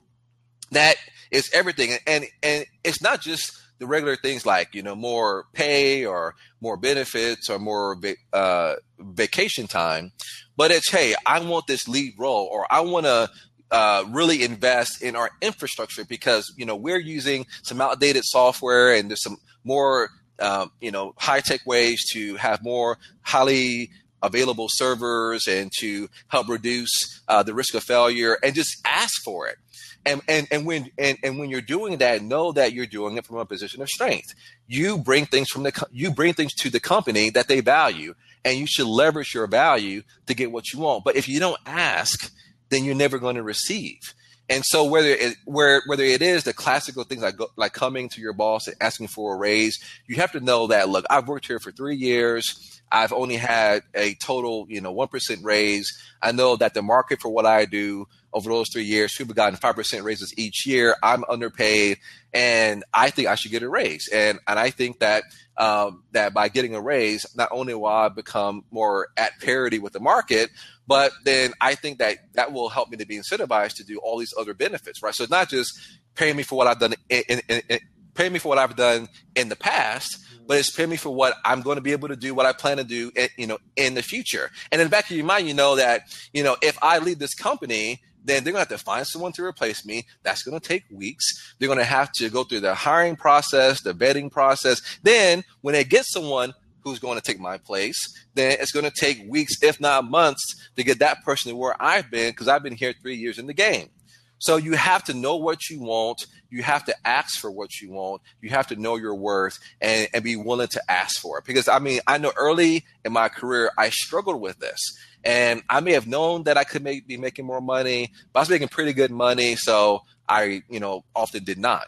That 0.71 0.95
is 1.31 1.49
everything. 1.53 1.97
And 2.05 2.25
and 2.43 2.65
it's 2.83 3.01
not 3.01 3.21
just 3.21 3.57
the 3.79 3.87
regular 3.87 4.15
things 4.15 4.45
like 4.45 4.73
you 4.73 4.81
know 4.81 4.95
more 4.95 5.45
pay 5.53 6.05
or 6.05 6.35
more 6.61 6.77
benefits 6.77 7.49
or 7.49 7.59
more 7.59 7.97
uh, 8.33 8.75
vacation 8.99 9.67
time, 9.67 10.11
but 10.57 10.71
it's 10.71 10.89
hey, 10.89 11.15
I 11.25 11.39
want 11.39 11.67
this 11.67 11.87
lead 11.87 12.13
role 12.17 12.49
or 12.51 12.65
I 12.71 12.81
want 12.81 13.05
to 13.05 13.29
uh, 13.71 14.05
really 14.09 14.43
invest 14.43 15.01
in 15.01 15.15
our 15.15 15.31
infrastructure 15.41 16.05
because 16.05 16.53
you 16.57 16.65
know 16.65 16.75
we're 16.75 16.99
using 16.99 17.45
some 17.63 17.81
outdated 17.81 18.23
software 18.25 18.93
and 18.93 19.09
there's 19.09 19.23
some 19.23 19.37
more 19.63 20.09
um, 20.39 20.71
you 20.79 20.91
know 20.91 21.13
high 21.17 21.41
tech 21.41 21.61
ways 21.65 22.03
to 22.11 22.35
have 22.35 22.63
more 22.63 22.97
highly 23.21 23.89
available 24.21 24.67
servers 24.69 25.47
and 25.47 25.71
to 25.79 26.07
help 26.29 26.47
reduce 26.47 27.21
uh, 27.27 27.43
the 27.43 27.53
risk 27.53 27.75
of 27.75 27.83
failure 27.83 28.37
and 28.43 28.55
just 28.55 28.77
ask 28.85 29.21
for 29.23 29.47
it 29.47 29.57
and 30.05 30.21
and 30.27 30.47
and 30.51 30.65
when 30.65 30.91
and, 30.97 31.17
and 31.23 31.39
when 31.39 31.49
you're 31.49 31.61
doing 31.61 31.97
that 31.97 32.21
know 32.21 32.51
that 32.51 32.73
you're 32.73 32.85
doing 32.85 33.17
it 33.17 33.25
from 33.25 33.37
a 33.37 33.45
position 33.45 33.81
of 33.81 33.89
strength. 33.89 34.33
You 34.67 34.97
bring 34.97 35.25
things 35.25 35.49
from 35.49 35.63
the 35.63 35.87
you 35.91 36.11
bring 36.11 36.33
things 36.33 36.53
to 36.55 36.69
the 36.69 36.79
company 36.79 37.29
that 37.31 37.47
they 37.47 37.61
value 37.61 38.15
and 38.43 38.57
you 38.57 38.67
should 38.67 38.87
leverage 38.87 39.33
your 39.33 39.47
value 39.47 40.03
to 40.27 40.33
get 40.33 40.51
what 40.51 40.71
you 40.71 40.79
want. 40.79 41.03
But 41.03 41.15
if 41.15 41.27
you 41.27 41.39
don't 41.39 41.59
ask 41.65 42.31
then 42.69 42.83
you're 42.83 42.95
never 42.95 43.19
going 43.19 43.35
to 43.35 43.43
receive. 43.43 43.99
And 44.47 44.63
so 44.65 44.85
whether 44.85 45.09
it 45.09 45.35
where 45.45 45.81
whether 45.87 46.03
it 46.03 46.21
is 46.21 46.43
the 46.43 46.53
classical 46.53 47.03
things 47.03 47.23
like 47.23 47.37
like 47.55 47.73
coming 47.73 48.09
to 48.09 48.21
your 48.21 48.33
boss 48.33 48.67
and 48.67 48.75
asking 48.79 49.07
for 49.07 49.33
a 49.33 49.37
raise 49.37 49.79
you 50.07 50.17
have 50.17 50.31
to 50.33 50.39
know 50.39 50.67
that 50.67 50.87
look 50.87 51.05
i've 51.09 51.27
worked 51.27 51.47
here 51.47 51.59
for 51.59 51.71
three 51.71 51.95
years. 51.95 52.75
I've 52.91 53.13
only 53.13 53.35
had 53.35 53.83
a 53.93 54.13
total, 54.15 54.67
you 54.69 54.79
know, 54.79 54.93
1% 54.93 55.43
raise. 55.43 55.91
I 56.21 56.31
know 56.31 56.55
that 56.55 56.73
the 56.73 56.81
market 56.81 57.19
for 57.19 57.29
what 57.29 57.45
I 57.45 57.65
do 57.65 58.07
over 58.35 58.49
those 58.49 58.69
three 58.69 58.83
years, 58.83 59.15
people 59.15 59.29
have 59.29 59.53
gotten 59.53 59.57
5% 59.57 60.03
raises 60.03 60.37
each 60.37 60.67
year. 60.67 60.95
I'm 61.01 61.23
underpaid 61.29 61.99
and 62.33 62.83
I 62.93 63.09
think 63.09 63.29
I 63.29 63.35
should 63.35 63.51
get 63.51 63.63
a 63.63 63.69
raise. 63.69 64.09
And, 64.09 64.39
and 64.45 64.59
I 64.59 64.71
think 64.71 64.99
that, 64.99 65.23
um, 65.55 66.03
that 66.11 66.33
by 66.33 66.49
getting 66.49 66.75
a 66.75 66.81
raise, 66.81 67.25
not 67.37 67.47
only 67.51 67.73
will 67.73 67.85
I 67.85 68.09
become 68.09 68.65
more 68.71 69.07
at 69.15 69.39
parity 69.39 69.79
with 69.79 69.93
the 69.93 70.01
market, 70.01 70.49
but 70.85 71.13
then 71.23 71.53
I 71.61 71.75
think 71.75 71.99
that 71.99 72.17
that 72.33 72.51
will 72.51 72.67
help 72.67 72.89
me 72.89 72.97
to 72.97 73.07
be 73.07 73.17
incentivized 73.17 73.77
to 73.77 73.85
do 73.85 73.99
all 73.99 74.19
these 74.19 74.33
other 74.37 74.53
benefits, 74.53 75.01
right? 75.01 75.15
So 75.15 75.23
it's 75.23 75.31
not 75.31 75.49
just 75.49 75.79
paying 76.15 76.35
me 76.35 76.43
for 76.43 76.57
what 76.57 76.67
I've 76.67 76.79
done 76.79 76.93
in, 77.09 77.23
in, 77.29 77.61
in, 77.69 77.79
paying 78.15 78.33
me 78.33 78.39
for 78.39 78.49
what 78.49 78.57
I've 78.57 78.75
done 78.75 79.07
in 79.35 79.47
the 79.47 79.55
past, 79.55 80.19
but 80.45 80.57
it's 80.57 80.75
paying 80.75 80.89
me 80.89 80.97
for 80.97 81.09
what 81.09 81.35
I'm 81.45 81.61
going 81.61 81.75
to 81.75 81.81
be 81.81 81.93
able 81.93 82.09
to 82.09 82.17
do, 82.17 82.35
what 82.35 82.45
I 82.45 82.51
plan 82.51 82.77
to 82.77 82.83
do, 82.83 83.13
you 83.37 83.47
know, 83.47 83.59
in 83.77 83.93
the 83.93 84.03
future. 84.03 84.51
And 84.73 84.81
in 84.81 84.87
the 84.87 84.91
back 84.91 85.09
of 85.09 85.15
your 85.15 85.25
mind, 85.25 85.47
you 85.47 85.53
know 85.53 85.77
that, 85.77 86.01
you 86.33 86.43
know, 86.43 86.57
if 86.61 86.77
I 86.81 86.99
leave 86.99 87.19
this 87.19 87.33
company, 87.33 88.01
then 88.25 88.43
they're 88.43 88.53
going 88.53 88.65
to 88.65 88.71
have 88.71 88.79
to 88.79 88.83
find 88.83 89.05
someone 89.05 89.31
to 89.33 89.43
replace 89.43 89.85
me. 89.85 90.05
That's 90.23 90.43
going 90.43 90.59
to 90.59 90.67
take 90.67 90.83
weeks. 90.91 91.53
They're 91.57 91.67
going 91.67 91.79
to 91.79 91.85
have 91.85 92.11
to 92.13 92.29
go 92.29 92.43
through 92.43 92.61
the 92.61 92.75
hiring 92.75 93.15
process, 93.15 93.81
the 93.81 93.93
vetting 93.93 94.31
process. 94.31 94.81
Then 95.03 95.43
when 95.61 95.73
they 95.73 95.83
get 95.83 96.05
someone 96.05 96.53
who's 96.81 96.99
going 96.99 97.17
to 97.17 97.23
take 97.23 97.39
my 97.39 97.57
place, 97.57 97.97
then 98.33 98.57
it's 98.59 98.71
going 98.71 98.85
to 98.85 98.91
take 98.91 99.23
weeks, 99.27 99.61
if 99.61 99.79
not 99.79 100.09
months, 100.09 100.43
to 100.75 100.83
get 100.83 100.99
that 100.99 101.23
person 101.23 101.49
to 101.49 101.55
where 101.55 101.75
I've 101.81 102.11
been 102.11 102.31
because 102.31 102.47
I've 102.47 102.63
been 102.63 102.75
here 102.75 102.93
three 103.01 103.15
years 103.15 103.39
in 103.39 103.47
the 103.47 103.53
game. 103.53 103.89
So 104.37 104.57
you 104.57 104.73
have 104.73 105.03
to 105.05 105.13
know 105.13 105.37
what 105.37 105.69
you 105.69 105.81
want. 105.81 106.25
You 106.49 106.61
have 106.61 106.85
to 106.85 106.95
ask 107.05 107.39
for 107.39 107.49
what 107.49 107.81
you 107.81 107.91
want. 107.91 108.21
You 108.41 108.49
have 108.51 108.67
to 108.67 108.75
know 108.75 108.95
your 108.95 109.15
worth 109.15 109.57
and, 109.81 110.07
and 110.13 110.23
be 110.23 110.35
willing 110.35 110.67
to 110.67 110.91
ask 110.91 111.19
for 111.19 111.39
it. 111.39 111.45
Because 111.45 111.67
I 111.67 111.79
mean, 111.79 112.01
I 112.05 112.17
know 112.17 112.31
early 112.35 112.85
in 113.03 113.13
my 113.13 113.29
career, 113.29 113.71
I 113.77 113.89
struggled 113.89 114.39
with 114.39 114.59
this. 114.59 114.79
And 115.25 115.63
I 115.69 115.79
may 115.79 115.93
have 115.93 116.07
known 116.07 116.43
that 116.43 116.55
I 116.55 116.63
could 116.63 116.83
make, 116.83 117.07
be 117.07 117.17
making 117.17 117.45
more 117.45 117.61
money, 117.61 118.11
but 118.31 118.39
I 118.39 118.41
was 118.43 118.49
making 118.49 118.67
pretty 118.67 118.93
good 118.93 119.09
money. 119.09 119.55
So 119.55 120.03
I, 120.29 120.61
you 120.69 120.79
know, 120.79 121.03
often 121.15 121.43
did 121.43 121.57
not. 121.57 121.87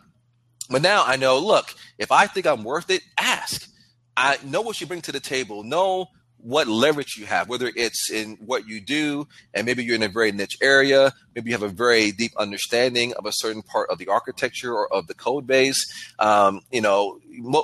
But 0.70 0.82
now 0.82 1.04
I 1.06 1.16
know, 1.16 1.38
look, 1.40 1.74
if 1.98 2.12
I 2.12 2.26
think 2.28 2.48
I'm 2.48 2.64
worth 2.64 2.90
it, 2.90 3.02
ask. 3.18 3.70
I 4.18 4.38
know 4.44 4.62
what 4.62 4.82
you 4.82 4.88
bring 4.88 5.02
to 5.04 5.12
the 5.12 5.20
table. 5.20 5.64
Know 5.64 6.08
what 6.40 6.68
leverage 6.68 7.18
you 7.18 7.26
have, 7.26 7.50
whether 7.50 7.72
it's 7.76 8.10
in 8.12 8.38
what 8.38 8.68
you 8.68 8.80
do, 8.80 9.28
and 9.54 9.66
maybe 9.66 9.84
you're 9.84 9.96
in 9.96 10.04
a 10.04 10.08
very 10.08 10.32
niche 10.32 10.58
area, 10.62 11.14
maybe 11.36 11.50
you 11.50 11.56
have 11.56 11.64
a 11.64 11.74
very 11.74 12.12
deep 12.12 12.32
understanding 12.38 13.14
of 13.16 13.26
a 13.26 13.32
certain 13.32 13.62
part 13.62 13.90
of 13.90 13.98
the 13.98 14.08
architecture 14.08 14.74
or 14.74 14.92
of 14.94 15.08
the 15.08 15.14
code 15.14 15.48
base. 15.48 15.86
Um, 16.20 16.62
you 16.72 16.82
know, 16.82 17.20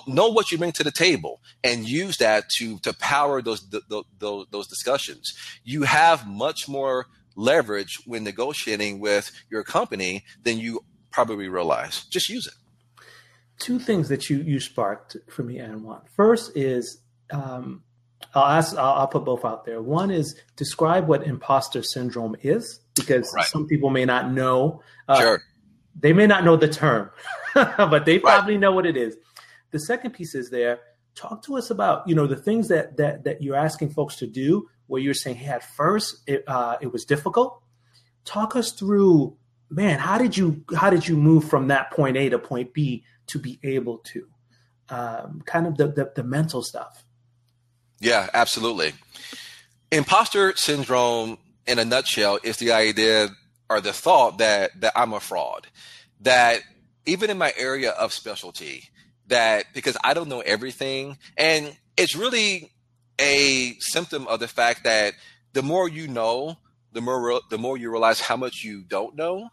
know 0.07 0.27
what 0.29 0.51
you 0.51 0.57
bring 0.57 0.71
to 0.73 0.83
the 0.83 0.91
table 0.91 1.39
and 1.63 1.87
use 1.87 2.17
that 2.17 2.49
to 2.57 2.79
to 2.79 2.93
power 2.93 3.41
those 3.41 3.65
those 4.19 4.45
those 4.49 4.67
discussions. 4.67 5.33
You 5.63 5.83
have 5.83 6.27
much 6.27 6.67
more 6.67 7.07
leverage 7.35 7.99
when 8.05 8.23
negotiating 8.23 8.99
with 8.99 9.31
your 9.49 9.63
company 9.63 10.23
than 10.43 10.57
you 10.59 10.83
probably 11.11 11.47
realize. 11.47 12.05
Just 12.05 12.29
use 12.29 12.47
it. 12.47 12.53
Two 13.59 13.79
things 13.79 14.09
that 14.09 14.29
you 14.29 14.37
you 14.37 14.59
sparked 14.59 15.15
for 15.29 15.43
me, 15.43 15.57
Anwan. 15.57 16.01
First 16.15 16.57
is 16.57 16.99
um, 17.31 17.83
I'll 18.33 18.57
ask. 18.57 18.75
I'll, 18.77 18.93
I'll, 18.93 19.07
put 19.07 19.25
both 19.25 19.45
out 19.45 19.65
there. 19.65 19.81
One 19.81 20.11
is 20.11 20.35
describe 20.55 21.07
what 21.07 21.23
imposter 21.23 21.83
syndrome 21.83 22.35
is, 22.41 22.79
because 22.95 23.31
right. 23.35 23.45
some 23.45 23.67
people 23.67 23.89
may 23.89 24.05
not 24.05 24.31
know. 24.31 24.81
Uh, 25.07 25.19
sure. 25.19 25.43
They 25.99 26.13
may 26.13 26.27
not 26.27 26.43
know 26.43 26.55
the 26.55 26.67
term, 26.67 27.11
but 27.53 28.05
they 28.05 28.19
probably 28.19 28.53
right. 28.53 28.59
know 28.59 28.71
what 28.71 28.85
it 28.85 28.97
is. 28.97 29.15
The 29.71 29.79
second 29.79 30.11
piece 30.11 30.35
is 30.35 30.49
there. 30.49 30.79
Talk 31.15 31.43
to 31.43 31.57
us 31.57 31.69
about 31.69 32.07
you 32.07 32.15
know 32.15 32.27
the 32.27 32.35
things 32.35 32.67
that 32.69 32.97
that 32.97 33.23
that 33.25 33.41
you're 33.41 33.55
asking 33.55 33.91
folks 33.91 34.15
to 34.17 34.27
do. 34.27 34.67
Where 34.87 35.01
you're 35.01 35.13
saying, 35.13 35.37
hey, 35.37 35.47
at 35.47 35.63
first 35.63 36.17
it 36.27 36.43
uh, 36.47 36.77
it 36.81 36.91
was 36.91 37.05
difficult. 37.05 37.61
Talk 38.25 38.55
us 38.55 38.71
through, 38.71 39.37
man. 39.69 39.99
How 39.99 40.17
did 40.17 40.35
you 40.35 40.63
how 40.75 40.89
did 40.89 41.07
you 41.07 41.15
move 41.15 41.45
from 41.45 41.67
that 41.67 41.91
point 41.91 42.17
A 42.17 42.29
to 42.29 42.39
point 42.39 42.73
B 42.73 43.03
to 43.27 43.39
be 43.39 43.59
able 43.63 43.99
to 43.99 44.27
um, 44.89 45.41
kind 45.45 45.67
of 45.67 45.77
the, 45.77 45.87
the 45.87 46.11
the 46.15 46.23
mental 46.23 46.61
stuff. 46.61 47.05
Yeah, 48.03 48.27
absolutely. 48.33 48.91
Imposter 49.89 50.53
syndrome, 50.57 51.37
in 51.65 51.79
a 51.79 51.85
nutshell, 51.85 52.37
is 52.43 52.57
the 52.57 52.73
idea 52.73 53.29
or 53.69 53.79
the 53.79 53.93
thought 53.93 54.39
that 54.39 54.71
that 54.81 54.91
I'm 54.93 55.13
a 55.13 55.21
fraud. 55.21 55.67
That 56.19 56.63
even 57.05 57.29
in 57.29 57.37
my 57.37 57.53
area 57.55 57.91
of 57.91 58.11
specialty, 58.11 58.89
that 59.27 59.67
because 59.73 59.95
I 60.03 60.13
don't 60.13 60.27
know 60.27 60.41
everything, 60.41 61.17
and 61.37 61.77
it's 61.95 62.13
really 62.13 62.73
a 63.21 63.75
symptom 63.79 64.27
of 64.27 64.41
the 64.41 64.49
fact 64.49 64.83
that 64.83 65.13
the 65.53 65.63
more 65.63 65.87
you 65.87 66.09
know, 66.09 66.57
the 66.91 66.99
more 66.99 67.39
the 67.49 67.57
more 67.57 67.77
you 67.77 67.89
realize 67.89 68.19
how 68.19 68.35
much 68.35 68.65
you 68.65 68.83
don't 68.83 69.15
know, 69.15 69.47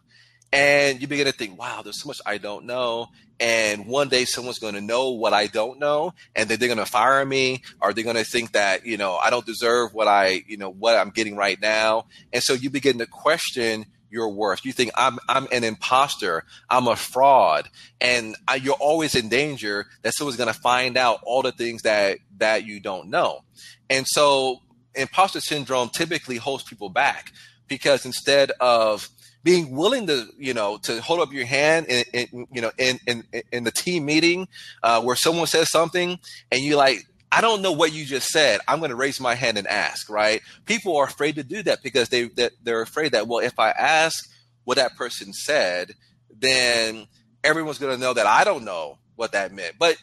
and 0.52 1.00
you 1.00 1.06
begin 1.06 1.26
to 1.26 1.32
think, 1.32 1.56
wow, 1.56 1.82
there's 1.82 2.02
so 2.02 2.08
much 2.08 2.20
I 2.26 2.38
don't 2.38 2.64
know. 2.64 3.10
And 3.40 3.86
one 3.86 4.08
day 4.08 4.26
someone's 4.26 4.58
going 4.58 4.74
to 4.74 4.82
know 4.82 5.10
what 5.10 5.32
I 5.32 5.46
don't 5.46 5.78
know 5.78 6.12
and 6.36 6.48
then 6.48 6.58
they're 6.58 6.68
going 6.68 6.78
to 6.78 6.86
fire 6.86 7.24
me 7.24 7.62
or 7.80 7.92
they're 7.92 8.04
going 8.04 8.16
to 8.16 8.24
think 8.24 8.52
that, 8.52 8.84
you 8.84 8.98
know, 8.98 9.16
I 9.16 9.30
don't 9.30 9.46
deserve 9.46 9.94
what 9.94 10.06
I, 10.06 10.42
you 10.46 10.58
know, 10.58 10.70
what 10.70 10.96
I'm 10.96 11.10
getting 11.10 11.36
right 11.36 11.58
now. 11.60 12.06
And 12.32 12.42
so 12.42 12.52
you 12.52 12.68
begin 12.68 12.98
to 12.98 13.06
question 13.06 13.86
your 14.10 14.28
worth. 14.28 14.64
You 14.64 14.72
think 14.72 14.90
I'm, 14.94 15.18
I'm 15.28 15.46
an 15.52 15.64
imposter. 15.64 16.44
I'm 16.68 16.86
a 16.86 16.96
fraud. 16.96 17.68
And 18.00 18.36
I, 18.46 18.56
you're 18.56 18.74
always 18.74 19.14
in 19.14 19.28
danger 19.28 19.86
that 20.02 20.14
someone's 20.14 20.36
going 20.36 20.52
to 20.52 20.60
find 20.60 20.96
out 20.96 21.20
all 21.22 21.42
the 21.42 21.52
things 21.52 21.82
that, 21.82 22.18
that 22.38 22.66
you 22.66 22.80
don't 22.80 23.08
know. 23.08 23.40
And 23.88 24.06
so 24.06 24.58
imposter 24.94 25.40
syndrome 25.40 25.88
typically 25.88 26.36
holds 26.36 26.64
people 26.64 26.90
back 26.90 27.32
because 27.68 28.04
instead 28.04 28.50
of 28.60 29.08
being 29.42 29.70
willing 29.70 30.06
to 30.06 30.26
you 30.38 30.54
know 30.54 30.78
to 30.78 31.00
hold 31.00 31.20
up 31.20 31.32
your 31.32 31.46
hand 31.46 31.86
in, 31.86 32.04
in 32.12 32.46
you 32.52 32.60
know 32.60 32.70
in 32.78 32.98
in 33.06 33.24
in 33.52 33.64
the 33.64 33.70
team 33.70 34.04
meeting 34.04 34.48
uh, 34.82 35.00
where 35.02 35.16
someone 35.16 35.46
says 35.46 35.70
something 35.70 36.18
and 36.50 36.60
you 36.60 36.76
like 36.76 37.06
I 37.32 37.40
don't 37.40 37.62
know 37.62 37.70
what 37.70 37.92
you 37.92 38.04
just 38.04 38.28
said. 38.28 38.58
I'm 38.66 38.80
going 38.80 38.90
to 38.90 38.96
raise 38.96 39.20
my 39.20 39.36
hand 39.36 39.56
and 39.56 39.66
ask. 39.66 40.10
Right? 40.10 40.42
People 40.66 40.96
are 40.96 41.04
afraid 41.04 41.36
to 41.36 41.44
do 41.44 41.62
that 41.62 41.82
because 41.82 42.08
they 42.08 42.24
that 42.30 42.52
they're 42.62 42.82
afraid 42.82 43.12
that 43.12 43.28
well, 43.28 43.38
if 43.38 43.58
I 43.58 43.70
ask 43.70 44.28
what 44.64 44.76
that 44.76 44.96
person 44.96 45.32
said, 45.32 45.94
then 46.36 47.06
everyone's 47.42 47.78
going 47.78 47.94
to 47.94 48.00
know 48.00 48.14
that 48.14 48.26
I 48.26 48.44
don't 48.44 48.64
know 48.64 48.98
what 49.16 49.32
that 49.32 49.52
meant. 49.52 49.76
But 49.78 49.96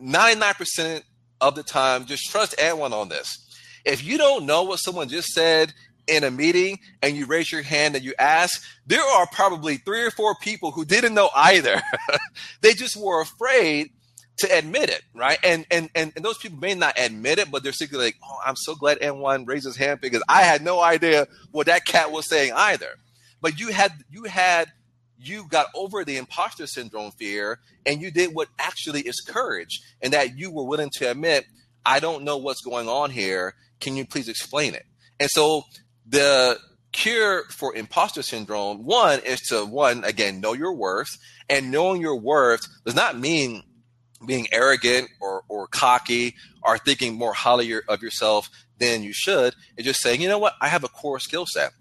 99% 0.00 1.02
of 1.40 1.54
the 1.54 1.62
time, 1.62 2.06
just 2.06 2.30
trust 2.30 2.54
anyone 2.58 2.92
on 2.92 3.08
this. 3.08 3.46
If 3.84 4.04
you 4.04 4.18
don't 4.18 4.46
know 4.46 4.62
what 4.62 4.76
someone 4.76 5.08
just 5.08 5.28
said 5.28 5.72
in 6.10 6.24
a 6.24 6.30
meeting 6.30 6.78
and 7.02 7.16
you 7.16 7.26
raise 7.26 7.50
your 7.50 7.62
hand 7.62 7.94
and 7.94 8.04
you 8.04 8.14
ask, 8.18 8.62
there 8.86 9.02
are 9.02 9.26
probably 9.32 9.76
three 9.76 10.04
or 10.04 10.10
four 10.10 10.34
people 10.34 10.72
who 10.72 10.84
didn't 10.84 11.14
know 11.14 11.30
either. 11.34 11.80
they 12.60 12.74
just 12.74 12.96
were 12.96 13.20
afraid 13.22 13.90
to 14.40 14.56
admit 14.56 14.88
it, 14.88 15.02
right? 15.14 15.38
And, 15.44 15.66
and 15.70 15.90
and 15.94 16.12
and 16.16 16.24
those 16.24 16.38
people 16.38 16.58
may 16.58 16.74
not 16.74 16.98
admit 16.98 17.38
it, 17.38 17.50
but 17.50 17.62
they're 17.62 17.72
secretly 17.72 18.06
like, 18.06 18.16
"Oh, 18.24 18.40
I'm 18.44 18.56
so 18.56 18.74
glad 18.74 18.98
Anwan 19.00 19.46
raised 19.46 19.66
his 19.66 19.76
hand 19.76 20.00
because 20.00 20.22
I 20.28 20.42
had 20.42 20.62
no 20.62 20.80
idea 20.80 21.28
what 21.52 21.66
that 21.66 21.84
cat 21.84 22.10
was 22.10 22.28
saying 22.28 22.52
either." 22.54 22.96
But 23.40 23.60
you 23.60 23.68
had 23.68 23.92
you 24.10 24.24
had 24.24 24.72
you 25.18 25.46
got 25.46 25.66
over 25.74 26.04
the 26.04 26.16
imposter 26.16 26.66
syndrome 26.66 27.10
fear 27.12 27.60
and 27.84 28.00
you 28.00 28.10
did 28.10 28.34
what 28.34 28.48
actually 28.58 29.02
is 29.02 29.20
courage, 29.20 29.80
and 30.00 30.12
that 30.14 30.38
you 30.38 30.50
were 30.50 30.64
willing 30.64 30.90
to 30.94 31.10
admit, 31.10 31.44
"I 31.84 32.00
don't 32.00 32.24
know 32.24 32.38
what's 32.38 32.62
going 32.62 32.88
on 32.88 33.10
here. 33.10 33.54
Can 33.78 33.96
you 33.96 34.06
please 34.06 34.28
explain 34.28 34.74
it?" 34.74 34.86
And 35.18 35.28
so 35.30 35.64
the 36.10 36.58
cure 36.92 37.44
for 37.50 37.74
imposter 37.74 38.22
syndrome 38.22 38.84
one 38.84 39.20
is 39.20 39.40
to 39.40 39.64
one 39.64 40.02
again 40.04 40.40
know 40.40 40.52
your 40.52 40.74
worth 40.74 41.16
and 41.48 41.70
knowing 41.70 42.00
your 42.00 42.16
worth 42.16 42.62
does 42.84 42.96
not 42.96 43.18
mean 43.18 43.62
being 44.26 44.46
arrogant 44.52 45.08
or, 45.20 45.44
or 45.48 45.66
cocky 45.68 46.34
or 46.62 46.76
thinking 46.78 47.14
more 47.14 47.32
highly 47.32 47.72
of 47.88 48.02
yourself 48.02 48.50
than 48.78 49.02
you 49.02 49.12
should. 49.14 49.54
It's 49.76 49.86
just 49.86 50.02
saying 50.02 50.20
you 50.20 50.28
know 50.28 50.38
what? 50.38 50.54
I 50.60 50.68
have 50.68 50.84
a 50.84 50.88
core 50.88 51.20
skill 51.20 51.46
set 51.46 51.72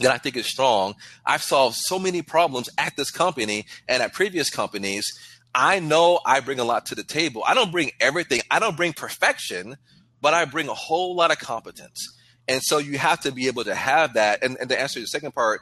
that 0.00 0.10
i 0.10 0.18
think 0.18 0.36
is 0.36 0.46
strong. 0.46 0.94
I've 1.24 1.42
solved 1.42 1.76
so 1.76 1.98
many 1.98 2.22
problems 2.22 2.68
at 2.76 2.96
this 2.96 3.10
company 3.10 3.66
and 3.88 4.02
at 4.02 4.12
previous 4.12 4.50
companies. 4.50 5.06
I 5.54 5.80
know 5.80 6.20
i 6.26 6.40
bring 6.40 6.58
a 6.58 6.64
lot 6.64 6.86
to 6.86 6.94
the 6.94 7.04
table. 7.04 7.42
I 7.46 7.54
don't 7.54 7.72
bring 7.72 7.92
everything. 8.00 8.40
I 8.50 8.58
don't 8.58 8.76
bring 8.76 8.94
perfection 8.94 9.76
but 10.20 10.34
i 10.34 10.44
bring 10.44 10.68
a 10.68 10.74
whole 10.74 11.14
lot 11.14 11.30
of 11.30 11.38
competence 11.38 12.15
and 12.48 12.62
so 12.62 12.78
you 12.78 12.98
have 12.98 13.20
to 13.20 13.32
be 13.32 13.48
able 13.48 13.64
to 13.64 13.74
have 13.74 14.14
that. 14.14 14.42
And, 14.42 14.56
and 14.60 14.68
to 14.68 14.80
answer 14.80 15.00
the 15.00 15.06
second 15.06 15.32
part 15.32 15.60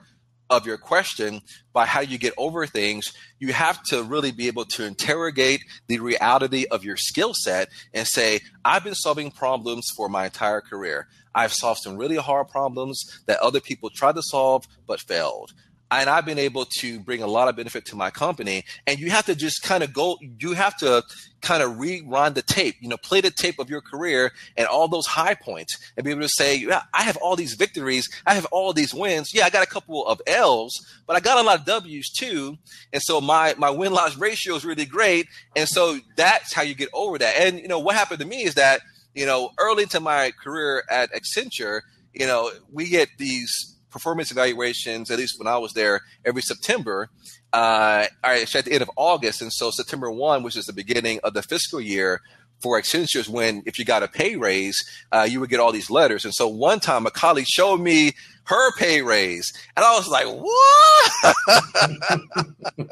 of 0.51 0.67
your 0.67 0.77
question 0.77 1.41
by 1.73 1.87
how 1.87 2.01
you 2.01 2.19
get 2.19 2.35
over 2.37 2.67
things, 2.67 3.13
you 3.39 3.53
have 3.53 3.83
to 3.85 4.03
really 4.03 4.31
be 4.31 4.47
able 4.47 4.67
to 4.67 4.85
interrogate 4.85 5.65
the 5.87 5.99
reality 5.99 6.67
of 6.71 6.85
your 6.85 6.97
skill 6.97 7.33
set 7.35 7.69
and 7.95 8.07
say, 8.07 8.41
I've 8.65 8.85
been 8.85 8.95
solving 8.95 9.31
problems 9.31 9.89
for 9.97 10.09
my 10.09 10.27
entire 10.27 10.61
career. 10.61 11.09
I've 11.35 11.53
solved 11.53 11.81
some 11.81 11.97
really 11.97 12.17
hard 12.17 12.49
problems 12.49 13.23
that 13.27 13.41
other 13.41 13.61
people 13.61 13.91
tried 13.91 14.17
to 14.17 14.23
solve 14.23 14.67
but 14.87 15.01
failed 15.01 15.53
and 16.01 16.11
I've 16.11 16.25
been 16.25 16.39
able 16.39 16.65
to 16.81 17.01
bring 17.01 17.23
a 17.23 17.27
lot 17.27 17.49
of 17.49 17.57
benefit 17.57 17.85
to 17.87 17.97
my 17.97 18.11
company. 18.11 18.65
And 18.87 18.99
you 18.99 19.11
have 19.11 19.27
to 19.27 19.35
just 19.35 19.63
kind 19.63 19.83
of 19.83 19.93
go, 19.93 20.19
you 20.39 20.53
have 20.53 20.77
to 20.79 21.03
kind 21.41 21.63
of 21.63 21.73
rerun 21.73 22.35
the 22.35 22.43
tape, 22.43 22.77
you 22.81 22.89
know, 22.89 22.97
play 22.97 23.21
the 23.21 23.31
tape 23.31 23.59
of 23.59 23.69
your 23.69 23.81
career 23.81 24.33
and 24.57 24.67
all 24.67 24.89
those 24.89 25.07
high 25.07 25.35
points 25.35 25.79
and 25.97 26.05
be 26.05 26.11
able 26.11 26.23
to 26.23 26.29
say, 26.29 26.57
yeah, 26.57 26.83
I 26.95 27.03
have 27.03 27.17
all 27.19 27.37
these 27.37 27.55
victories. 27.55 28.09
I 28.27 28.35
have 28.35 28.47
all 28.47 28.73
these 28.73 28.95
wins. 28.95 29.35
Yeah, 29.35 29.45
I 29.45 29.51
got 29.51 29.63
a 29.63 29.69
couple 29.69 30.07
of 30.07 30.21
L's, 30.27 30.73
but 31.07 31.17
I 31.17 31.21
got 31.21 31.39
a 31.39 31.43
lot 31.43 31.61
of 31.61 31.67
W's 31.67 32.11
too. 32.11 32.57
And 32.93 33.03
so 33.03 33.21
my, 33.21 33.55
my 33.59 33.71
win 33.71 33.93
loss 33.93 34.17
ratio 34.17 34.55
is 34.55 34.65
really 34.65 34.87
great. 34.87 35.27
And 35.55 35.69
so 35.69 35.99
that's 36.17 36.55
how 36.55 36.63
you 36.63 36.75
get 36.75 36.89
over 36.95 37.19
that. 37.19 37.37
And, 37.39 37.59
you 37.59 37.69
know, 37.69 37.79
what 37.79 37.95
happened 37.95 38.21
to 38.21 38.27
me 38.27 38.45
is 38.45 38.55
that, 38.55 38.81
you 39.15 39.27
know, 39.27 39.51
early 39.59 39.85
into 39.85 40.01
my 40.01 40.33
career 40.43 40.83
at 40.91 41.11
Accenture, 41.13 41.83
you 42.15 42.27
know, 42.27 42.51
we 42.73 42.89
get 42.89 43.09
these 43.19 43.74
performance 43.95 44.33
evaluations, 44.33 45.11
at 45.11 45.19
least 45.19 45.39
when 45.39 45.47
I 45.47 45.57
was 45.57 45.73
there, 45.73 46.01
every 46.25 46.43
September. 46.43 47.09
uh, 47.53 48.07
all 48.25 48.31
right, 48.33 48.55
at 48.57 48.65
the 48.65 48.73
end 48.73 48.83
of 48.83 48.91
August, 48.97 49.41
and 49.41 49.53
so 49.53 49.71
September 49.71 50.11
one, 50.11 50.43
which 50.43 50.57
is 50.57 50.67
the 50.67 50.73
beginning 50.73 51.21
of 51.23 51.33
the 51.33 51.43
fiscal 51.43 51.81
year 51.81 52.21
for 52.61 52.81
Accenture, 52.81 53.29
when 53.29 53.63
if 53.67 53.79
you 53.79 53.85
got 53.85 54.03
a 54.03 54.09
pay 54.09 54.35
raise, 54.37 54.85
uh, 55.13 55.27
you 55.31 55.39
would 55.39 55.49
get 55.49 55.61
all 55.61 55.71
these 55.71 55.91
letters. 55.91 56.25
And 56.25 56.35
so 56.35 56.49
one 56.49 56.81
time, 56.81 57.07
a 57.07 57.11
colleague 57.13 57.47
showed 57.47 57.81
me 57.81 58.13
her 58.45 58.73
pay 58.77 59.01
raise, 59.03 59.53
and 59.77 59.85
I 59.85 59.95
was 59.97 60.09
like, 60.09 60.27
"What? 60.27 61.37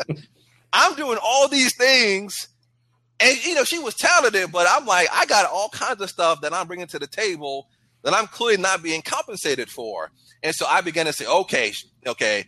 I'm 0.72 0.94
doing 0.94 1.18
all 1.22 1.48
these 1.48 1.74
things." 1.76 2.48
And 3.18 3.44
you 3.44 3.55
know, 3.55 3.64
she 3.64 3.78
was 3.80 3.94
talented, 3.94 4.53
but 4.53 4.66
I'm 4.70 4.86
like, 4.86 5.09
I 5.12 5.26
got 5.26 5.46
all 5.46 5.68
kinds 5.70 6.00
of 6.00 6.09
stuff 6.11 6.40
that 6.42 6.53
I'm 6.55 6.66
bringing 6.68 6.86
to 6.88 6.98
the 7.00 7.07
table 7.09 7.66
that 8.03 8.14
I'm 8.14 8.26
clearly 8.26 8.61
not 8.61 8.82
being 8.82 9.03
compensated 9.03 9.70
for. 9.70 10.11
And 10.42 10.55
so 10.55 10.66
I 10.66 10.80
began 10.80 11.07
to 11.07 11.12
say, 11.12 11.26
okay, 11.26 11.72
okay, 12.07 12.44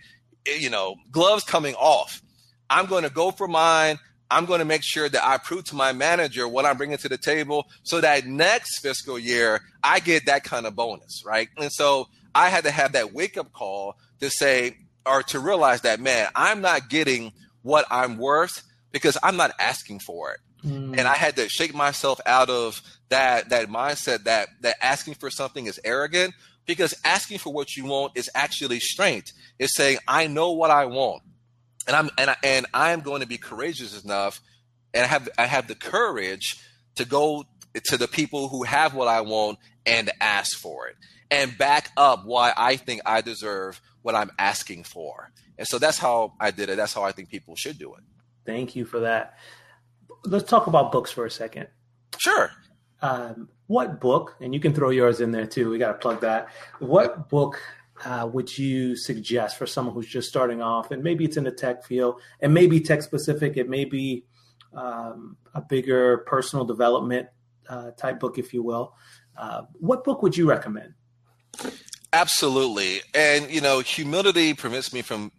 eh, 0.46 0.56
you 0.58 0.70
know, 0.70 0.96
gloves 1.10 1.44
coming 1.44 1.74
off. 1.74 2.22
I'm 2.68 2.86
going 2.86 3.04
to 3.04 3.10
go 3.10 3.30
for 3.30 3.46
mine. 3.46 3.98
I'm 4.30 4.46
going 4.46 4.58
to 4.58 4.64
make 4.64 4.82
sure 4.82 5.08
that 5.08 5.24
I 5.24 5.38
prove 5.38 5.64
to 5.64 5.76
my 5.76 5.92
manager 5.92 6.48
what 6.48 6.64
I'm 6.64 6.76
bringing 6.76 6.96
to 6.98 7.08
the 7.08 7.18
table 7.18 7.66
so 7.82 8.00
that 8.00 8.26
next 8.26 8.80
fiscal 8.80 9.18
year 9.18 9.60
I 9.82 10.00
get 10.00 10.26
that 10.26 10.44
kind 10.44 10.66
of 10.66 10.74
bonus, 10.74 11.22
right? 11.24 11.48
And 11.56 11.70
so 11.70 12.08
I 12.34 12.48
had 12.48 12.64
to 12.64 12.70
have 12.70 12.92
that 12.92 13.12
wake 13.12 13.36
up 13.36 13.52
call 13.52 13.96
to 14.20 14.30
say, 14.30 14.78
or 15.06 15.22
to 15.24 15.38
realize 15.38 15.82
that, 15.82 16.00
man, 16.00 16.28
I'm 16.34 16.62
not 16.62 16.88
getting 16.88 17.32
what 17.62 17.86
I'm 17.90 18.16
worth 18.16 18.62
because 18.90 19.18
I'm 19.22 19.36
not 19.36 19.52
asking 19.58 20.00
for 20.00 20.32
it. 20.32 20.40
Mm. 20.66 20.98
And 20.98 21.02
I 21.02 21.14
had 21.14 21.36
to 21.36 21.48
shake 21.48 21.74
myself 21.74 22.20
out 22.24 22.48
of 22.48 22.80
that 23.14 23.50
that 23.50 23.68
mindset 23.68 24.24
that 24.24 24.48
that 24.62 24.76
asking 24.82 25.14
for 25.14 25.30
something 25.30 25.66
is 25.66 25.80
arrogant 25.84 26.34
because 26.66 26.94
asking 27.04 27.38
for 27.38 27.52
what 27.52 27.76
you 27.76 27.84
want 27.84 28.12
is 28.16 28.28
actually 28.34 28.80
strength. 28.80 29.32
It's 29.58 29.76
saying 29.76 29.98
I 30.08 30.26
know 30.26 30.50
what 30.52 30.70
I 30.70 30.86
want, 30.86 31.22
and 31.86 31.94
I'm 31.94 32.10
and 32.18 32.30
I, 32.30 32.36
and 32.42 32.66
I 32.74 32.90
am 32.90 33.00
going 33.00 33.20
to 33.20 33.28
be 33.28 33.38
courageous 33.38 34.02
enough, 34.02 34.40
and 34.92 35.04
I 35.04 35.06
have 35.06 35.28
I 35.38 35.46
have 35.46 35.68
the 35.68 35.76
courage 35.76 36.56
to 36.96 37.04
go 37.04 37.44
to 37.84 37.96
the 37.96 38.08
people 38.08 38.48
who 38.48 38.64
have 38.64 38.94
what 38.94 39.06
I 39.08 39.20
want 39.20 39.58
and 39.86 40.10
ask 40.20 40.56
for 40.56 40.88
it 40.88 40.96
and 41.30 41.56
back 41.56 41.90
up 41.96 42.24
why 42.24 42.52
I 42.56 42.76
think 42.76 43.00
I 43.06 43.20
deserve 43.20 43.80
what 44.02 44.14
I'm 44.14 44.30
asking 44.38 44.84
for. 44.84 45.30
And 45.56 45.66
so 45.66 45.78
that's 45.78 45.98
how 45.98 46.34
I 46.40 46.50
did 46.50 46.68
it. 46.68 46.76
That's 46.76 46.92
how 46.92 47.02
I 47.02 47.12
think 47.12 47.30
people 47.30 47.54
should 47.56 47.78
do 47.78 47.94
it. 47.94 48.02
Thank 48.44 48.76
you 48.76 48.84
for 48.84 49.00
that 49.00 49.36
let's 50.24 50.48
talk 50.48 50.66
about 50.66 50.92
books 50.92 51.10
for 51.10 51.26
a 51.26 51.30
second. 51.30 51.68
Sure. 52.18 52.50
Um, 53.04 53.50
what 53.66 54.00
book, 54.00 54.34
and 54.40 54.54
you 54.54 54.60
can 54.60 54.72
throw 54.72 54.88
yours 54.88 55.20
in 55.20 55.30
there 55.30 55.46
too. 55.46 55.68
We 55.68 55.76
got 55.76 55.88
to 55.92 55.98
plug 55.98 56.22
that. 56.22 56.48
What 56.78 57.28
book 57.28 57.60
uh, 58.02 58.26
would 58.32 58.56
you 58.56 58.96
suggest 58.96 59.58
for 59.58 59.66
someone 59.66 59.94
who's 59.94 60.08
just 60.08 60.26
starting 60.26 60.62
off, 60.62 60.90
and 60.90 61.02
maybe 61.02 61.26
it's 61.26 61.36
in 61.36 61.44
the 61.44 61.50
tech 61.50 61.84
field, 61.84 62.22
and 62.40 62.54
maybe 62.54 62.80
tech 62.80 63.02
specific, 63.02 63.58
it 63.58 63.68
may 63.68 63.84
be 63.84 64.24
um, 64.72 65.36
a 65.54 65.60
bigger 65.60 66.18
personal 66.26 66.64
development 66.64 67.28
uh, 67.68 67.90
type 67.90 68.20
book, 68.20 68.38
if 68.38 68.54
you 68.54 68.62
will. 68.62 68.94
Uh, 69.36 69.62
what 69.74 70.02
book 70.02 70.22
would 70.22 70.34
you 70.34 70.48
recommend? 70.48 70.94
Absolutely, 72.14 73.02
and 73.14 73.50
you 73.50 73.60
know, 73.60 73.80
humility 73.80 74.54
prevents 74.54 74.94
me 74.94 75.02
from 75.02 75.30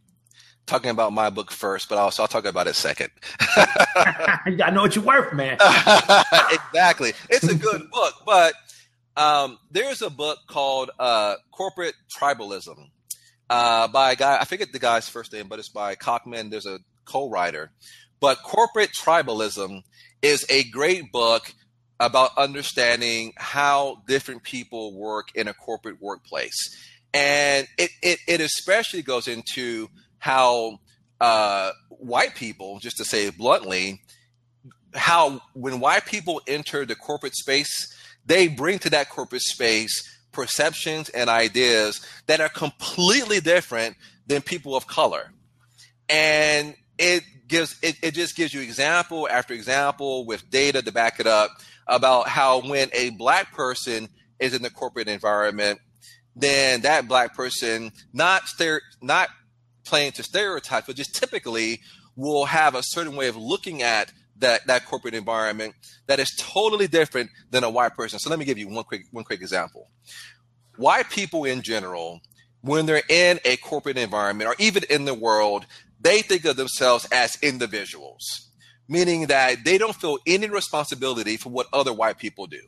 talking 0.65 0.89
about 0.89 1.13
my 1.13 1.29
book 1.29 1.51
first, 1.51 1.89
but 1.89 1.97
also 1.97 2.23
I'll 2.23 2.27
talk 2.27 2.45
about 2.45 2.67
it 2.67 2.75
second. 2.75 3.09
I 3.39 4.71
know 4.73 4.81
what 4.81 4.95
you're 4.95 5.05
worth, 5.05 5.33
man. 5.33 5.53
exactly. 6.51 7.13
It's 7.29 7.47
a 7.47 7.55
good 7.55 7.89
book, 7.91 8.13
but 8.25 8.53
um, 9.17 9.59
there's 9.71 10.01
a 10.01 10.09
book 10.09 10.39
called 10.47 10.91
uh, 10.99 11.35
Corporate 11.51 11.95
Tribalism 12.17 12.89
uh, 13.49 13.87
by 13.87 14.13
a 14.13 14.15
guy, 14.15 14.37
I 14.39 14.45
forget 14.45 14.71
the 14.71 14.79
guy's 14.79 15.07
first 15.07 15.31
name, 15.33 15.47
but 15.47 15.59
it's 15.59 15.69
by 15.69 15.95
Kochman. 15.95 16.49
There's 16.49 16.65
a 16.65 16.79
co 17.05 17.29
writer. 17.29 17.71
But 18.19 18.41
Corporate 18.43 18.91
Tribalism 18.91 19.83
is 20.21 20.45
a 20.49 20.63
great 20.63 21.11
book 21.11 21.53
about 21.99 22.31
understanding 22.37 23.33
how 23.37 24.01
different 24.07 24.43
people 24.43 24.97
work 24.97 25.29
in 25.35 25.47
a 25.47 25.53
corporate 25.53 26.01
workplace. 26.01 26.75
And 27.13 27.67
it, 27.77 27.91
it, 28.01 28.19
it 28.27 28.41
especially 28.41 29.01
goes 29.01 29.27
into 29.27 29.89
how 30.25 30.79
uh, 31.21 31.69
white 31.89 32.33
people, 32.33 32.79
just 32.79 32.97
to 32.97 33.05
say 33.05 33.29
bluntly, 33.29 34.01
how 34.95 35.39
when 35.53 35.79
white 35.79 36.07
people 36.07 36.41
enter 36.47 36.83
the 36.83 36.95
corporate 36.95 37.35
space, 37.35 37.95
they 38.25 38.47
bring 38.47 38.79
to 38.79 38.89
that 38.89 39.07
corporate 39.07 39.43
space 39.43 40.17
perceptions 40.31 41.09
and 41.09 41.29
ideas 41.29 42.03
that 42.25 42.41
are 42.41 42.49
completely 42.49 43.39
different 43.39 43.97
than 44.25 44.41
people 44.41 44.75
of 44.75 44.87
color. 44.87 45.31
And 46.09 46.73
it 46.97 47.23
gives 47.47 47.77
it, 47.83 47.95
it 48.01 48.15
just 48.15 48.35
gives 48.35 48.51
you 48.51 48.61
example 48.61 49.27
after 49.29 49.53
example 49.53 50.25
with 50.25 50.49
data 50.49 50.81
to 50.81 50.91
back 50.91 51.19
it 51.19 51.27
up 51.27 51.51
about 51.85 52.27
how 52.27 52.61
when 52.61 52.89
a 52.93 53.11
black 53.11 53.53
person 53.53 54.09
is 54.39 54.55
in 54.55 54.63
the 54.63 54.71
corporate 54.71 55.07
environment, 55.07 55.79
then 56.35 56.81
that 56.81 57.07
black 57.07 57.35
person 57.35 57.91
not 58.11 58.41
not 59.03 59.29
playing 59.85 60.13
to 60.13 60.23
stereotypes, 60.23 60.87
but 60.87 60.95
just 60.95 61.15
typically 61.15 61.81
will 62.15 62.45
have 62.45 62.75
a 62.75 62.83
certain 62.83 63.15
way 63.15 63.27
of 63.27 63.35
looking 63.35 63.81
at 63.81 64.11
that, 64.37 64.67
that 64.67 64.85
corporate 64.85 65.13
environment 65.13 65.75
that 66.07 66.19
is 66.19 66.35
totally 66.37 66.87
different 66.87 67.29
than 67.51 67.63
a 67.63 67.69
white 67.69 67.95
person. 67.95 68.19
So 68.19 68.29
let 68.29 68.39
me 68.39 68.45
give 68.45 68.57
you 68.57 68.67
one 68.67 68.83
quick 68.83 69.03
one 69.11 69.23
quick 69.23 69.41
example. 69.41 69.87
White 70.77 71.09
people 71.09 71.45
in 71.45 71.61
general, 71.61 72.21
when 72.61 72.85
they're 72.85 73.03
in 73.07 73.39
a 73.45 73.57
corporate 73.57 73.97
environment 73.97 74.49
or 74.49 74.55
even 74.59 74.83
in 74.89 75.05
the 75.05 75.13
world, 75.13 75.65
they 76.01 76.21
think 76.21 76.45
of 76.45 76.57
themselves 76.57 77.07
as 77.11 77.37
individuals, 77.41 78.49
meaning 78.89 79.27
that 79.27 79.63
they 79.63 79.77
don't 79.77 79.95
feel 79.95 80.17
any 80.27 80.49
responsibility 80.49 81.37
for 81.37 81.49
what 81.49 81.67
other 81.71 81.93
white 81.93 82.17
people 82.17 82.45
do. 82.45 82.61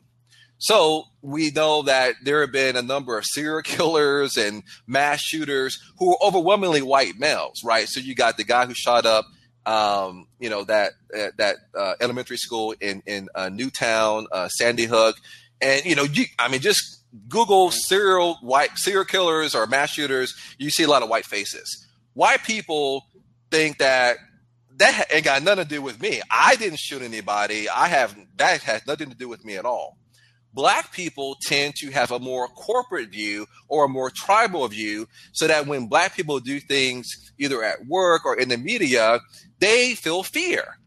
So 0.59 1.05
we 1.21 1.51
know 1.51 1.83
that 1.83 2.15
there 2.23 2.41
have 2.41 2.51
been 2.51 2.75
a 2.75 2.81
number 2.81 3.17
of 3.17 3.25
serial 3.25 3.61
killers 3.63 4.37
and 4.37 4.63
mass 4.85 5.21
shooters 5.21 5.79
who 5.99 6.11
are 6.11 6.17
overwhelmingly 6.21 6.81
white 6.81 7.17
males, 7.17 7.61
right? 7.63 7.87
So 7.87 7.99
you 7.99 8.15
got 8.15 8.37
the 8.37 8.43
guy 8.43 8.65
who 8.65 8.73
shot 8.73 9.05
up, 9.05 9.25
um, 9.65 10.27
you 10.39 10.49
know, 10.49 10.63
that 10.63 10.93
uh, 11.17 11.27
that 11.37 11.57
uh, 11.77 11.93
elementary 11.99 12.37
school 12.37 12.73
in 12.79 13.03
in 13.05 13.29
uh, 13.35 13.49
Newtown, 13.49 14.27
uh, 14.31 14.47
Sandy 14.47 14.85
Hook, 14.85 15.17
and 15.61 15.85
you 15.85 15.95
know, 15.95 16.03
you, 16.03 16.25
I 16.39 16.47
mean, 16.47 16.61
just 16.61 17.03
Google 17.27 17.71
serial 17.71 18.35
white 18.41 18.77
serial 18.77 19.05
killers 19.05 19.53
or 19.53 19.67
mass 19.67 19.91
shooters, 19.91 20.33
you 20.57 20.69
see 20.69 20.83
a 20.83 20.87
lot 20.87 21.03
of 21.03 21.09
white 21.09 21.25
faces. 21.25 21.85
White 22.13 22.43
people 22.43 23.05
think 23.51 23.77
that 23.77 24.17
that 24.77 25.07
ain't 25.11 25.25
got 25.25 25.43
nothing 25.43 25.65
to 25.65 25.69
do 25.69 25.81
with 25.81 26.01
me. 26.01 26.21
I 26.31 26.55
didn't 26.55 26.79
shoot 26.79 27.01
anybody. 27.01 27.67
I 27.69 27.87
have 27.87 28.15
that 28.37 28.61
has 28.61 28.87
nothing 28.87 29.09
to 29.09 29.15
do 29.15 29.27
with 29.27 29.43
me 29.43 29.57
at 29.57 29.65
all 29.65 29.97
black 30.57 30.91
people 30.91 31.37
tend 31.39 31.75
to 31.75 31.91
have 31.91 32.09
a 32.09 32.17
more 32.17 32.47
corporate 32.47 33.09
view 33.09 33.45
or 33.67 33.85
a 33.85 33.87
more 33.87 34.09
tribal 34.09 34.67
view 34.67 35.07
so 35.31 35.45
that 35.45 35.67
when 35.67 35.85
black 35.85 36.15
people 36.15 36.39
do 36.39 36.59
things 36.59 37.31
either 37.37 37.63
at 37.63 37.85
work 37.85 38.25
or 38.25 38.35
in 38.35 38.49
the 38.49 38.57
media 38.57 39.19
they 39.59 39.93
feel 39.93 40.23
fear 40.23 40.79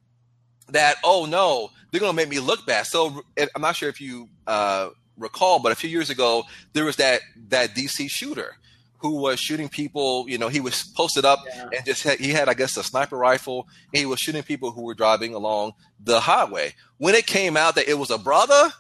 that 0.71 0.97
oh 1.05 1.25
no 1.25 1.71
they're 1.91 2.01
going 2.01 2.11
to 2.11 2.17
make 2.17 2.29
me 2.29 2.41
look 2.41 2.67
bad 2.67 2.85
so 2.85 3.23
i'm 3.55 3.63
not 3.63 3.77
sure 3.77 3.89
if 3.89 4.01
you 4.01 4.29
uh, 4.49 4.89
recall 5.17 5.61
but 5.61 5.71
a 5.71 5.77
few 5.77 5.89
years 5.89 6.11
ago 6.11 6.43
there 6.73 6.85
was 6.85 6.97
that 6.97 7.21
that 7.49 7.71
dc 7.71 8.11
shooter 8.11 8.57
who 8.99 9.21
was 9.21 9.39
shooting 9.39 9.69
people 9.69 10.25
you 10.29 10.37
know 10.37 10.49
he 10.49 10.59
was 10.59 10.83
posted 10.97 11.25
up 11.25 11.39
yeah. 11.47 11.69
and 11.77 11.87
just 11.87 12.03
had, 12.03 12.19
he 12.19 12.31
had 12.31 12.49
i 12.49 12.55
guess 12.55 12.77
a 12.77 12.83
sniper 12.83 13.17
rifle 13.17 13.69
and 13.95 14.01
he 14.01 14.07
was 14.07 14.19
shooting 14.19 14.43
people 14.43 14.73
who 14.73 14.83
were 14.83 14.95
driving 14.95 15.33
along 15.33 15.75
the 16.03 16.19
highway 16.19 16.75
when 16.99 17.15
it 17.15 17.25
came 17.25 17.57
out 17.57 17.77
that 17.77 17.89
it 17.89 17.95
was 17.95 18.11
a 18.11 18.19
brother 18.19 18.73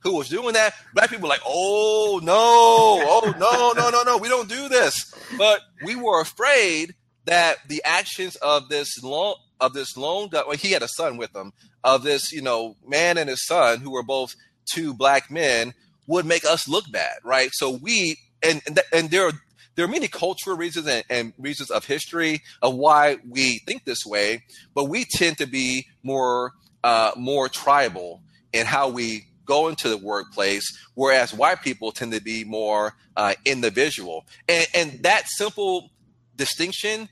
who 0.00 0.16
was 0.16 0.28
doing 0.28 0.54
that, 0.54 0.74
black 0.94 1.10
people 1.10 1.24
were 1.24 1.28
like, 1.28 1.42
oh 1.46 2.20
no, 2.22 2.34
oh 2.34 3.34
no, 3.38 3.72
no, 3.72 3.90
no, 3.90 4.02
no, 4.02 4.16
we 4.18 4.28
don't 4.28 4.48
do 4.48 4.68
this. 4.68 5.12
But 5.36 5.60
we 5.84 5.96
were 5.96 6.20
afraid 6.20 6.94
that 7.24 7.58
the 7.68 7.82
actions 7.84 8.36
of 8.36 8.68
this 8.68 9.02
lone 9.02 9.34
of 9.60 9.74
this 9.74 9.96
lone 9.96 10.28
well, 10.32 10.52
he 10.52 10.70
had 10.70 10.82
a 10.82 10.88
son 10.88 11.16
with 11.16 11.34
him, 11.34 11.52
of 11.82 12.02
this, 12.02 12.32
you 12.32 12.42
know, 12.42 12.76
man 12.86 13.18
and 13.18 13.28
his 13.28 13.44
son 13.44 13.80
who 13.80 13.90
were 13.90 14.02
both 14.02 14.34
two 14.72 14.94
black 14.94 15.30
men 15.30 15.74
would 16.06 16.24
make 16.24 16.44
us 16.44 16.68
look 16.68 16.84
bad, 16.90 17.16
right? 17.24 17.50
So 17.52 17.70
we 17.70 18.18
and 18.42 18.62
and, 18.66 18.80
and 18.92 19.10
there 19.10 19.26
are 19.26 19.32
there 19.74 19.84
are 19.84 19.88
many 19.88 20.08
cultural 20.08 20.56
reasons 20.56 20.88
and, 20.88 21.04
and, 21.08 21.32
reasons 21.38 21.70
of 21.70 21.84
history 21.84 22.42
of 22.62 22.74
why 22.74 23.18
we 23.28 23.60
think 23.60 23.84
this 23.84 24.04
way, 24.04 24.42
but 24.74 24.86
we 24.86 25.04
tend 25.04 25.38
to 25.38 25.46
be 25.46 25.86
more 26.02 26.52
uh, 26.82 27.12
more 27.16 27.48
tribal 27.48 28.22
in 28.52 28.66
how 28.66 28.88
we 28.88 29.27
go 29.48 29.68
into 29.68 29.88
the 29.88 29.96
workplace, 29.96 30.64
whereas 30.94 31.34
white 31.34 31.62
people 31.62 31.90
tend 31.90 32.12
to 32.12 32.20
be 32.20 32.44
more 32.44 32.94
uh, 33.16 33.34
individual. 33.44 34.26
And, 34.48 34.66
and 34.74 35.02
that 35.02 35.26
simple 35.26 35.90
distinction 36.36 37.08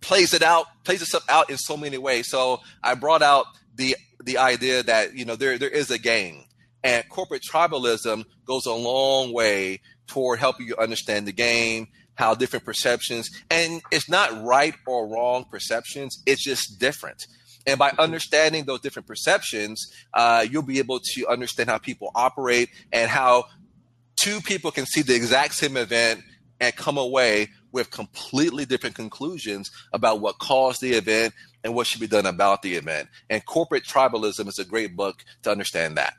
plays 0.00 0.32
it 0.32 0.42
out, 0.42 0.66
plays 0.84 1.02
itself 1.02 1.24
out 1.28 1.50
in 1.50 1.58
so 1.58 1.76
many 1.76 1.98
ways. 1.98 2.28
So 2.30 2.60
I 2.82 2.94
brought 2.94 3.22
out 3.22 3.46
the 3.74 3.96
the 4.22 4.38
idea 4.38 4.82
that 4.82 5.14
you 5.14 5.24
know 5.24 5.36
there 5.36 5.58
there 5.58 5.68
is 5.68 5.90
a 5.90 5.98
game, 5.98 6.44
and 6.84 7.06
corporate 7.08 7.42
tribalism 7.42 8.24
goes 8.46 8.66
a 8.66 8.72
long 8.72 9.32
way 9.32 9.80
toward 10.06 10.38
helping 10.38 10.66
you 10.66 10.76
understand 10.76 11.26
the 11.26 11.32
game, 11.32 11.88
how 12.14 12.34
different 12.34 12.64
perceptions, 12.64 13.30
and 13.50 13.82
it's 13.90 14.08
not 14.08 14.44
right 14.44 14.74
or 14.86 15.08
wrong 15.08 15.44
perceptions, 15.50 16.22
it's 16.26 16.44
just 16.44 16.78
different. 16.78 17.26
And 17.70 17.78
by 17.78 17.92
understanding 18.00 18.64
those 18.64 18.80
different 18.80 19.06
perceptions, 19.06 19.80
uh, 20.12 20.44
you'll 20.50 20.62
be 20.62 20.80
able 20.80 20.98
to 21.14 21.28
understand 21.28 21.70
how 21.70 21.78
people 21.78 22.10
operate 22.16 22.68
and 22.92 23.08
how 23.08 23.44
two 24.16 24.40
people 24.40 24.72
can 24.72 24.86
see 24.86 25.02
the 25.02 25.14
exact 25.14 25.54
same 25.54 25.76
event 25.76 26.20
and 26.58 26.74
come 26.74 26.98
away 26.98 27.48
with 27.70 27.92
completely 27.92 28.64
different 28.64 28.96
conclusions 28.96 29.70
about 29.92 30.20
what 30.20 30.40
caused 30.40 30.80
the 30.80 30.94
event 30.94 31.32
and 31.62 31.72
what 31.72 31.86
should 31.86 32.00
be 32.00 32.08
done 32.08 32.26
about 32.26 32.62
the 32.62 32.74
event. 32.74 33.08
And 33.30 33.44
Corporate 33.46 33.84
Tribalism 33.84 34.48
is 34.48 34.58
a 34.58 34.64
great 34.64 34.96
book 34.96 35.24
to 35.44 35.52
understand 35.52 35.96
that. 35.96 36.14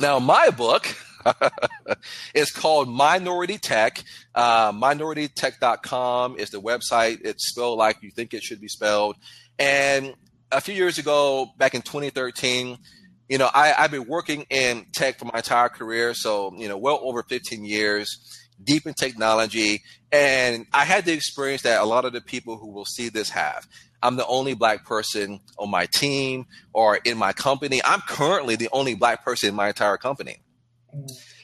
Now, 0.00 0.18
my 0.18 0.48
book 0.48 0.96
is 2.34 2.50
called 2.50 2.88
Minority 2.88 3.58
Tech. 3.58 4.02
Uh, 4.34 4.72
minoritytech.com 4.72 6.38
is 6.38 6.48
the 6.48 6.62
website. 6.62 7.20
It's 7.22 7.50
spelled 7.50 7.76
like 7.76 8.02
you 8.02 8.10
think 8.10 8.32
it 8.32 8.42
should 8.42 8.62
be 8.62 8.68
spelled. 8.68 9.16
And 9.58 10.14
a 10.52 10.60
few 10.60 10.74
years 10.74 10.98
ago, 10.98 11.50
back 11.56 11.74
in 11.74 11.82
2013, 11.82 12.78
you 13.28 13.38
know, 13.38 13.50
I, 13.52 13.74
I've 13.76 13.90
been 13.90 14.06
working 14.06 14.46
in 14.50 14.86
tech 14.92 15.18
for 15.18 15.24
my 15.24 15.38
entire 15.38 15.68
career. 15.68 16.14
So, 16.14 16.52
you 16.56 16.68
know, 16.68 16.76
well 16.76 17.00
over 17.02 17.22
15 17.22 17.64
years 17.64 18.42
deep 18.62 18.86
in 18.86 18.94
technology. 18.94 19.82
And 20.10 20.66
I 20.72 20.84
had 20.84 21.04
the 21.04 21.12
experience 21.12 21.62
that 21.62 21.80
a 21.80 21.84
lot 21.84 22.04
of 22.04 22.12
the 22.12 22.20
people 22.20 22.58
who 22.58 22.70
will 22.70 22.84
see 22.84 23.08
this 23.08 23.30
have. 23.30 23.66
I'm 24.02 24.16
the 24.16 24.26
only 24.26 24.54
black 24.54 24.84
person 24.84 25.40
on 25.58 25.70
my 25.70 25.86
team 25.86 26.46
or 26.72 26.96
in 26.96 27.16
my 27.16 27.32
company. 27.32 27.80
I'm 27.84 28.00
currently 28.00 28.56
the 28.56 28.68
only 28.72 28.94
black 28.94 29.24
person 29.24 29.50
in 29.50 29.54
my 29.54 29.68
entire 29.68 29.96
company. 29.96 30.42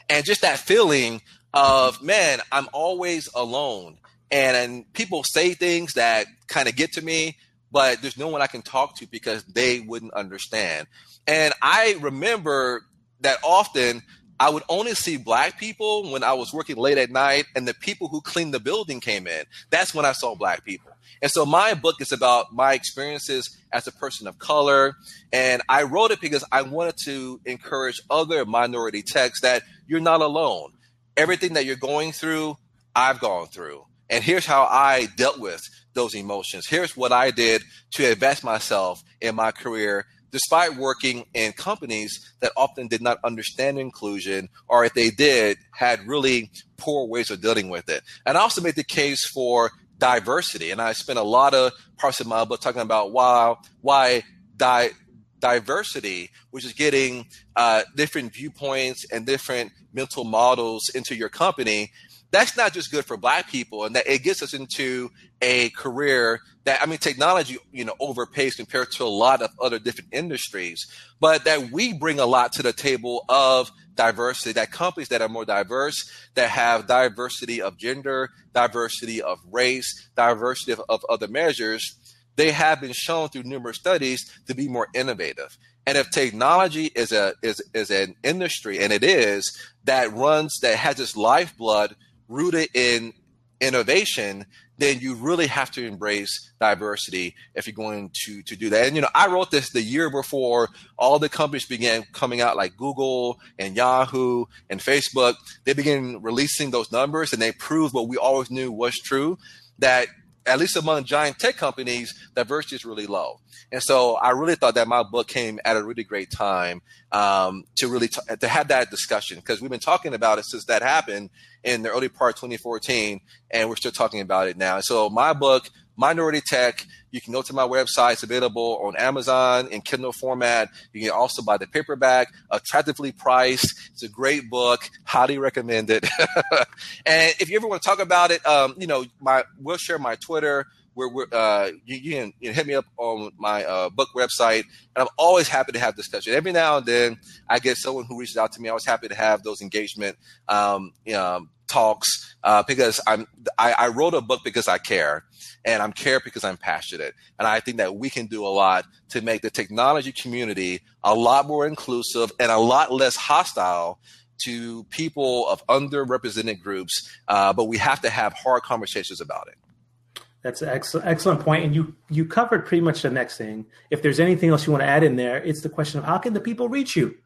And 0.09 0.25
just 0.25 0.43
that 0.43 0.59
feeling 0.59 1.23
of, 1.55 2.03
man, 2.03 2.41
I'm 2.51 2.69
always 2.73 3.29
alone. 3.35 3.99
And, 4.31 4.57
and 4.57 4.93
people 4.93 5.25
say 5.25 5.55
things 5.55 5.95
that 5.95 6.27
kind 6.49 6.69
of 6.69 6.77
get 6.77 6.93
to 6.95 7.03
me, 7.03 7.37
but 7.71 8.01
there's 8.03 8.19
no 8.19 8.29
one 8.29 8.43
I 8.43 8.47
can 8.47 8.63
talk 8.63 8.97
to 8.97 9.07
because 9.07 9.45
they 9.45 9.81
wouldn't 9.81 10.15
understand. 10.15 10.87
And 11.27 11.53
I 11.63 11.97
remember 12.01 12.83
that 13.21 13.39
often 13.45 14.03
I 14.41 14.51
would 14.51 14.63
only 14.69 14.95
see 14.95 15.17
black 15.17 15.59
people 15.59 16.13
when 16.13 16.23
I 16.23 16.35
was 16.35 16.53
working 16.53 16.77
late 16.77 16.97
at 16.97 17.11
night 17.11 17.47
and 17.57 17.67
the 17.67 17.75
people 17.75 18.09
who 18.09 18.21
cleaned 18.21 18.55
the 18.55 18.61
building 18.61 19.01
came 19.01 19.27
in. 19.27 19.45
That's 19.71 19.93
when 19.93 20.05
I 20.05 20.13
saw 20.13 20.37
black 20.37 20.65
people. 20.65 20.93
And 21.21 21.31
so 21.31 21.45
my 21.45 21.75
book 21.75 21.97
is 22.01 22.13
about 22.13 22.53
my 22.53 22.75
experiences 22.75 23.57
as 23.73 23.89
a 23.89 23.93
person 23.93 24.29
of 24.29 24.39
color. 24.39 24.95
And 25.33 25.63
I 25.69 25.83
wrote 25.83 26.13
it 26.13 26.21
because 26.21 26.45
I 26.53 26.63
wanted 26.63 26.97
to 27.05 27.41
encourage 27.45 28.01
other 28.09 28.45
minority 28.45 29.03
techs 29.03 29.41
that 29.41 29.63
you're 29.89 30.01
not 30.01 30.21
alone. 30.21 30.73
Everything 31.17 31.55
that 31.55 31.65
you're 31.65 31.75
going 31.75 32.13
through, 32.13 32.57
I've 32.95 33.19
gone 33.19 33.49
through. 33.49 33.85
And 34.11 34.25
here's 34.25 34.47
how 34.47 34.65
I 34.65 35.09
dealt 35.17 35.39
with 35.39 35.63
those 35.95 36.15
emotions. 36.15 36.67
Here's 36.67 36.97
what 36.97 37.13
I 37.13 37.31
did 37.31 37.63
to 37.93 38.11
invest 38.11 38.45
myself 38.45 39.03
in 39.21 39.35
my 39.35 39.53
career 39.53 40.07
despite 40.31 40.77
working 40.77 41.25
in 41.35 41.53
companies 41.53 42.35
that 42.41 42.53
often 42.57 42.87
did 42.87 43.01
not 43.01 43.19
understand 43.25 43.79
inclusion, 43.79 44.49
or 44.69 44.85
if 44.85 44.95
they 44.95 45.11
did, 45.11 45.59
had 45.73 46.07
really 46.07 46.51
poor 46.77 47.09
ways 47.09 47.31
of 47.31 47.41
dealing 47.41 47.69
with 47.69 47.89
it. 47.89 48.03
And 48.27 48.37
I 48.37 48.41
also 48.43 48.61
made 48.61 48.75
the 48.75 48.85
case 48.85 49.27
for 49.27 49.71
diversity. 49.99 50.71
And 50.71 50.81
I 50.81 50.93
spent 50.93 51.19
a 51.19 51.23
lot 51.23 51.55
of 51.55 51.73
parts 51.97 52.21
of 52.21 52.27
my 52.27 52.45
book 52.45 52.61
talking 52.61 52.83
about 52.83 53.13
why, 53.13 53.57
why 53.81 54.23
di- 54.57 54.91
diversity, 55.39 56.31
which 56.51 56.65
is 56.65 56.73
getting 56.73 57.27
uh, 57.57 57.83
different 57.97 58.33
viewpoints 58.33 59.07
and 59.11 59.27
different 59.27 59.73
mental 59.93 60.25
models 60.25 60.89
into 60.95 61.15
your 61.15 61.29
company, 61.29 61.91
that's 62.31 62.57
not 62.57 62.73
just 62.73 62.91
good 62.91 63.05
for 63.05 63.17
black 63.17 63.49
people 63.49 63.85
and 63.85 63.97
that 63.97 64.07
it 64.07 64.23
gets 64.23 64.43
us 64.43 64.55
into 64.55 65.11
a 65.41 65.71
career 65.71 66.41
that 66.65 66.81
i 66.83 66.87
mean 66.87 66.99
technology 66.99 67.57
you 67.73 67.85
know 67.85 67.95
overpays 68.01 68.57
compared 68.57 68.91
to 68.91 69.05
a 69.05 69.07
lot 69.07 69.43
of 69.43 69.51
other 69.61 69.79
different 69.79 70.13
industries 70.13 70.87
but 71.21 71.45
that 71.45 71.71
we 71.71 71.93
bring 71.93 72.19
a 72.19 72.27
lot 72.27 72.53
to 72.53 72.63
the 72.63 72.73
table 72.73 73.25
of 73.29 73.71
diversity 73.95 74.53
that 74.53 74.71
companies 74.71 75.09
that 75.09 75.23
are 75.23 75.29
more 75.29 75.45
diverse 75.45 76.11
that 76.35 76.51
have 76.51 76.87
diversity 76.87 77.61
of 77.61 77.77
gender 77.77 78.31
diversity 78.55 79.21
of 79.23 79.39
race 79.51 80.09
diversity 80.17 80.73
of, 80.73 80.83
of 80.89 81.05
other 81.09 81.29
measures 81.29 81.97
they 82.39 82.53
have 82.53 82.81
been 82.81 82.93
shown 82.93 83.29
through 83.29 83.43
numerous 83.43 83.79
studies 83.79 84.33
to 84.47 84.55
be 84.55 84.69
more 84.69 84.87
innovative. 84.95 85.59
And 85.85 85.99
if 85.99 86.09
technology 86.11 86.85
is 86.95 87.11
a 87.11 87.35
is, 87.43 87.61
is 87.75 87.91
an 87.91 88.15
industry 88.23 88.79
and 88.79 88.93
it 88.93 89.03
is 89.03 89.59
that 89.85 90.13
runs 90.13 90.57
that 90.63 90.77
has 90.77 91.01
its 91.01 91.17
lifeblood 91.17 91.97
rooted 92.29 92.69
in 92.75 93.13
innovation, 93.61 94.47
then 94.79 95.01
you 95.01 95.15
really 95.15 95.49
have 95.49 95.71
to 95.73 95.85
embrace 95.85 96.53
diversity 96.61 97.35
if 97.55 97.67
you're 97.67 97.75
going 97.75 98.11
to 98.25 98.43
to 98.43 98.57
do 98.57 98.71
that. 98.71 98.87
And 98.87 98.95
you 98.95 99.03
know, 99.03 99.09
I 99.15 99.27
wrote 99.27 99.51
this 99.51 99.71
the 99.71 99.83
year 99.83 100.11
before 100.11 100.69
all 100.97 101.19
the 101.19 101.29
companies 101.29 101.67
began 101.67 102.05
coming 102.13 102.41
out, 102.41 102.57
like 102.57 102.77
Google 102.77 103.41
and 103.59 103.77
Yahoo 103.77 104.45
and 104.71 104.81
Facebook. 104.81 105.35
They 105.65 105.73
began 105.73 106.23
releasing 106.23 106.71
those 106.71 106.93
numbers, 106.93 107.33
and 107.33 107.43
they 107.43 107.53
proved 107.53 107.93
what 107.93 108.09
we 108.09 108.17
always 108.17 108.51
knew 108.51 108.71
was 108.71 108.97
true 108.97 109.39
that 109.81 110.09
at 110.49 110.59
least 110.59 110.77
among 110.77 111.05
giant 111.05 111.39
tech 111.39 111.57
companies, 111.57 112.15
diversity 112.35 112.77
is 112.77 112.85
really 112.85 113.07
low. 113.07 113.41
And 113.71 113.83
so 113.83 114.15
I 114.17 114.31
really 114.31 114.55
thought 114.55 114.75
that 114.77 114.89
my 114.89 115.03
book 115.03 115.29
came 115.29 115.61
at 115.65 115.77
a 115.77 115.85
really 115.85 116.05
great 116.05 116.31
time 116.31 116.81
um, 117.13 117.65
to 117.77 117.89
really 117.89 118.09
t- 118.09 118.21
to 118.41 118.49
have 118.49 118.69
that 118.69 118.91
discussion 118.91 119.37
because 119.37 119.61
we've 119.61 119.71
been 119.71 119.79
talking 119.79 120.15
about 120.15 120.39
it 120.39 120.47
since 120.47 120.65
that 120.65 120.83
happened 120.83 121.31
in 121.65 121.83
the 121.83 121.91
early 121.91 122.09
part 122.09 122.37
of 122.37 122.41
2014, 122.41 123.21
and 123.51 123.69
we're 123.69 123.77
still 123.77 123.93
talking 123.93 124.21
about 124.21 124.49
it 124.49 124.57
now. 124.57 124.81
So 124.81 125.11
my 125.11 125.33
book, 125.33 125.69
Minority 125.99 126.41
Tech, 126.41 126.87
you 127.11 127.21
can 127.21 127.33
go 127.33 127.43
to 127.43 127.53
my 127.53 127.67
website. 127.67 128.13
It's 128.13 128.23
available 128.23 128.81
on 128.85 128.97
Amazon 128.97 129.67
in 129.67 129.81
Kindle 129.81 130.13
format. 130.13 130.69
You 130.93 131.03
can 131.03 131.11
also 131.11 131.43
buy 131.43 131.59
the 131.59 131.67
paperback, 131.67 132.29
attractively 132.53 133.11
priced. 133.11 133.91
It's 133.93 134.05
a 134.05 134.09
great 134.09 134.49
book. 134.49 134.89
Highly 135.05 135.39
recommend 135.39 135.91
it. 135.91 136.07
and 137.07 137.35
if 137.41 137.51
you 137.51 137.57
ever 137.57 137.67
want 137.67 137.83
to 137.83 137.89
talk 137.89 137.99
about 137.99 138.31
it, 138.31 138.47
um, 138.47 138.75
you 138.79 138.87
know, 138.87 139.07
my 139.21 139.43
we'll 139.61 139.77
share 139.77 139.99
my 139.99 140.15
Twitter. 140.15 140.67
Where 140.95 141.09
we're, 141.09 141.27
uh, 141.31 141.71
you, 141.85 141.97
you, 141.97 142.13
can, 142.17 142.33
you, 142.41 142.49
can, 142.49 142.55
hit 142.55 142.67
me 142.67 142.75
up 142.75 142.85
on 142.97 143.31
my 143.39 143.65
uh, 143.65 143.89
book 143.89 144.09
website, 144.17 144.65
and 144.97 145.03
I'm 145.03 145.07
always 145.17 145.47
happy 145.47 145.71
to 145.71 145.79
have 145.79 145.95
discussion. 145.95 146.35
Every 146.35 146.51
now 146.51 146.79
and 146.79 146.87
then, 146.87 147.21
I 147.49 147.61
get 147.61 147.77
someone 147.77 148.05
who 148.07 148.19
reaches 148.19 148.37
out 148.37 148.51
to 148.55 148.61
me. 148.61 148.69
I 148.69 148.73
was 148.73 148.85
happy 148.85 149.07
to 149.07 149.15
have 149.15 149.45
those 149.45 149.61
engagement 149.61 150.17
um, 150.49 150.93
you 151.05 151.13
know, 151.13 151.47
talks 151.69 152.37
uh, 152.43 152.63
because 152.67 153.01
I'm 153.07 153.27
I, 153.59 153.73
I, 153.73 153.89
wrote 153.89 154.15
a 154.15 154.21
book 154.21 154.41
because 154.45 154.69
I 154.69 154.79
care, 154.79 155.25
and 155.65 155.83
I'm 155.83 155.93
care 155.93 156.21
because 156.21 156.45
I'm 156.45 156.57
passionate, 156.57 157.15
and 157.39 157.47
I 157.47 157.61
think 157.61 157.77
that 157.79 157.97
we 157.97 158.11
can 158.11 158.27
do 158.27 158.47
a 158.47 158.49
lot 158.49 158.85
to 159.11 159.21
make 159.21 159.43
the 159.43 159.51
technology 159.51 160.13
community 160.13 160.81
a 161.05 161.15
lot 161.15 161.47
more 161.47 161.67
inclusive 161.67 162.33
and 162.41 162.51
a 162.51 162.59
lot 162.59 162.93
less 162.93 163.17
hostile 163.17 164.01
to 164.45 164.85
people 164.85 165.49
of 165.49 165.67
underrepresented 165.67 166.61
groups. 166.61 167.09
Uh, 167.27 167.53
but 167.53 167.65
we 167.65 167.77
have 167.79 168.01
to 168.03 168.11
have 168.11 168.33
hard 168.33 168.63
conversations 168.63 169.21
about 169.21 169.49
it. 169.49 170.23
That's 170.43 170.63
an 170.63 170.69
excellent, 170.69 171.07
excellent 171.07 171.41
point. 171.41 171.65
And 171.65 171.75
you, 171.75 171.97
you 172.09 172.25
covered 172.25 172.65
pretty 172.65 172.81
much 172.81 173.03
the 173.03 173.11
next 173.11 173.37
thing. 173.37 173.67
If 173.91 174.03
there's 174.03 174.21
anything 174.21 174.51
else 174.51 174.67
you 174.67 174.73
want 174.73 174.83
to 174.83 174.89
add 174.89 175.03
in 175.03 175.17
there, 175.17 175.43
it's 175.43 175.63
the 175.63 175.69
question 175.69 175.99
of 175.99 176.05
how 176.05 176.19
can 176.19 176.33
the 176.33 176.41
people 176.41 176.69
reach 176.69 176.95
you? 176.95 177.17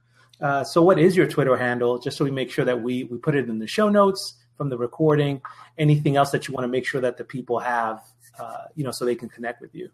Uh, 0.42 0.64
so, 0.64 0.82
what 0.82 0.98
is 0.98 1.16
your 1.16 1.26
Twitter 1.26 1.56
handle? 1.56 1.98
Just 1.98 2.16
so 2.16 2.24
we 2.24 2.30
make 2.30 2.50
sure 2.50 2.64
that 2.64 2.82
we 2.82 3.04
we 3.04 3.16
put 3.16 3.34
it 3.36 3.48
in 3.48 3.58
the 3.58 3.66
show 3.66 3.88
notes 3.88 4.34
from 4.56 4.68
the 4.68 4.76
recording. 4.76 5.40
Anything 5.78 6.16
else 6.16 6.30
that 6.32 6.48
you 6.48 6.54
want 6.54 6.64
to 6.64 6.68
make 6.68 6.84
sure 6.84 7.00
that 7.00 7.16
the 7.16 7.24
people 7.24 7.60
have, 7.60 8.02
uh, 8.38 8.64
you 8.74 8.84
know, 8.84 8.90
so 8.90 9.04
they 9.04 9.14
can 9.14 9.28
connect 9.28 9.60
with 9.60 9.74
you. 9.74 9.88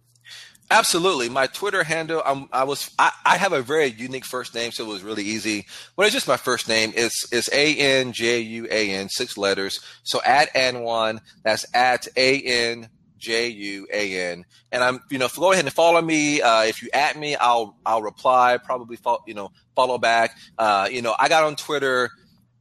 Absolutely. 0.70 1.30
My 1.30 1.46
Twitter 1.46 1.82
handle, 1.82 2.22
I'm, 2.26 2.48
i 2.52 2.64
was, 2.64 2.90
I, 2.98 3.10
I, 3.24 3.38
have 3.38 3.54
a 3.54 3.62
very 3.62 3.86
unique 3.86 4.26
first 4.26 4.54
name, 4.54 4.70
so 4.70 4.84
it 4.84 4.88
was 4.88 5.02
really 5.02 5.22
easy. 5.22 5.66
But 5.96 6.04
it's 6.04 6.14
just 6.14 6.28
my 6.28 6.36
first 6.36 6.68
name. 6.68 6.92
It's, 6.94 7.32
it's 7.32 7.48
A-N-J-U-A-N, 7.50 9.08
six 9.08 9.38
letters. 9.38 9.80
So 10.02 10.20
at 10.26 10.52
Anjuan, 10.52 11.20
that's 11.42 11.64
at 11.74 12.06
A-N 12.18 12.90
J 13.18 13.48
U 13.48 13.86
A 13.92 14.30
N. 14.32 14.44
And 14.72 14.82
I'm, 14.82 15.00
you 15.10 15.18
know, 15.18 15.28
go 15.34 15.52
ahead 15.52 15.64
and 15.64 15.74
follow 15.74 16.00
me. 16.00 16.40
Uh, 16.40 16.62
if 16.62 16.82
you 16.82 16.88
at 16.92 17.18
me, 17.18 17.36
I'll, 17.36 17.76
I'll 17.84 18.02
reply, 18.02 18.58
probably, 18.58 18.96
follow, 18.96 19.22
you 19.26 19.34
know, 19.34 19.50
follow 19.74 19.98
back. 19.98 20.36
Uh, 20.56 20.88
you 20.90 21.02
know, 21.02 21.14
I 21.18 21.28
got 21.28 21.44
on 21.44 21.56
Twitter 21.56 22.10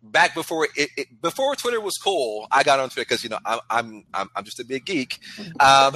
back 0.04 0.34
before 0.34 0.68
it, 0.76 0.90
it, 0.98 1.22
before 1.22 1.56
Twitter 1.56 1.82
was 1.82 1.98
cool. 1.98 2.48
I 2.52 2.64
got 2.64 2.80
on 2.80 2.90
Twitter 2.90 3.08
because, 3.08 3.24
you 3.24 3.30
know, 3.30 3.40
I'm, 3.46 4.06
I'm, 4.14 4.30
I'm, 4.36 4.44
just 4.44 4.60
a 4.60 4.66
big 4.66 4.86
geek. 4.86 5.20
Um, 5.60 5.94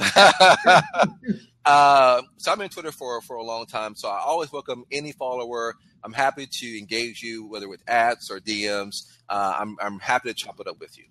uh, 1.64 2.22
so 2.36 2.52
I'm 2.52 2.60
in 2.60 2.68
Twitter 2.68 2.92
for, 2.92 3.20
for 3.22 3.36
a 3.36 3.42
long 3.42 3.66
time. 3.66 3.94
So 3.94 4.08
I 4.08 4.20
always 4.20 4.52
welcome 4.52 4.84
any 4.92 5.12
follower. 5.12 5.76
I'm 6.04 6.12
happy 6.12 6.46
to 6.46 6.78
engage 6.78 7.22
you, 7.22 7.46
whether 7.46 7.68
with 7.68 7.82
ads 7.88 8.30
or 8.30 8.40
DMs. 8.40 9.06
Uh, 9.28 9.56
I'm, 9.58 9.76
I'm 9.80 9.98
happy 10.00 10.28
to 10.28 10.34
chop 10.34 10.60
it 10.60 10.66
up 10.66 10.80
with 10.80 10.98
you. 10.98 11.04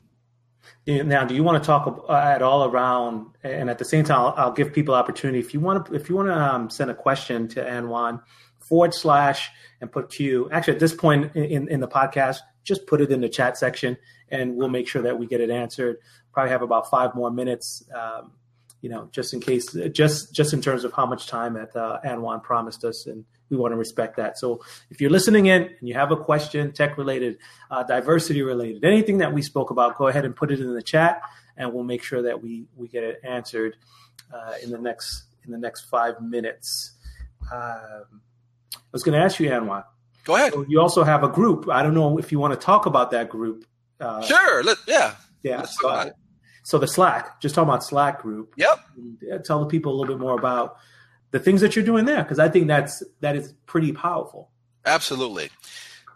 Now, 0.88 1.26
do 1.26 1.36
you 1.36 1.44
want 1.44 1.62
to 1.62 1.68
talk 1.68 2.06
uh, 2.10 2.14
at 2.14 2.42
all 2.42 2.66
around, 2.66 3.36
and 3.44 3.70
at 3.70 3.78
the 3.78 3.86
same 3.86 4.04
time, 4.04 4.20
I'll, 4.20 4.34
I'll 4.38 4.52
give 4.52 4.74
people 4.74 4.96
opportunity. 4.96 5.40
If 5.40 5.54
you 5.54 5.60
want 5.60 5.86
to, 5.86 5.94
if 5.94 6.10
you 6.10 6.16
want 6.16 6.30
to 6.30 6.36
um, 6.36 6.70
send 6.70 6.90
a 6.90 6.96
question 6.96 7.48
to 7.50 7.64
Anjuan, 7.64 8.22
forward 8.60 8.94
slash 8.94 9.50
and 9.82 9.92
put 9.92 10.10
Q. 10.10 10.50
Actually, 10.50 10.76
at 10.76 10.80
this 10.80 10.94
point 10.94 11.36
in, 11.36 11.68
in 11.68 11.82
the 11.82 11.88
podcast, 11.88 12.38
just 12.64 12.88
put 12.88 13.02
it 13.02 13.12
in 13.12 13.22
the 13.22 13.30
chat 13.30 13.58
section, 13.58 13.98
and 14.30 14.56
we'll 14.56 14.70
make 14.70 14.88
sure 14.88 15.02
that 15.02 15.20
we 15.20 15.28
get 15.28 15.42
it 15.42 15.50
answered. 15.50 15.98
Probably 16.32 16.52
have 16.52 16.62
about 16.62 16.90
five 16.90 17.14
more 17.14 17.30
minutes. 17.30 17.84
Um, 17.94 18.32
you 18.82 18.90
know, 18.90 19.10
just 19.12 19.34
in 19.34 19.42
case, 19.42 19.76
just 19.92 20.34
just 20.34 20.54
in 20.54 20.62
terms 20.62 20.84
of 20.84 20.94
how 20.94 21.06
much 21.06 21.28
time 21.28 21.54
that 21.54 21.76
uh, 21.76 22.00
Anwan 22.06 22.42
promised 22.42 22.84
us, 22.84 23.06
and 23.06 23.26
we 23.52 23.58
want 23.58 23.74
to 23.74 23.78
respect 23.78 24.16
that. 24.18 24.40
So 24.40 24.64
if 24.90 25.02
you're 25.02 25.12
listening 25.12 25.46
in 25.48 25.64
and 25.64 25.88
you 25.88 25.94
have 25.94 26.12
a 26.12 26.18
question, 26.18 26.72
tech 26.72 26.98
related, 26.98 27.38
uh, 27.70 27.84
diversity 27.84 28.42
related, 28.42 28.84
anything 28.84 29.20
that 29.20 29.34
we 29.34 29.42
spoke 29.42 29.70
about, 29.70 29.98
go 29.98 30.08
ahead 30.08 30.26
and 30.26 30.36
put 30.36 30.52
it 30.52 30.60
in 30.60 30.74
the 30.74 30.82
chat, 30.82 31.22
and 31.58 31.72
we'll 31.74 31.84
make 31.84 32.02
sure 32.02 32.24
that 32.24 32.42
we 32.42 32.66
we 32.76 32.88
get 32.88 33.04
it 33.04 33.20
answered 33.24 33.76
uh, 34.34 34.54
in 34.64 34.72
the 34.72 34.78
next 34.78 35.26
in 35.46 35.52
the 35.52 35.58
next 35.58 35.82
five 35.82 36.20
minutes. 36.22 36.96
Um, 37.52 38.22
I 38.74 38.94
was 38.94 39.04
going 39.04 39.18
to 39.20 39.24
ask 39.24 39.40
you, 39.40 39.50
Anwan. 39.50 39.84
Go 40.24 40.36
ahead. 40.36 40.54
So 40.54 40.66
you 40.68 40.80
also 40.80 41.04
have 41.04 41.24
a 41.24 41.28
group. 41.28 41.68
I 41.70 41.84
don't 41.84 41.94
know 41.94 42.18
if 42.18 42.32
you 42.32 42.40
want 42.40 42.54
to 42.54 42.60
talk 42.60 42.86
about 42.86 43.12
that 43.12 43.30
group. 43.30 43.66
Uh, 44.00 44.22
sure. 44.22 44.64
Let, 44.64 44.78
yeah. 44.88 45.16
Yeah. 45.44 45.64
So, 45.64 46.12
so, 46.64 46.78
the 46.78 46.88
Slack, 46.88 47.42
just 47.42 47.56
talking 47.56 47.70
about 47.70 47.84
Slack 47.84 48.22
group. 48.22 48.54
Yep. 48.56 48.80
Tell 49.46 49.60
the 49.60 49.66
people 49.66 49.94
a 49.94 49.96
little 49.96 50.16
bit 50.16 50.22
more 50.22 50.38
about 50.38 50.78
the 51.32 51.40
things 51.40 51.62
that 51.62 51.76
you're 51.76 51.86
doing 51.86 52.06
there, 52.06 52.24
because 52.24 52.40
I 52.40 52.50
think 52.50 52.68
that's 52.68 53.04
that 53.22 53.36
is 53.36 53.54
pretty 53.66 53.92
powerful. 53.92 54.50
Absolutely. 54.86 55.50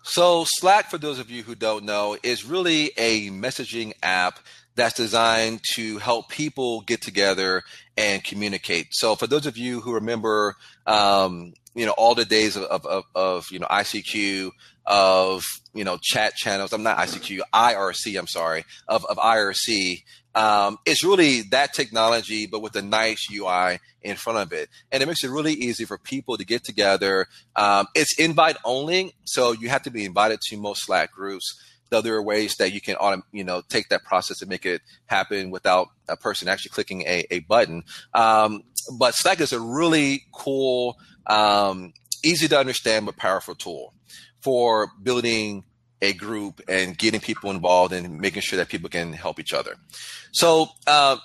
So 0.03 0.43
Slack, 0.45 0.89
for 0.89 0.97
those 0.97 1.17
of 1.19 1.31
you 1.31 1.43
who 1.43 1.55
don't 1.55 1.83
know, 1.83 2.17
is 2.21 2.45
really 2.45 2.91
a 2.97 3.29
messaging 3.31 3.93
app 4.03 4.39
that's 4.75 4.93
designed 4.93 5.61
to 5.73 5.97
help 5.97 6.29
people 6.29 6.81
get 6.81 7.01
together 7.01 7.63
and 7.97 8.23
communicate. 8.23 8.87
So 8.91 9.15
for 9.15 9.25
those 9.25 9.45
of 9.45 9.57
you 9.57 9.81
who 9.81 9.93
remember, 9.93 10.55
um, 10.85 11.53
you 11.75 11.85
know, 11.85 11.93
all 11.97 12.15
the 12.15 12.25
days 12.25 12.55
of, 12.55 12.63
of, 12.63 12.85
of, 12.85 13.03
of, 13.13 13.51
you 13.51 13.59
know, 13.59 13.67
ICQ, 13.67 14.51
of, 14.85 15.45
you 15.73 15.83
know, 15.83 15.97
chat 16.01 16.35
channels, 16.35 16.73
I'm 16.73 16.83
not 16.83 16.97
ICQ, 16.97 17.39
IRC, 17.53 18.17
I'm 18.17 18.27
sorry, 18.27 18.65
of, 18.87 19.05
of 19.05 19.17
IRC, 19.17 20.03
um, 20.35 20.77
it's 20.85 21.03
really 21.03 21.43
that 21.43 21.73
technology, 21.73 22.45
but 22.45 22.61
with 22.61 22.75
a 22.75 22.81
nice 22.81 23.27
UI 23.31 23.79
in 24.01 24.17
front 24.17 24.39
of 24.39 24.51
it. 24.51 24.69
And 24.91 25.01
it 25.01 25.05
makes 25.05 25.23
it 25.23 25.29
really 25.29 25.53
easy 25.53 25.85
for 25.85 25.97
people 25.97 26.37
to 26.37 26.45
get 26.45 26.65
together. 26.65 27.27
Um, 27.55 27.87
it's 27.95 28.19
invite 28.19 28.57
only, 28.65 29.15
so 29.23 29.53
you 29.53 29.69
have 29.69 29.83
to 29.83 29.91
be 29.91 30.03
invited 30.03 30.41
to 30.41 30.57
most 30.57 30.85
Slack 30.85 31.11
groups 31.11 31.59
though 31.89 32.01
there 32.01 32.15
are 32.15 32.21
ways 32.21 32.55
that 32.55 32.73
you 32.73 32.81
can 32.81 32.95
you 33.31 33.43
know 33.43 33.61
take 33.69 33.89
that 33.89 34.03
process 34.03 34.41
and 34.41 34.49
make 34.49 34.65
it 34.65 34.81
happen 35.05 35.51
without 35.51 35.89
a 36.09 36.17
person 36.17 36.47
actually 36.47 36.71
clicking 36.71 37.03
a, 37.03 37.25
a 37.29 37.39
button 37.41 37.83
um, 38.15 38.63
but 38.97 39.13
slack 39.13 39.39
is 39.39 39.53
a 39.53 39.59
really 39.59 40.23
cool 40.33 40.97
um, 41.27 41.93
easy 42.23 42.47
to 42.47 42.57
understand 42.57 43.05
but 43.05 43.17
powerful 43.17 43.55
tool 43.55 43.93
for 44.41 44.91
building 45.01 45.63
a 46.01 46.13
group 46.13 46.61
and 46.67 46.97
getting 46.97 47.19
people 47.19 47.49
involved 47.49 47.93
and 47.93 48.19
making 48.19 48.41
sure 48.41 48.57
that 48.57 48.69
people 48.69 48.89
can 48.89 49.13
help 49.13 49.39
each 49.39 49.53
other 49.53 49.75
so 50.31 50.67
uh, 50.87 51.17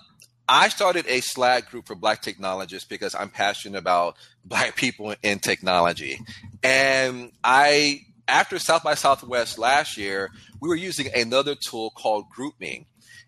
I 0.52 0.68
started 0.68 1.06
a 1.06 1.20
Slack 1.20 1.70
group 1.70 1.86
for 1.86 1.94
Black 1.94 2.22
technologists 2.22 2.88
because 2.88 3.14
I'm 3.14 3.28
passionate 3.28 3.78
about 3.78 4.16
Black 4.44 4.74
people 4.74 5.14
in 5.22 5.38
technology. 5.38 6.18
And 6.62 7.30
I 7.44 8.00
after 8.26 8.58
South 8.58 8.82
by 8.82 8.94
Southwest 8.94 9.58
last 9.58 9.96
year, 9.96 10.30
we 10.60 10.68
were 10.68 10.76
using 10.76 11.08
another 11.14 11.54
tool 11.54 11.90
called 11.90 12.26
GroupMe. 12.36 12.86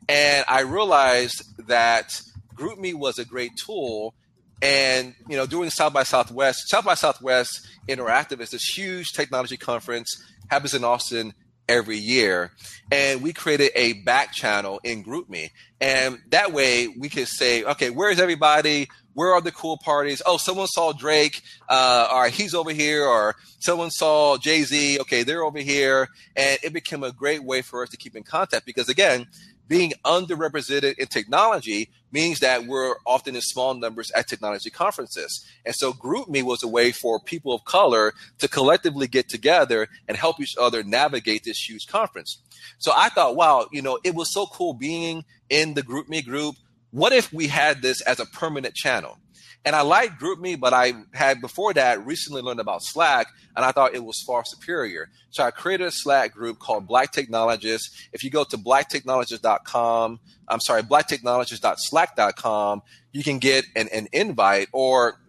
And 0.08 0.44
I 0.48 0.60
realized 0.60 1.44
that 1.68 2.20
GroupMe 2.56 2.94
was 2.94 3.18
a 3.18 3.24
great 3.24 3.52
tool. 3.56 4.14
And, 4.62 5.14
you 5.28 5.36
know, 5.36 5.44
doing 5.44 5.70
South 5.70 5.92
by 5.92 6.04
Southwest, 6.04 6.68
South 6.70 6.84
by 6.84 6.94
Southwest 6.94 7.66
Interactive 7.88 8.40
is 8.40 8.50
this 8.50 8.64
huge 8.64 9.12
technology 9.12 9.56
conference, 9.56 10.24
happens 10.48 10.72
in 10.72 10.84
Austin 10.84 11.34
every 11.68 11.96
year. 11.96 12.52
And 12.90 13.22
we 13.22 13.32
created 13.32 13.72
a 13.74 13.94
back 14.04 14.32
channel 14.32 14.80
in 14.84 15.02
GroupMe. 15.02 15.50
And 15.80 16.20
that 16.30 16.52
way 16.52 16.86
we 16.88 17.08
could 17.08 17.26
say, 17.26 17.64
okay, 17.64 17.90
where's 17.90 18.20
everybody? 18.20 18.88
Where 19.14 19.34
are 19.34 19.40
the 19.40 19.52
cool 19.52 19.78
parties? 19.78 20.22
Oh, 20.24 20.36
someone 20.36 20.68
saw 20.68 20.92
Drake. 20.92 21.42
Uh, 21.68 22.06
all 22.10 22.20
right, 22.22 22.32
he's 22.32 22.54
over 22.54 22.70
here. 22.70 23.04
Or 23.04 23.34
someone 23.58 23.90
saw 23.90 24.38
Jay 24.38 24.62
Z. 24.62 25.00
Okay, 25.00 25.22
they're 25.22 25.44
over 25.44 25.58
here. 25.58 26.08
And 26.36 26.58
it 26.62 26.72
became 26.72 27.02
a 27.02 27.12
great 27.12 27.42
way 27.42 27.62
for 27.62 27.82
us 27.82 27.90
to 27.90 27.96
keep 27.96 28.14
in 28.14 28.22
contact 28.22 28.64
because, 28.64 28.88
again, 28.88 29.26
being 29.72 29.94
underrepresented 30.04 30.98
in 30.98 31.06
technology 31.06 31.88
means 32.12 32.40
that 32.40 32.66
we're 32.66 32.94
often 33.06 33.34
in 33.34 33.40
small 33.40 33.72
numbers 33.72 34.10
at 34.10 34.28
technology 34.28 34.68
conferences. 34.68 35.46
And 35.64 35.74
so 35.74 35.94
GroupMe 35.94 36.42
was 36.42 36.62
a 36.62 36.68
way 36.68 36.92
for 36.92 37.18
people 37.18 37.54
of 37.54 37.64
color 37.64 38.12
to 38.40 38.48
collectively 38.48 39.06
get 39.06 39.30
together 39.30 39.88
and 40.06 40.14
help 40.14 40.40
each 40.40 40.56
other 40.60 40.82
navigate 40.82 41.44
this 41.44 41.66
huge 41.66 41.86
conference. 41.86 42.42
So 42.76 42.92
I 42.94 43.08
thought, 43.08 43.34
wow, 43.34 43.66
you 43.72 43.80
know, 43.80 43.98
it 44.04 44.14
was 44.14 44.30
so 44.30 44.44
cool 44.44 44.74
being 44.74 45.24
in 45.48 45.72
the 45.72 45.82
GroupMe 45.82 46.22
group. 46.22 46.56
What 46.90 47.14
if 47.14 47.32
we 47.32 47.46
had 47.46 47.80
this 47.80 48.02
as 48.02 48.20
a 48.20 48.26
permanent 48.26 48.74
channel? 48.74 49.16
And 49.64 49.76
I 49.76 49.82
like 49.82 50.18
GroupMe, 50.18 50.58
but 50.58 50.72
I 50.72 50.94
had 51.12 51.40
before 51.40 51.72
that 51.74 52.04
recently 52.04 52.42
learned 52.42 52.58
about 52.58 52.82
Slack, 52.82 53.28
and 53.54 53.64
I 53.64 53.70
thought 53.70 53.94
it 53.94 54.04
was 54.04 54.20
far 54.26 54.44
superior. 54.44 55.08
So 55.30 55.44
I 55.44 55.52
created 55.52 55.86
a 55.86 55.92
Slack 55.92 56.32
group 56.32 56.58
called 56.58 56.88
Black 56.88 57.12
Technologists. 57.12 58.08
If 58.12 58.24
you 58.24 58.30
go 58.30 58.42
to 58.44 58.56
blacktechnologists.com, 58.56 60.20
I'm 60.48 60.60
sorry, 60.60 60.82
blacktechnologists.slack.com, 60.82 62.82
you 63.12 63.22
can 63.22 63.38
get 63.38 63.64
an, 63.76 63.88
an 63.92 64.08
invite, 64.12 64.68
or 64.72 65.20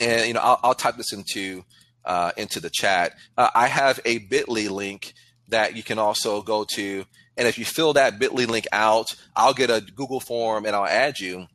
and 0.00 0.26
you 0.26 0.34
know 0.34 0.40
I'll, 0.40 0.60
I'll 0.62 0.74
type 0.74 0.96
this 0.96 1.12
into 1.12 1.64
uh, 2.04 2.32
into 2.36 2.60
the 2.60 2.70
chat. 2.70 3.14
Uh, 3.38 3.48
I 3.54 3.68
have 3.68 3.98
a 4.04 4.18
Bitly 4.18 4.68
link 4.68 5.14
that 5.48 5.74
you 5.74 5.82
can 5.82 5.98
also 5.98 6.42
go 6.42 6.66
to, 6.74 7.06
and 7.38 7.48
if 7.48 7.58
you 7.58 7.64
fill 7.64 7.94
that 7.94 8.18
Bitly 8.18 8.46
link 8.46 8.66
out, 8.72 9.14
I'll 9.34 9.54
get 9.54 9.70
a 9.70 9.80
Google 9.80 10.20
form 10.20 10.66
and 10.66 10.76
I'll 10.76 10.84
add 10.84 11.18
you. 11.18 11.46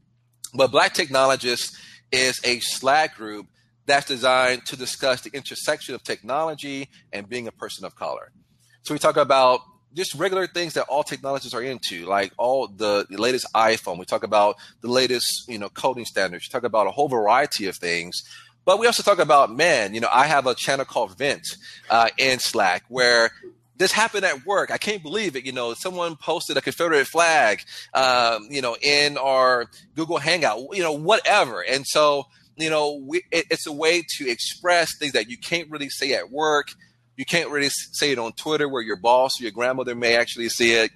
But 0.56 0.72
Black 0.72 0.96
Technologists 0.96 1.78
is 2.12 2.40
a 2.44 2.60
Slack 2.60 3.16
group 3.16 3.48
that's 3.86 4.06
designed 4.06 4.66
to 4.68 4.76
discuss 4.76 5.22
the 5.22 5.32
intersection 5.34 5.96
of 5.96 6.04
technology 6.04 6.90
and 7.12 7.28
being 7.28 7.48
a 7.48 7.52
person 7.52 7.86
of 7.86 7.96
color. 7.96 8.32
So 8.84 8.94
we 8.94 9.00
talk 9.00 9.18
about 9.18 9.62
just 9.94 10.14
regular 10.16 10.46
things 10.48 10.76
that 10.76 10.86
all 10.88 11.04
technologists 11.04 11.54
are 11.54 11.64
into, 11.64 12.06
like 12.06 12.32
all 12.38 12.68
the, 12.68 13.08
the 13.10 13.18
latest 13.18 13.48
iPhone. 13.56 13.98
We 13.98 14.06
talk 14.06 14.24
about 14.24 14.58
the 14.82 14.90
latest, 14.90 15.46
you 15.48 15.58
know, 15.58 15.70
coding 15.70 16.06
standards. 16.06 16.48
We 16.48 16.52
talk 16.52 16.64
about 16.64 16.88
a 16.88 16.92
whole 16.92 17.08
variety 17.08 17.68
of 17.68 17.76
things. 17.76 18.22
But 18.66 18.80
we 18.80 18.86
also 18.86 19.02
talk 19.02 19.20
about 19.20 19.56
men. 19.56 19.96
You 19.96 20.02
know, 20.02 20.10
I 20.12 20.28
have 20.28 20.46
a 20.46 20.54
channel 20.54 20.86
called 20.86 21.18
Vent 21.18 21.48
uh, 21.90 22.10
in 22.18 22.38
Slack 22.40 22.84
where 22.88 23.32
this 23.80 23.92
happened 23.92 24.26
at 24.26 24.46
work. 24.46 24.70
I 24.70 24.78
can't 24.78 25.02
believe 25.02 25.36
it. 25.36 25.46
You 25.46 25.54
know, 25.54 25.74
someone 25.74 26.18
posted 26.18 26.58
a 26.58 26.62
Confederate 26.62 27.08
flag, 27.08 27.64
um, 27.94 28.48
you 28.52 28.62
know, 28.62 28.76
in 28.80 29.18
our 29.18 29.66
Google 29.96 30.18
Hangout, 30.18 30.60
you 30.74 30.84
know, 30.84 30.92
whatever. 30.92 31.62
And 31.62 31.88
so, 31.88 32.26
you 32.58 32.70
know, 32.70 33.02
we, 33.04 33.24
it, 33.32 33.46
it's 33.50 33.66
a 33.66 33.72
way 33.72 34.04
to 34.18 34.30
express 34.30 34.98
things 34.98 35.14
that 35.14 35.30
you 35.30 35.38
can't 35.38 35.72
really 35.72 35.90
say 35.90 36.14
at 36.14 36.30
work. 36.30 36.68
You 37.16 37.26
can't 37.26 37.50
really 37.50 37.70
say 37.70 38.12
it 38.12 38.20
on 38.20 38.34
Twitter 38.34 38.68
where 38.68 38.82
your 38.82 38.98
boss 38.98 39.40
or 39.40 39.44
your 39.44 39.52
grandmother 39.54 39.96
may 39.96 40.16
actually 40.16 40.50
see 40.50 40.74
it 40.74 40.92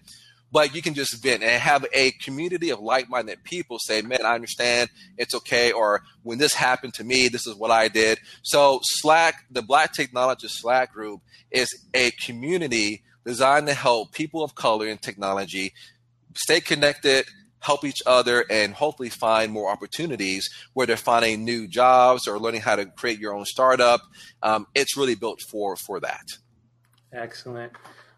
but 0.53 0.75
you 0.75 0.83
can 0.83 0.93
just 0.93 1.21
vent 1.21 1.41
and 1.41 1.59
have 1.59 1.83
a 1.93 2.11
community 2.11 2.69
of 2.69 2.79
like-minded 2.79 3.43
people 3.43 3.79
say, 3.79 4.03
man, 4.03 4.23
I 4.23 4.35
understand 4.35 4.91
it's 5.17 5.33
okay. 5.33 5.71
Or 5.71 6.03
when 6.21 6.37
this 6.37 6.53
happened 6.53 6.93
to 6.95 7.03
me, 7.03 7.27
this 7.27 7.47
is 7.47 7.55
what 7.55 7.71
I 7.71 7.87
did. 7.87 8.19
So 8.43 8.79
Slack, 8.83 9.45
the 9.49 9.63
Black 9.63 9.95
Technologist 9.95 10.51
Slack 10.51 10.93
group 10.93 11.21
is 11.49 11.67
a 11.95 12.11
community 12.11 13.01
designed 13.25 13.65
to 13.65 13.73
help 13.73 14.11
people 14.11 14.43
of 14.43 14.53
color 14.53 14.87
in 14.87 14.99
technology 14.99 15.73
stay 16.35 16.61
connected, 16.61 17.25
help 17.59 17.83
each 17.83 18.03
other, 18.05 18.45
and 18.49 18.75
hopefully 18.75 19.09
find 19.09 19.51
more 19.51 19.71
opportunities 19.71 20.49
where 20.73 20.85
they're 20.85 20.97
finding 20.97 21.43
new 21.43 21.67
jobs 21.67 22.27
or 22.27 22.37
learning 22.37 22.61
how 22.61 22.75
to 22.75 22.85
create 22.85 23.19
your 23.19 23.33
own 23.33 23.45
startup. 23.45 24.01
Um, 24.43 24.67
it's 24.75 24.95
really 24.95 25.15
built 25.15 25.39
for 25.49 25.75
for 25.75 25.99
that. 26.01 26.25
Excellent. 27.11 27.73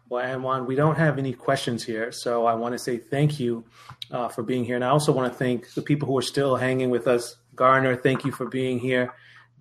Well, 0.08 0.24
Anwan, 0.24 0.66
we 0.66 0.76
don't 0.76 0.96
have 0.96 1.18
any 1.18 1.32
questions 1.32 1.82
here, 1.82 2.12
so 2.12 2.46
I 2.46 2.54
want 2.54 2.74
to 2.74 2.78
say 2.78 2.96
thank 2.96 3.40
you 3.40 3.64
uh, 4.12 4.28
for 4.28 4.44
being 4.44 4.64
here, 4.64 4.76
and 4.76 4.84
I 4.84 4.88
also 4.88 5.10
want 5.10 5.32
to 5.32 5.36
thank 5.36 5.74
the 5.74 5.82
people 5.82 6.06
who 6.06 6.16
are 6.16 6.22
still 6.22 6.54
hanging 6.54 6.90
with 6.90 7.08
us. 7.08 7.36
Garner, 7.56 7.96
thank 7.96 8.24
you 8.24 8.30
for 8.30 8.46
being 8.46 8.78
here. 8.78 9.14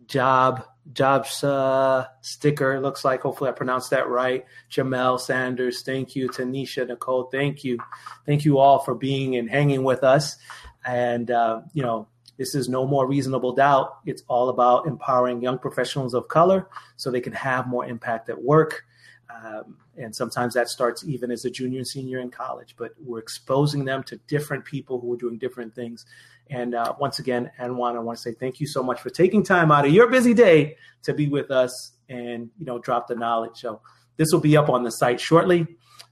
Job, 0.06 0.64
Jobs 0.94 1.44
uh, 1.44 2.06
sticker 2.22 2.80
looks 2.80 3.04
like. 3.04 3.22
Hopefully, 3.22 3.50
I 3.50 3.54
pronounced 3.54 3.90
that 3.90 4.08
right. 4.08 4.46
Jamel 4.70 5.20
Sanders, 5.20 5.82
thank 5.82 6.16
you. 6.16 6.30
Tanisha 6.30 6.88
Nicole, 6.88 7.24
thank 7.24 7.64
you. 7.64 7.80
Thank 8.28 8.46
you 8.46 8.60
all 8.60 8.78
for 8.80 8.94
being 8.94 9.38
and 9.38 9.50
hanging 9.50 9.84
with 9.84 10.04
us. 10.04 10.38
And 10.86 11.32
uh, 11.32 11.62
you 11.74 11.82
know, 11.82 12.08
this 12.38 12.54
is 12.54 12.70
no 12.70 12.86
more 12.86 13.08
reasonable 13.08 13.54
doubt. 13.54 13.98
It's 14.06 14.22
all 14.28 14.50
about 14.50 14.86
empowering 14.86 15.42
young 15.42 15.58
professionals 15.58 16.14
of 16.14 16.28
color 16.28 16.70
so 16.98 17.10
they 17.10 17.22
can 17.22 17.34
have 17.34 17.66
more 17.66 17.86
impact 17.86 18.30
at 18.30 18.40
work. 18.40 18.86
Um, 19.34 19.78
and 19.98 20.16
sometimes 20.16 20.54
that 20.54 20.70
starts 20.70 21.04
even 21.06 21.32
as 21.32 21.46
a 21.46 21.50
junior 21.50 21.80
and 21.80 21.88
senior 21.88 22.20
in 22.20 22.32
college. 22.32 22.76
But 22.78 22.92
we're 23.00 23.20
exposing 23.20 23.86
them 23.86 24.04
to 24.04 24.18
different 24.28 24.66
people 24.66 25.00
who 25.00 25.14
are 25.14 25.18
doing 25.18 25.38
different 25.38 25.74
things. 25.76 26.06
And 26.50 26.76
uh, 26.76 26.94
once 27.00 27.20
again, 27.20 27.52
Anwan, 27.60 27.96
I 27.96 28.00
want 28.00 28.18
to 28.18 28.22
say 28.22 28.34
thank 28.34 28.60
you 28.60 28.68
so 28.68 28.84
much 28.84 29.02
for 29.02 29.10
taking 29.10 29.44
time 29.44 29.72
out 29.72 29.86
of 29.86 29.92
your 29.92 30.08
busy 30.08 30.34
day 30.34 30.78
to 31.04 31.14
be 31.14 31.28
with 31.28 31.50
us 31.52 31.94
and 32.08 32.50
you 32.60 32.66
know 32.66 32.78
drop 32.80 33.08
the 33.08 33.16
knowledge. 33.16 33.58
So 33.58 33.82
this 34.18 34.28
will 34.32 34.42
be 34.42 34.56
up 34.58 34.70
on 34.70 34.84
the 34.84 34.92
site 34.92 35.20
shortly. 35.20 35.66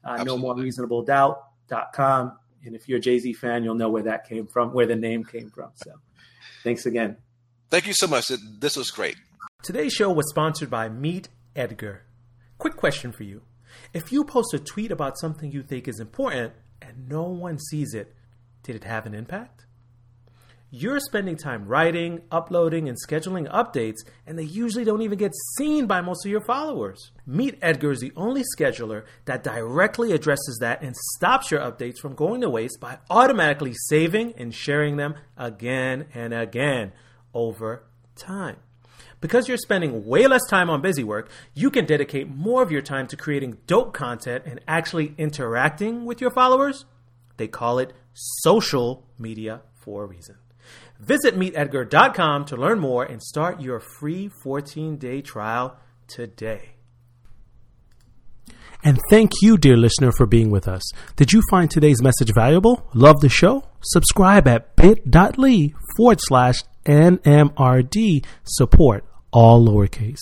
Uh, 0.03 0.23
no 0.23 0.37
more 0.37 0.55
reasonable 0.55 1.03
doubt.com. 1.03 2.37
And 2.65 2.75
if 2.75 2.87
you're 2.87 2.97
a 2.97 3.01
Jay 3.01 3.19
Z 3.19 3.33
fan, 3.33 3.63
you'll 3.63 3.75
know 3.75 3.89
where 3.89 4.03
that 4.03 4.27
came 4.27 4.47
from, 4.47 4.73
where 4.73 4.85
the 4.85 4.95
name 4.95 5.23
came 5.23 5.49
from. 5.49 5.71
So 5.75 5.91
thanks 6.63 6.85
again. 6.85 7.17
Thank 7.69 7.87
you 7.87 7.93
so 7.93 8.07
much. 8.07 8.31
This 8.59 8.75
was 8.75 8.91
great. 8.91 9.17
Today's 9.63 9.93
show 9.93 10.11
was 10.11 10.29
sponsored 10.29 10.69
by 10.69 10.89
Meet 10.89 11.29
Edgar. 11.55 12.03
Quick 12.57 12.75
question 12.75 13.11
for 13.11 13.23
you. 13.23 13.43
If 13.93 14.11
you 14.11 14.23
post 14.23 14.53
a 14.53 14.59
tweet 14.59 14.91
about 14.91 15.17
something 15.17 15.51
you 15.51 15.63
think 15.63 15.87
is 15.87 15.99
important 15.99 16.53
and 16.81 17.07
no 17.09 17.23
one 17.23 17.59
sees 17.59 17.93
it, 17.93 18.13
did 18.63 18.75
it 18.75 18.83
have 18.83 19.05
an 19.05 19.13
impact? 19.13 19.65
You're 20.75 20.99
spending 20.99 21.37
time 21.37 21.67
writing, 21.67 22.23
uploading, 22.31 22.89
and 22.89 22.97
scheduling 22.97 23.47
updates, 23.53 23.97
and 24.25 24.39
they 24.39 24.43
usually 24.43 24.83
don't 24.83 25.03
even 25.03 25.19
get 25.19 25.31
seen 25.55 25.85
by 25.85 26.01
most 26.01 26.25
of 26.25 26.31
your 26.31 26.41
followers. 26.41 27.11
Meet 27.27 27.59
Edgar 27.61 27.91
is 27.91 27.99
the 27.99 28.11
only 28.15 28.41
scheduler 28.57 29.05
that 29.25 29.43
directly 29.43 30.13
addresses 30.13 30.57
that 30.61 30.81
and 30.81 30.95
stops 31.13 31.51
your 31.51 31.59
updates 31.59 31.99
from 31.99 32.15
going 32.15 32.41
to 32.41 32.49
waste 32.49 32.79
by 32.79 32.97
automatically 33.11 33.73
saving 33.87 34.33
and 34.35 34.51
sharing 34.51 34.97
them 34.97 35.13
again 35.37 36.07
and 36.15 36.33
again 36.33 36.91
over 37.35 37.83
time. 38.15 38.57
Because 39.23 39.47
you're 39.47 39.55
spending 39.55 40.05
way 40.05 40.27
less 40.27 40.41
time 40.49 40.69
on 40.69 40.81
busy 40.81 41.01
work, 41.01 41.29
you 41.53 41.71
can 41.71 41.85
dedicate 41.85 42.27
more 42.27 42.61
of 42.61 42.73
your 42.73 42.81
time 42.81 43.07
to 43.07 43.15
creating 43.15 43.55
dope 43.67 43.93
content 43.93 44.43
and 44.45 44.59
actually 44.67 45.15
interacting 45.17 46.03
with 46.03 46.19
your 46.19 46.29
followers. 46.29 46.83
They 47.37 47.47
call 47.47 47.79
it 47.79 47.93
social 48.13 49.07
media 49.17 49.61
for 49.81 50.03
a 50.03 50.07
reason. 50.07 50.35
Visit 50.99 51.37
meetedgar.com 51.37 52.43
to 52.43 52.57
learn 52.57 52.79
more 52.79 53.05
and 53.05 53.23
start 53.23 53.61
your 53.61 53.79
free 53.79 54.29
14 54.43 54.97
day 54.97 55.21
trial 55.21 55.77
today. 56.07 56.71
And 58.83 58.99
thank 59.09 59.31
you, 59.41 59.57
dear 59.57 59.77
listener, 59.77 60.11
for 60.11 60.25
being 60.25 60.51
with 60.51 60.67
us. 60.67 60.83
Did 61.15 61.31
you 61.31 61.41
find 61.49 61.71
today's 61.71 62.01
message 62.01 62.33
valuable? 62.35 62.89
Love 62.93 63.21
the 63.21 63.29
show? 63.29 63.69
Subscribe 63.83 64.49
at 64.49 64.75
bit.ly 64.75 65.73
forward 65.95 66.19
slash 66.19 66.57
NMRD 66.85 68.25
support, 68.43 69.05
all 69.33 69.65
lowercase. 69.65 70.21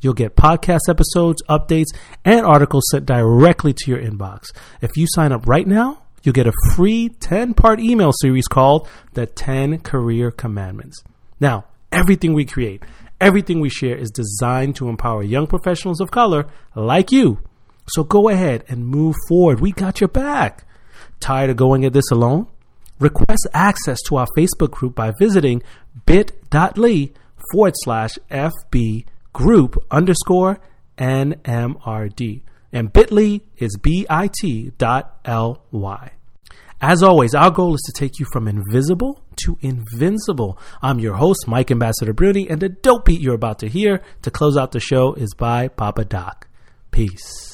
You'll 0.00 0.14
get 0.14 0.36
podcast 0.36 0.88
episodes, 0.88 1.42
updates, 1.48 1.88
and 2.24 2.46
articles 2.46 2.84
sent 2.90 3.06
directly 3.06 3.74
to 3.74 3.90
your 3.90 4.00
inbox. 4.00 4.46
If 4.80 4.96
you 4.96 5.06
sign 5.08 5.32
up 5.32 5.46
right 5.46 5.66
now, 5.66 6.02
you'll 6.22 6.32
get 6.32 6.46
a 6.46 6.52
free 6.74 7.08
10 7.08 7.54
part 7.54 7.80
email 7.80 8.12
series 8.20 8.46
called 8.46 8.88
The 9.14 9.26
10 9.26 9.80
Career 9.80 10.30
Commandments. 10.30 11.02
Now, 11.38 11.64
everything 11.92 12.32
we 12.32 12.44
create, 12.44 12.82
everything 13.20 13.60
we 13.60 13.68
share 13.68 13.96
is 13.96 14.10
designed 14.10 14.76
to 14.76 14.88
empower 14.88 15.22
young 15.22 15.46
professionals 15.46 16.00
of 16.00 16.10
color 16.10 16.46
like 16.74 17.12
you. 17.12 17.40
So 17.88 18.04
go 18.04 18.28
ahead 18.28 18.64
and 18.68 18.86
move 18.86 19.16
forward. 19.28 19.60
We 19.60 19.72
got 19.72 20.00
your 20.00 20.08
back. 20.08 20.64
Tired 21.18 21.50
of 21.50 21.56
going 21.56 21.84
at 21.84 21.92
this 21.92 22.10
alone? 22.10 22.46
Request 22.98 23.48
access 23.52 23.98
to 24.06 24.16
our 24.16 24.26
Facebook 24.36 24.70
group 24.70 24.94
by 24.94 25.12
visiting 25.18 25.62
bit.ly 26.06 27.10
forward 27.52 27.74
slash 27.76 28.18
FB 28.30 29.04
group 29.32 29.84
underscore 29.90 30.58
NMRD 30.98 32.42
and 32.72 32.92
bit.ly 32.92 33.40
is 33.58 33.76
bit 33.76 34.78
dot 34.78 35.20
ly. 35.72 36.12
As 36.82 37.02
always, 37.02 37.34
our 37.34 37.50
goal 37.50 37.74
is 37.74 37.82
to 37.82 37.92
take 37.92 38.18
you 38.18 38.26
from 38.32 38.48
invisible 38.48 39.22
to 39.44 39.58
invincible. 39.60 40.58
I'm 40.80 40.98
your 40.98 41.16
host, 41.16 41.46
Mike 41.46 41.70
Ambassador 41.70 42.14
Bruny, 42.14 42.50
and 42.50 42.60
the 42.60 42.70
dope 42.70 43.04
beat 43.04 43.20
you're 43.20 43.34
about 43.34 43.58
to 43.58 43.68
hear 43.68 44.02
to 44.22 44.30
close 44.30 44.56
out 44.56 44.72
the 44.72 44.80
show 44.80 45.12
is 45.14 45.34
by 45.34 45.68
Papa 45.68 46.04
Doc. 46.06 46.48
Peace. 46.90 47.49